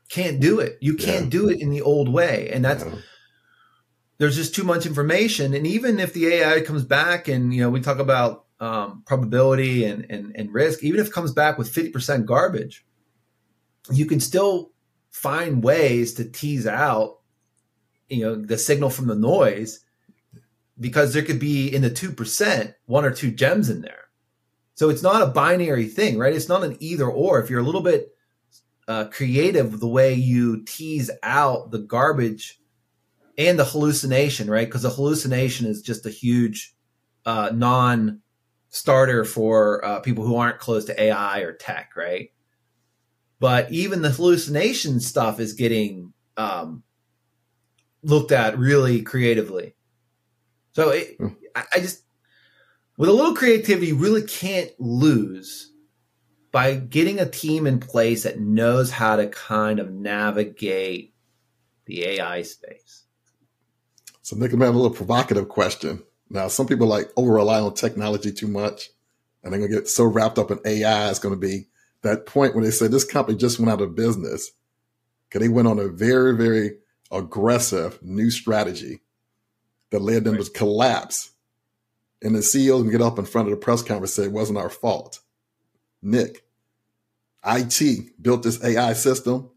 Can't 0.08 0.40
do 0.40 0.58
it. 0.58 0.76
You 0.80 0.96
can't 0.96 1.26
yeah. 1.26 1.30
do 1.30 1.48
it 1.48 1.60
in 1.60 1.70
the 1.70 1.82
old 1.82 2.12
way, 2.12 2.50
and 2.52 2.64
that's. 2.64 2.84
Yeah. 2.84 2.94
There's 4.20 4.37
just 4.37 4.54
too 4.54 4.64
much 4.64 4.85
information, 4.85 5.54
and 5.54 5.66
even 5.66 5.98
if 5.98 6.12
the 6.12 6.26
AI 6.26 6.61
comes 6.61 6.85
back, 6.85 7.26
and 7.26 7.54
you 7.54 7.62
know, 7.62 7.70
we 7.70 7.80
talk 7.80 8.00
about 8.00 8.44
um, 8.61 9.02
probability 9.06 9.87
and, 9.87 10.04
and 10.11 10.37
and 10.37 10.52
risk, 10.52 10.85
even 10.85 11.00
if 11.00 11.06
it 11.06 11.12
comes 11.14 11.33
back 11.33 11.56
with 11.56 11.72
50% 11.72 12.26
garbage, 12.26 12.85
you 13.90 14.04
can 14.04 14.20
still 14.20 14.72
find 15.11 15.64
ways 15.64 16.12
to 16.14 16.26
tease 16.26 16.66
out, 16.66 17.20
you 18.11 18.22
know, 18.22 18.35
the 18.37 18.59
signal 18.59 18.90
from 18.90 19.06
the 19.06 19.14
noise, 19.14 19.80
because 20.78 21.14
there 21.14 21.22
could 21.22 21.40
be 21.40 21.74
in 21.74 21.80
the 21.80 21.88
two 21.88 22.12
percent 22.12 22.74
one 22.85 23.06
or 23.06 23.11
two 23.12 23.30
gems 23.30 23.70
in 23.70 23.80
there. 23.80 24.11
So 24.74 24.90
it's 24.90 25.02
not 25.02 25.22
a 25.22 25.28
binary 25.28 25.87
thing, 25.87 26.18
right? 26.18 26.35
It's 26.35 26.48
not 26.48 26.62
an 26.62 26.76
either 26.78 27.09
or. 27.09 27.40
If 27.40 27.48
you're 27.48 27.61
a 27.61 27.64
little 27.64 27.80
bit 27.80 28.14
uh, 28.87 29.06
creative 29.06 29.80
the 29.80 29.88
way 29.88 30.12
you 30.12 30.62
tease 30.64 31.11
out 31.22 31.70
the 31.70 31.78
garbage 31.78 32.59
and 33.40 33.59
the 33.59 33.64
hallucination, 33.64 34.50
right? 34.50 34.68
Because 34.68 34.83
the 34.83 34.90
hallucination 34.90 35.66
is 35.66 35.81
just 35.81 36.05
a 36.05 36.11
huge 36.11 36.74
uh, 37.24 37.50
non 37.55 38.20
starter 38.68 39.24
for 39.24 39.83
uh, 39.83 40.00
people 40.00 40.24
who 40.24 40.37
aren't 40.37 40.59
close 40.59 40.85
to 40.85 41.03
AI 41.03 41.40
or 41.40 41.55
tech, 41.55 41.92
right? 41.96 42.33
But 43.38 43.72
even 43.72 44.03
the 44.03 44.11
hallucination 44.11 45.00
stuff 45.00 45.40
is 45.40 45.55
getting 45.55 46.12
um, 46.37 46.83
looked 48.03 48.31
at 48.31 48.59
really 48.59 49.00
creatively. 49.00 49.74
So 50.72 50.90
it, 50.90 51.16
hmm. 51.16 51.29
I, 51.57 51.64
I 51.74 51.81
just 51.81 52.03
with 52.98 53.09
a 53.09 53.12
little 53.12 53.35
creativity, 53.35 53.88
you 53.88 53.96
really 53.96 54.22
can't 54.22 54.70
lose 54.79 55.72
by 56.53 56.74
getting 56.74 57.18
a 57.18 57.29
team 57.29 57.66
in 57.66 57.81
place 57.81 58.24
that 58.24 58.38
knows 58.38 58.90
how 58.90 59.16
to 59.16 59.29
kind 59.29 59.79
of 59.79 59.90
navigate 59.90 61.14
the 61.87 62.05
AI 62.07 62.42
space. 62.42 63.07
So, 64.30 64.36
Nick, 64.36 64.52
I'm 64.52 64.62
a 64.62 64.70
little 64.70 64.90
provocative 64.90 65.48
question. 65.48 66.04
Now, 66.30 66.46
some 66.46 66.68
people 66.68 66.86
like 66.86 67.10
over 67.16 67.32
rely 67.32 67.58
on 67.58 67.74
technology 67.74 68.30
too 68.30 68.46
much, 68.46 68.90
and 69.42 69.52
they're 69.52 69.58
going 69.58 69.72
to 69.72 69.76
get 69.76 69.88
so 69.88 70.04
wrapped 70.04 70.38
up 70.38 70.52
in 70.52 70.60
AI. 70.64 71.10
It's 71.10 71.18
going 71.18 71.34
to 71.34 71.48
be 71.48 71.66
that 72.02 72.26
point 72.26 72.54
when 72.54 72.62
they 72.62 72.70
say 72.70 72.86
this 72.86 73.04
company 73.04 73.36
just 73.36 73.58
went 73.58 73.72
out 73.72 73.80
of 73.80 73.96
business 73.96 74.52
because 75.28 75.40
they 75.40 75.48
went 75.48 75.66
on 75.66 75.80
a 75.80 75.88
very, 75.88 76.36
very 76.36 76.76
aggressive 77.10 78.00
new 78.04 78.30
strategy 78.30 79.00
that 79.90 80.00
led 80.00 80.22
them 80.22 80.36
right. 80.36 80.44
to 80.44 80.50
collapse 80.52 81.32
and 82.22 82.32
the 82.36 82.38
CEO 82.38 82.82
can 82.82 82.92
get 82.92 83.02
up 83.02 83.18
in 83.18 83.24
front 83.24 83.48
of 83.48 83.50
the 83.50 83.56
press 83.56 83.82
conference 83.82 84.16
and 84.16 84.26
say 84.26 84.28
it 84.28 84.32
wasn't 84.32 84.58
our 84.58 84.70
fault. 84.70 85.18
Nick, 86.02 86.44
IT 87.44 88.22
built 88.22 88.44
this 88.44 88.62
AI 88.62 88.92
system 88.92 89.50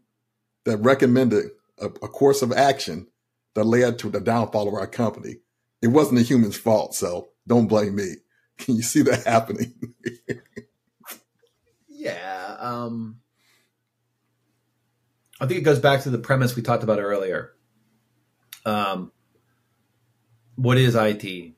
that 0.64 0.78
recommended 0.78 1.50
a, 1.78 1.84
a 1.84 2.08
course 2.08 2.42
of 2.42 2.50
action 2.50 3.06
that 3.54 3.64
led 3.64 3.98
to 4.00 4.10
the 4.10 4.20
downfall 4.20 4.68
of 4.68 4.74
our 4.74 4.86
company. 4.86 5.36
It 5.82 5.88
wasn't 5.88 6.18
the 6.18 6.24
human's 6.24 6.56
fault, 6.56 6.94
so 6.94 7.30
don't 7.46 7.66
blame 7.66 7.96
me. 7.96 8.16
Can 8.58 8.76
you 8.76 8.82
see 8.82 9.02
that 9.02 9.24
happening? 9.24 9.74
yeah. 11.88 12.56
Um, 12.58 13.20
I 15.40 15.46
think 15.46 15.58
it 15.58 15.64
goes 15.64 15.80
back 15.80 16.02
to 16.02 16.10
the 16.10 16.18
premise 16.18 16.54
we 16.54 16.62
talked 16.62 16.84
about 16.84 17.00
earlier. 17.00 17.52
Um, 18.64 19.12
what 20.54 20.78
is 20.78 20.94
IT? 20.94 21.54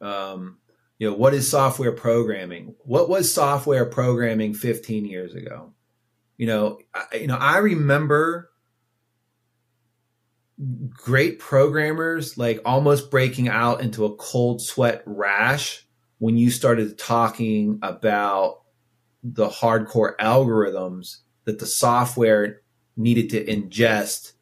Um, 0.00 0.58
you 0.98 1.10
know, 1.10 1.16
what 1.16 1.34
is 1.34 1.50
software 1.50 1.92
programming? 1.92 2.74
What 2.84 3.08
was 3.08 3.32
software 3.32 3.86
programming 3.86 4.54
15 4.54 5.06
years 5.06 5.34
ago? 5.34 5.72
You 6.36 6.46
know, 6.46 6.78
I, 6.94 7.16
you 7.16 7.26
know, 7.26 7.36
I 7.36 7.58
remember 7.58 8.50
great 10.90 11.38
programmers 11.38 12.36
like 12.36 12.60
almost 12.64 13.10
breaking 13.10 13.48
out 13.48 13.80
into 13.80 14.04
a 14.04 14.16
cold 14.16 14.60
sweat 14.60 15.02
rash 15.06 15.86
when 16.18 16.36
you 16.36 16.50
started 16.50 16.98
talking 16.98 17.78
about 17.82 18.62
the 19.22 19.48
hardcore 19.48 20.16
algorithms 20.16 21.18
that 21.44 21.60
the 21.60 21.66
software 21.66 22.62
needed 22.96 23.30
to 23.30 23.44
ingest 23.44 24.32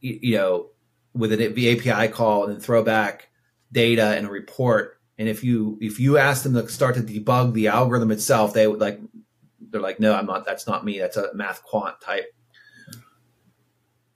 you 0.00 0.36
know 0.36 0.70
with 1.16 1.32
an 1.32 1.40
API 1.42 2.08
call 2.08 2.46
and 2.46 2.62
throw 2.62 2.82
back 2.82 3.28
data 3.72 4.16
and 4.16 4.26
a 4.26 4.30
report. 4.30 5.00
And 5.18 5.28
if 5.28 5.42
you 5.42 5.78
if 5.80 5.98
you 5.98 6.18
ask 6.18 6.42
them 6.42 6.54
to 6.54 6.68
start 6.68 6.94
to 6.96 7.02
debug 7.02 7.54
the 7.54 7.68
algorithm 7.68 8.10
itself, 8.10 8.52
they 8.52 8.66
would 8.66 8.80
like 8.80 9.00
they're 9.70 9.80
like, 9.80 9.98
no, 9.98 10.14
I'm 10.14 10.26
not. 10.26 10.44
That's 10.44 10.66
not 10.66 10.84
me. 10.84 10.98
That's 10.98 11.16
a 11.16 11.34
math 11.34 11.62
quant 11.62 12.00
type. 12.00 12.26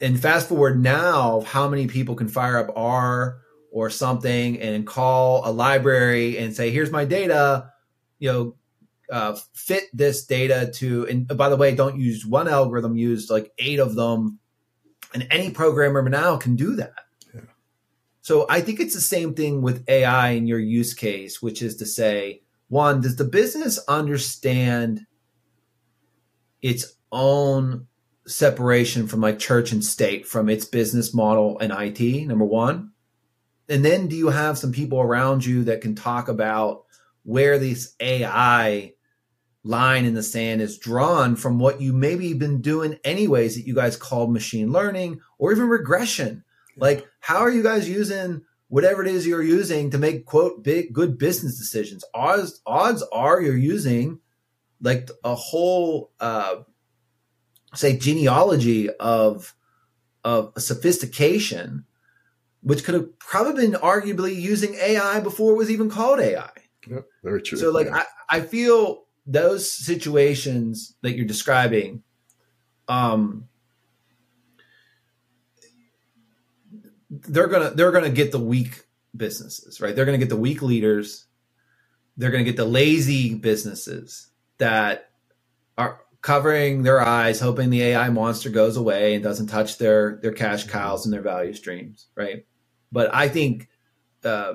And 0.01 0.21
fast 0.21 0.49
forward 0.49 0.83
now, 0.83 1.41
how 1.41 1.69
many 1.69 1.87
people 1.87 2.15
can 2.15 2.29
fire 2.29 2.57
up 2.57 2.73
R 2.75 3.41
or 3.71 3.91
something 3.91 4.59
and 4.61 4.87
call 4.87 5.49
a 5.49 5.53
library 5.53 6.39
and 6.39 6.55
say, 6.57 6.71
here's 6.71 6.91
my 6.91 7.05
data, 7.05 7.71
you 8.19 8.33
know, 8.33 8.55
uh, 9.11 9.37
fit 9.55 9.85
this 9.93 10.25
data 10.25 10.71
to, 10.75 11.07
and 11.09 11.27
by 11.37 11.49
the 11.49 11.57
way, 11.57 11.75
don't 11.75 11.99
use 11.99 12.25
one 12.25 12.49
algorithm, 12.49 12.97
use 12.97 13.29
like 13.29 13.53
eight 13.59 13.79
of 13.79 13.95
them. 13.95 14.39
And 15.13 15.27
any 15.31 15.51
programmer 15.51 16.09
now 16.09 16.37
can 16.37 16.55
do 16.55 16.77
that. 16.77 16.95
So 18.23 18.47
I 18.49 18.61
think 18.61 18.79
it's 18.79 18.95
the 18.95 19.01
same 19.01 19.35
thing 19.35 19.63
with 19.63 19.89
AI 19.89 20.31
in 20.31 20.47
your 20.47 20.59
use 20.59 20.95
case, 20.95 21.43
which 21.43 21.63
is 21.63 21.77
to 21.77 21.87
say, 21.87 22.43
one, 22.69 23.01
does 23.01 23.17
the 23.17 23.25
business 23.25 23.81
understand 23.89 25.07
its 26.63 26.95
own 27.11 27.89
separation 28.27 29.07
from 29.07 29.21
like 29.21 29.39
church 29.39 29.73
and 29.73 29.85
state 29.85 30.27
from 30.27 30.49
its 30.49 30.65
business 30.65 31.15
model 31.15 31.59
and 31.59 31.73
IT? 31.73 32.27
Number 32.27 32.45
one. 32.45 32.93
and 33.69 33.85
then 33.85 34.09
do 34.09 34.17
you 34.17 34.29
have 34.29 34.59
some 34.59 34.73
people 34.73 35.01
around 35.01 35.45
you 35.45 35.65
that 35.65 35.81
can 35.81 35.95
talk 35.95 36.29
about 36.29 36.85
where 37.23 37.59
this 37.59 37.95
AI 38.01 38.93
line 39.63 40.05
in 40.05 40.15
the 40.15 40.23
sand 40.23 40.61
is 40.61 40.79
drawn 40.79 41.37
from 41.37 41.59
what 41.59 41.81
you 41.81 41.93
maybe 41.93 42.33
been 42.35 42.61
doing 42.63 42.99
anyways 43.05 43.55
that 43.55 43.67
you 43.67 43.75
guys 43.75 43.97
called 43.97 44.33
machine 44.33 44.73
learning 44.73 45.21
or 45.39 45.53
even 45.53 45.69
regression. 45.69 46.43
Like, 46.77 47.07
how 47.21 47.39
are 47.39 47.51
you 47.51 47.63
guys 47.63 47.89
using 47.89 48.43
whatever 48.69 49.03
it 49.03 49.09
is 49.09 49.27
you're 49.27 49.43
using 49.43 49.91
to 49.91 49.99
make 49.99 50.25
quote 50.25 50.65
big 50.65 50.93
good 50.93 51.19
business 51.19 51.59
decisions? 51.59 52.05
Odds 52.15 52.61
odds 52.67 53.05
are 53.13 53.41
you're 53.41 53.57
using 53.57 54.19
like 54.81 55.11
a 55.23 55.35
whole 55.35 56.11
uh 56.21 56.57
say 57.75 57.97
genealogy 57.97 58.91
of 58.91 59.55
of 60.25 60.53
sophistication 60.59 61.85
which 62.63 62.85
could 62.85 62.95
have 62.95 63.19
probably 63.19 63.67
been 63.67 63.81
arguably 63.81 64.35
using 64.39 64.75
AI 64.75 65.21
before 65.21 65.53
it 65.53 65.57
was 65.57 65.71
even 65.71 65.89
called 65.89 66.21
AI. 66.21 66.51
Yep, 66.87 67.07
very 67.23 67.43
true. 67.43 67.59
So 67.59 67.71
like 67.71 67.87
yeah. 67.87 68.05
I, 68.29 68.39
I 68.39 68.41
feel 68.41 69.05
those 69.27 69.71
situations 69.71 70.95
that 71.03 71.17
you're 71.17 71.27
describing, 71.27 72.03
um, 72.89 73.49
they're 77.11 77.49
gonna 77.49 77.71
they're 77.71 77.93
gonna 77.93 78.11
get 78.11 78.33
the 78.33 78.39
weak 78.39 78.85
businesses, 79.17 79.81
right? 79.81 79.95
They're 79.95 80.05
gonna 80.05 80.19
get 80.19 80.29
the 80.29 80.37
weak 80.37 80.63
leaders. 80.63 81.27
They're 82.17 82.31
gonna 82.31 82.45
get 82.45 82.57
the 82.57 82.65
lazy 82.65 83.35
businesses 83.35 84.29
that 84.59 85.11
are 85.79 86.01
covering 86.23 86.83
their 86.83 87.01
eyes, 87.01 87.41
hoping 87.41 87.71
the 87.71 87.83
AI 87.83 88.11
monster 88.11 88.51
goes 88.51 88.77
away 88.77 89.15
and 89.15 89.23
doesn't 89.23 89.47
touch 89.47 89.79
their 89.79 90.17
their 90.23 90.33
cash 90.33 90.65
cows 90.67 91.05
and 91.05 91.13
their 91.13 91.23
value 91.23 91.55
streams, 91.55 92.07
right? 92.15 92.45
But 92.93 93.15
I 93.15 93.29
think 93.29 93.69
uh, 94.25 94.55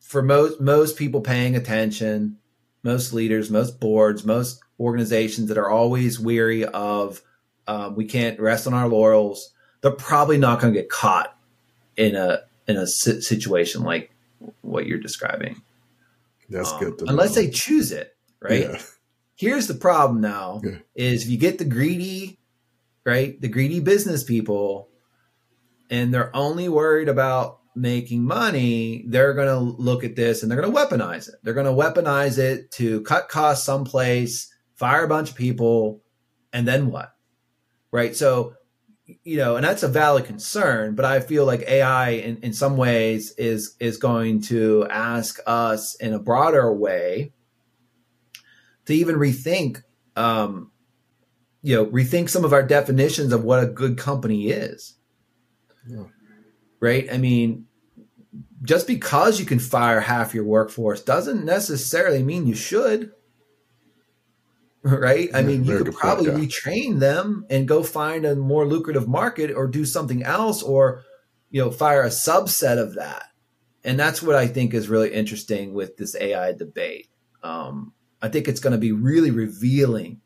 for 0.00 0.22
most 0.22 0.60
most 0.60 0.96
people 0.96 1.20
paying 1.20 1.56
attention, 1.56 2.38
most 2.82 3.12
leaders, 3.12 3.50
most 3.50 3.80
boards, 3.80 4.24
most 4.24 4.62
organizations 4.80 5.48
that 5.48 5.58
are 5.58 5.70
always 5.70 6.18
weary 6.18 6.64
of 6.64 7.22
um, 7.66 7.96
we 7.96 8.04
can't 8.04 8.38
rest 8.38 8.66
on 8.66 8.74
our 8.74 8.88
laurels, 8.88 9.52
they're 9.80 9.90
probably 9.90 10.38
not 10.38 10.60
going 10.60 10.72
to 10.72 10.80
get 10.80 10.88
caught 10.88 11.36
in 11.96 12.16
a 12.16 12.40
in 12.66 12.76
a 12.76 12.86
situation 12.86 13.82
like 13.82 14.10
what 14.62 14.86
you're 14.86 14.98
describing. 14.98 15.62
That's 16.48 16.72
um, 16.72 16.80
good. 16.80 17.02
unless 17.08 17.34
they 17.34 17.50
choose 17.50 17.92
it, 17.92 18.16
right? 18.40 18.70
Yeah. 18.70 18.82
Here's 19.36 19.66
the 19.66 19.74
problem 19.74 20.20
now: 20.20 20.60
yeah. 20.64 20.78
is 20.94 21.24
if 21.24 21.30
you 21.30 21.38
get 21.38 21.58
the 21.58 21.64
greedy, 21.64 22.40
right, 23.04 23.40
the 23.40 23.48
greedy 23.48 23.80
business 23.80 24.24
people, 24.24 24.88
and 25.90 26.12
they're 26.12 26.34
only 26.34 26.68
worried 26.68 27.08
about 27.08 27.60
making 27.76 28.24
money, 28.24 29.04
they're 29.06 29.34
going 29.34 29.48
to 29.48 29.58
look 29.58 30.02
at 30.02 30.16
this 30.16 30.42
and 30.42 30.50
they're 30.50 30.60
going 30.60 30.72
to 30.72 30.78
weaponize 30.78 31.28
it. 31.28 31.34
They're 31.42 31.54
going 31.54 31.66
to 31.66 31.72
weaponize 31.72 32.38
it 32.38 32.70
to 32.72 33.02
cut 33.02 33.28
costs 33.28 33.66
someplace, 33.66 34.50
fire 34.74 35.04
a 35.04 35.08
bunch 35.08 35.30
of 35.30 35.36
people, 35.36 36.02
and 36.52 36.66
then 36.66 36.90
what? 36.90 37.12
Right. 37.92 38.16
So, 38.16 38.54
you 39.22 39.36
know, 39.36 39.56
and 39.56 39.64
that's 39.64 39.82
a 39.82 39.88
valid 39.88 40.24
concern, 40.24 40.94
but 40.94 41.04
I 41.04 41.20
feel 41.20 41.44
like 41.44 41.60
AI 41.68 42.10
in, 42.10 42.38
in 42.38 42.52
some 42.52 42.76
ways 42.76 43.32
is 43.32 43.76
is 43.78 43.98
going 43.98 44.40
to 44.42 44.86
ask 44.90 45.38
us 45.46 45.94
in 45.96 46.14
a 46.14 46.18
broader 46.18 46.72
way 46.72 47.32
to 48.86 48.94
even 48.94 49.16
rethink 49.16 49.82
um, 50.16 50.70
you 51.62 51.76
know, 51.76 51.86
rethink 51.86 52.30
some 52.30 52.44
of 52.44 52.52
our 52.52 52.62
definitions 52.62 53.32
of 53.32 53.44
what 53.44 53.62
a 53.62 53.66
good 53.66 53.98
company 53.98 54.48
is. 54.48 54.94
Yeah 55.86 56.04
right? 56.80 57.12
I 57.12 57.18
mean, 57.18 57.66
just 58.62 58.86
because 58.86 59.38
you 59.38 59.46
can 59.46 59.58
fire 59.58 60.00
half 60.00 60.34
your 60.34 60.44
workforce 60.44 61.02
doesn't 61.02 61.44
necessarily 61.44 62.22
mean 62.22 62.46
you 62.46 62.54
should. 62.54 63.12
Right? 64.82 65.30
I 65.34 65.42
mean, 65.42 65.64
you 65.64 65.78
could 65.78 65.96
probably 65.96 66.30
point, 66.30 66.42
yeah. 66.42 66.48
retrain 66.48 67.00
them 67.00 67.44
and 67.50 67.66
go 67.66 67.82
find 67.82 68.24
a 68.24 68.36
more 68.36 68.64
lucrative 68.64 69.08
market 69.08 69.50
or 69.50 69.66
do 69.66 69.84
something 69.84 70.22
else 70.22 70.62
or, 70.62 71.02
you 71.50 71.60
know, 71.60 71.72
fire 71.72 72.02
a 72.02 72.08
subset 72.08 72.78
of 72.78 72.94
that. 72.94 73.24
And 73.82 73.98
that's 73.98 74.22
what 74.22 74.36
I 74.36 74.46
think 74.46 74.74
is 74.74 74.88
really 74.88 75.12
interesting 75.12 75.74
with 75.74 75.96
this 75.96 76.14
AI 76.14 76.52
debate. 76.52 77.08
Um, 77.42 77.94
I 78.22 78.28
think 78.28 78.48
it's 78.48 78.60
going 78.60 78.72
to 78.72 78.78
be 78.78 78.92
really 78.92 79.30
revealing. 79.30 80.20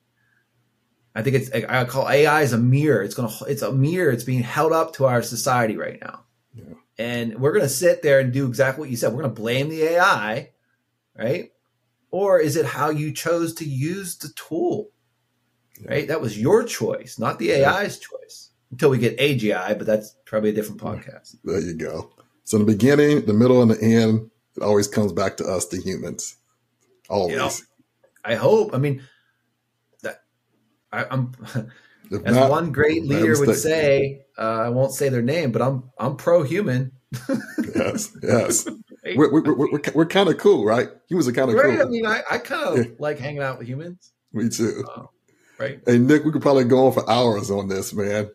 I 1.14 1.22
think 1.22 1.36
it's 1.36 1.50
I 1.52 1.84
call 1.84 2.08
AI 2.08 2.42
is 2.42 2.52
a 2.52 2.58
mirror. 2.58 3.02
It's 3.02 3.14
going 3.14 3.28
to 3.28 3.44
it's 3.46 3.62
a 3.62 3.72
mirror. 3.72 4.10
It's 4.10 4.24
being 4.24 4.42
held 4.42 4.72
up 4.72 4.94
to 4.94 5.06
our 5.06 5.22
society 5.22 5.76
right 5.76 6.00
now. 6.00 6.24
Yeah. 6.54 6.74
And 6.98 7.38
we're 7.40 7.52
going 7.52 7.64
to 7.64 7.68
sit 7.68 8.02
there 8.02 8.20
and 8.20 8.32
do 8.32 8.46
exactly 8.46 8.80
what 8.80 8.90
you 8.90 8.96
said. 8.96 9.12
We're 9.12 9.22
going 9.22 9.34
to 9.34 9.40
blame 9.40 9.68
the 9.68 9.82
AI, 9.82 10.50
right? 11.18 11.50
Or 12.10 12.38
is 12.38 12.56
it 12.56 12.66
how 12.66 12.90
you 12.90 13.12
chose 13.12 13.54
to 13.54 13.64
use 13.64 14.16
the 14.18 14.28
tool? 14.28 14.90
Yeah. 15.80 15.90
Right? 15.90 16.08
That 16.08 16.20
was 16.20 16.38
your 16.38 16.62
choice, 16.64 17.18
not 17.18 17.38
the 17.38 17.52
AI's 17.52 18.00
yeah. 18.00 18.18
choice. 18.18 18.50
Until 18.70 18.90
we 18.90 18.98
get 18.98 19.18
AGI, 19.18 19.76
but 19.76 19.86
that's 19.86 20.14
probably 20.26 20.50
a 20.50 20.52
different 20.52 20.80
podcast. 20.80 21.34
There 21.42 21.58
you 21.58 21.74
go. 21.74 22.12
So 22.44 22.56
in 22.56 22.64
the 22.64 22.72
beginning, 22.72 23.26
the 23.26 23.32
middle, 23.32 23.62
and 23.62 23.70
the 23.72 23.82
end, 23.82 24.30
it 24.56 24.62
always 24.62 24.86
comes 24.86 25.12
back 25.12 25.36
to 25.38 25.44
us, 25.44 25.66
the 25.66 25.80
humans. 25.80 26.36
Always. 27.08 27.66
I 28.24 28.34
hope. 28.34 28.74
I 28.74 28.78
mean, 28.78 29.02
that 30.02 30.22
I, 30.92 31.04
am 31.10 31.32
as 32.10 32.34
not, 32.34 32.50
one 32.50 32.72
great 32.72 33.04
leader 33.04 33.38
would 33.38 33.56
say, 33.56 34.22
uh, 34.38 34.62
I 34.62 34.68
won't 34.68 34.92
say 34.92 35.08
their 35.08 35.22
name, 35.22 35.52
but 35.52 35.62
I'm 35.62 35.90
I'm 35.98 36.16
pro 36.16 36.42
human. 36.42 36.92
yes, 37.74 38.16
yes. 38.22 38.66
right? 38.66 38.76
We're 39.16 39.32
we're, 39.32 39.54
we're, 39.54 39.80
we're 39.94 40.06
kind 40.06 40.28
of 40.28 40.36
cool, 40.38 40.64
right? 40.64 40.88
Humans 41.08 41.26
are 41.26 41.32
kind 41.32 41.50
of 41.50 41.56
right? 41.56 41.78
cool. 41.78 41.86
I 41.86 41.90
mean, 41.90 42.06
I, 42.06 42.20
I 42.30 42.38
kind 42.38 42.78
of 42.78 43.00
like 43.00 43.18
hanging 43.18 43.42
out 43.42 43.58
with 43.58 43.66
humans. 43.66 44.12
Me 44.32 44.48
too. 44.48 44.84
Uh, 44.94 45.04
right. 45.58 45.80
Hey 45.86 45.98
Nick, 45.98 46.24
we 46.24 46.30
could 46.30 46.42
probably 46.42 46.64
go 46.64 46.86
on 46.86 46.92
for 46.92 47.08
hours 47.10 47.50
on 47.50 47.68
this, 47.68 47.94
man. 47.94 48.30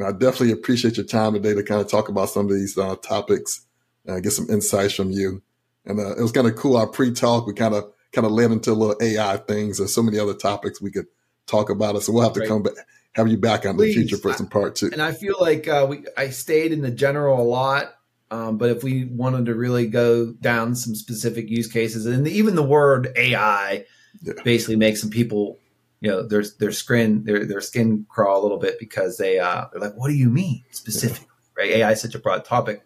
I 0.00 0.12
definitely 0.12 0.52
appreciate 0.52 0.96
your 0.96 1.06
time 1.06 1.34
today 1.34 1.54
to 1.54 1.62
kind 1.62 1.80
of 1.80 1.88
talk 1.88 2.08
about 2.08 2.30
some 2.30 2.46
of 2.46 2.52
these 2.52 2.78
uh, 2.78 2.96
topics, 2.96 3.66
and 4.06 4.22
get 4.22 4.32
some 4.32 4.48
insights 4.48 4.94
from 4.94 5.10
you. 5.10 5.42
And 5.84 5.98
uh, 5.98 6.14
it 6.16 6.22
was 6.22 6.32
kind 6.32 6.46
of 6.46 6.56
cool. 6.56 6.76
Our 6.76 6.86
pre-talk, 6.86 7.46
we 7.46 7.52
kind 7.52 7.74
of 7.74 7.92
kind 8.14 8.26
of 8.26 8.32
led 8.32 8.50
into 8.50 8.70
a 8.70 8.74
little 8.74 8.96
AI 9.00 9.36
things. 9.38 9.80
and 9.80 9.90
so 9.90 10.02
many 10.02 10.18
other 10.18 10.34
topics 10.34 10.80
we 10.80 10.90
could 10.90 11.06
talk 11.46 11.70
about 11.70 11.96
it. 11.96 12.02
So 12.02 12.12
we'll 12.12 12.22
have 12.22 12.32
to 12.34 12.40
right. 12.40 12.48
come 12.48 12.62
back 12.62 12.74
have 13.14 13.28
you 13.28 13.38
back 13.38 13.64
on 13.64 13.76
Please. 13.76 13.94
the 13.94 14.00
future 14.02 14.16
for 14.16 14.32
some 14.34 14.48
part 14.48 14.74
two. 14.74 14.90
And 14.92 15.00
I 15.00 15.12
feel 15.12 15.36
like 15.40 15.68
uh, 15.68 15.86
we 15.88 16.04
I 16.16 16.30
stayed 16.30 16.72
in 16.72 16.82
the 16.82 16.90
general 16.90 17.40
a 17.40 17.44
lot, 17.44 17.94
um, 18.30 18.58
but 18.58 18.70
if 18.70 18.82
we 18.82 19.04
wanted 19.04 19.46
to 19.46 19.54
really 19.54 19.86
go 19.86 20.32
down 20.32 20.74
some 20.74 20.94
specific 20.94 21.48
use 21.48 21.68
cases, 21.68 22.06
and 22.06 22.26
even 22.26 22.56
the 22.56 22.62
word 22.62 23.12
AI 23.16 23.84
yeah. 24.22 24.32
basically 24.44 24.76
makes 24.76 25.00
some 25.00 25.10
people, 25.10 25.58
you 26.00 26.10
know, 26.10 26.26
their 26.26 26.44
their 26.58 26.72
skin 26.72 27.24
their 27.24 27.44
their 27.46 27.60
skin 27.60 28.04
crawl 28.08 28.40
a 28.40 28.42
little 28.42 28.58
bit 28.58 28.78
because 28.80 29.16
they 29.16 29.38
uh, 29.38 29.66
they're 29.72 29.80
like, 29.80 29.94
what 29.94 30.08
do 30.08 30.14
you 30.14 30.28
mean 30.28 30.64
specifically? 30.70 31.26
Yeah. 31.56 31.62
Right? 31.62 31.70
AI 31.70 31.92
is 31.92 32.00
such 32.00 32.16
a 32.16 32.18
broad 32.18 32.44
topic. 32.44 32.82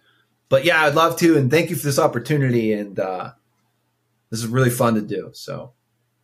But 0.51 0.65
yeah, 0.65 0.83
I'd 0.85 0.95
love 0.95 1.19
to, 1.19 1.37
and 1.37 1.51
thank 1.51 1.71
you 1.71 1.77
for 1.77 1.85
this 1.85 1.99
opportunity. 1.99 2.73
And 2.73 2.99
uh, 2.99 3.33
this 4.31 4.41
is 4.41 4.47
really 4.47 4.71
fun 4.71 4.95
to 4.95 5.03
do. 5.03 5.31
So, 5.33 5.73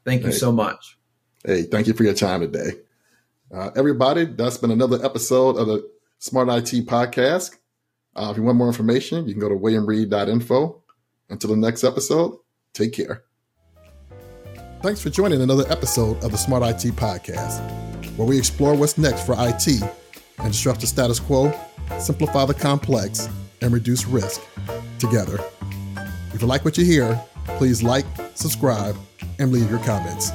thank 0.04 0.22
you 0.22 0.28
hey. 0.28 0.34
so 0.34 0.52
much. 0.52 0.98
Hey, 1.44 1.62
thank 1.62 1.86
you 1.86 1.92
for 1.94 2.04
your 2.04 2.14
time 2.14 2.40
today. 2.40 2.72
Uh, 3.52 3.70
everybody, 3.76 4.24
that's 4.24 4.56
been 4.56 4.70
another 4.70 5.04
episode 5.04 5.56
of 5.56 5.66
the 5.66 5.88
Smart 6.18 6.48
IT 6.48 6.86
Podcast. 6.86 7.56
Uh, 8.16 8.28
if 8.30 8.36
you 8.36 8.42
want 8.42 8.56
more 8.56 8.66
information, 8.68 9.26
you 9.26 9.34
can 9.34 9.40
go 9.40 9.48
to 9.48 9.54
williamreed.info. 9.54 10.82
Until 11.30 11.50
the 11.50 11.56
next 11.56 11.84
episode, 11.84 12.38
take 12.72 12.92
care. 12.92 13.24
Thanks 14.82 15.00
for 15.00 15.10
joining 15.10 15.40
another 15.40 15.64
episode 15.70 16.22
of 16.22 16.30
the 16.30 16.36
Smart 16.36 16.62
IT 16.62 16.92
Podcast, 16.96 17.60
where 18.16 18.28
we 18.28 18.36
explore 18.36 18.74
what's 18.74 18.98
next 18.98 19.24
for 19.24 19.34
IT 19.38 19.82
and 20.38 20.52
disrupt 20.52 20.80
the 20.80 20.86
status 20.86 21.18
quo, 21.18 21.52
simplify 21.98 22.44
the 22.44 22.54
complex, 22.54 23.28
and 23.62 23.72
reduce 23.72 24.04
risk 24.06 24.42
together. 24.98 25.38
If 26.34 26.42
you 26.42 26.46
like 26.46 26.64
what 26.64 26.76
you 26.76 26.84
hear, 26.84 27.18
please 27.58 27.82
like, 27.82 28.06
subscribe, 28.34 28.96
and 29.38 29.52
leave 29.52 29.70
your 29.70 29.80
comments. 29.80 30.30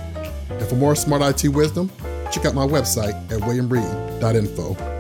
And 0.49 0.63
for 0.67 0.75
more 0.75 0.95
Smart 0.95 1.21
IT 1.21 1.49
wisdom, 1.49 1.91
check 2.31 2.45
out 2.45 2.55
my 2.55 2.65
website 2.65 3.15
at 3.31 3.39
williamreed.info. 3.41 4.98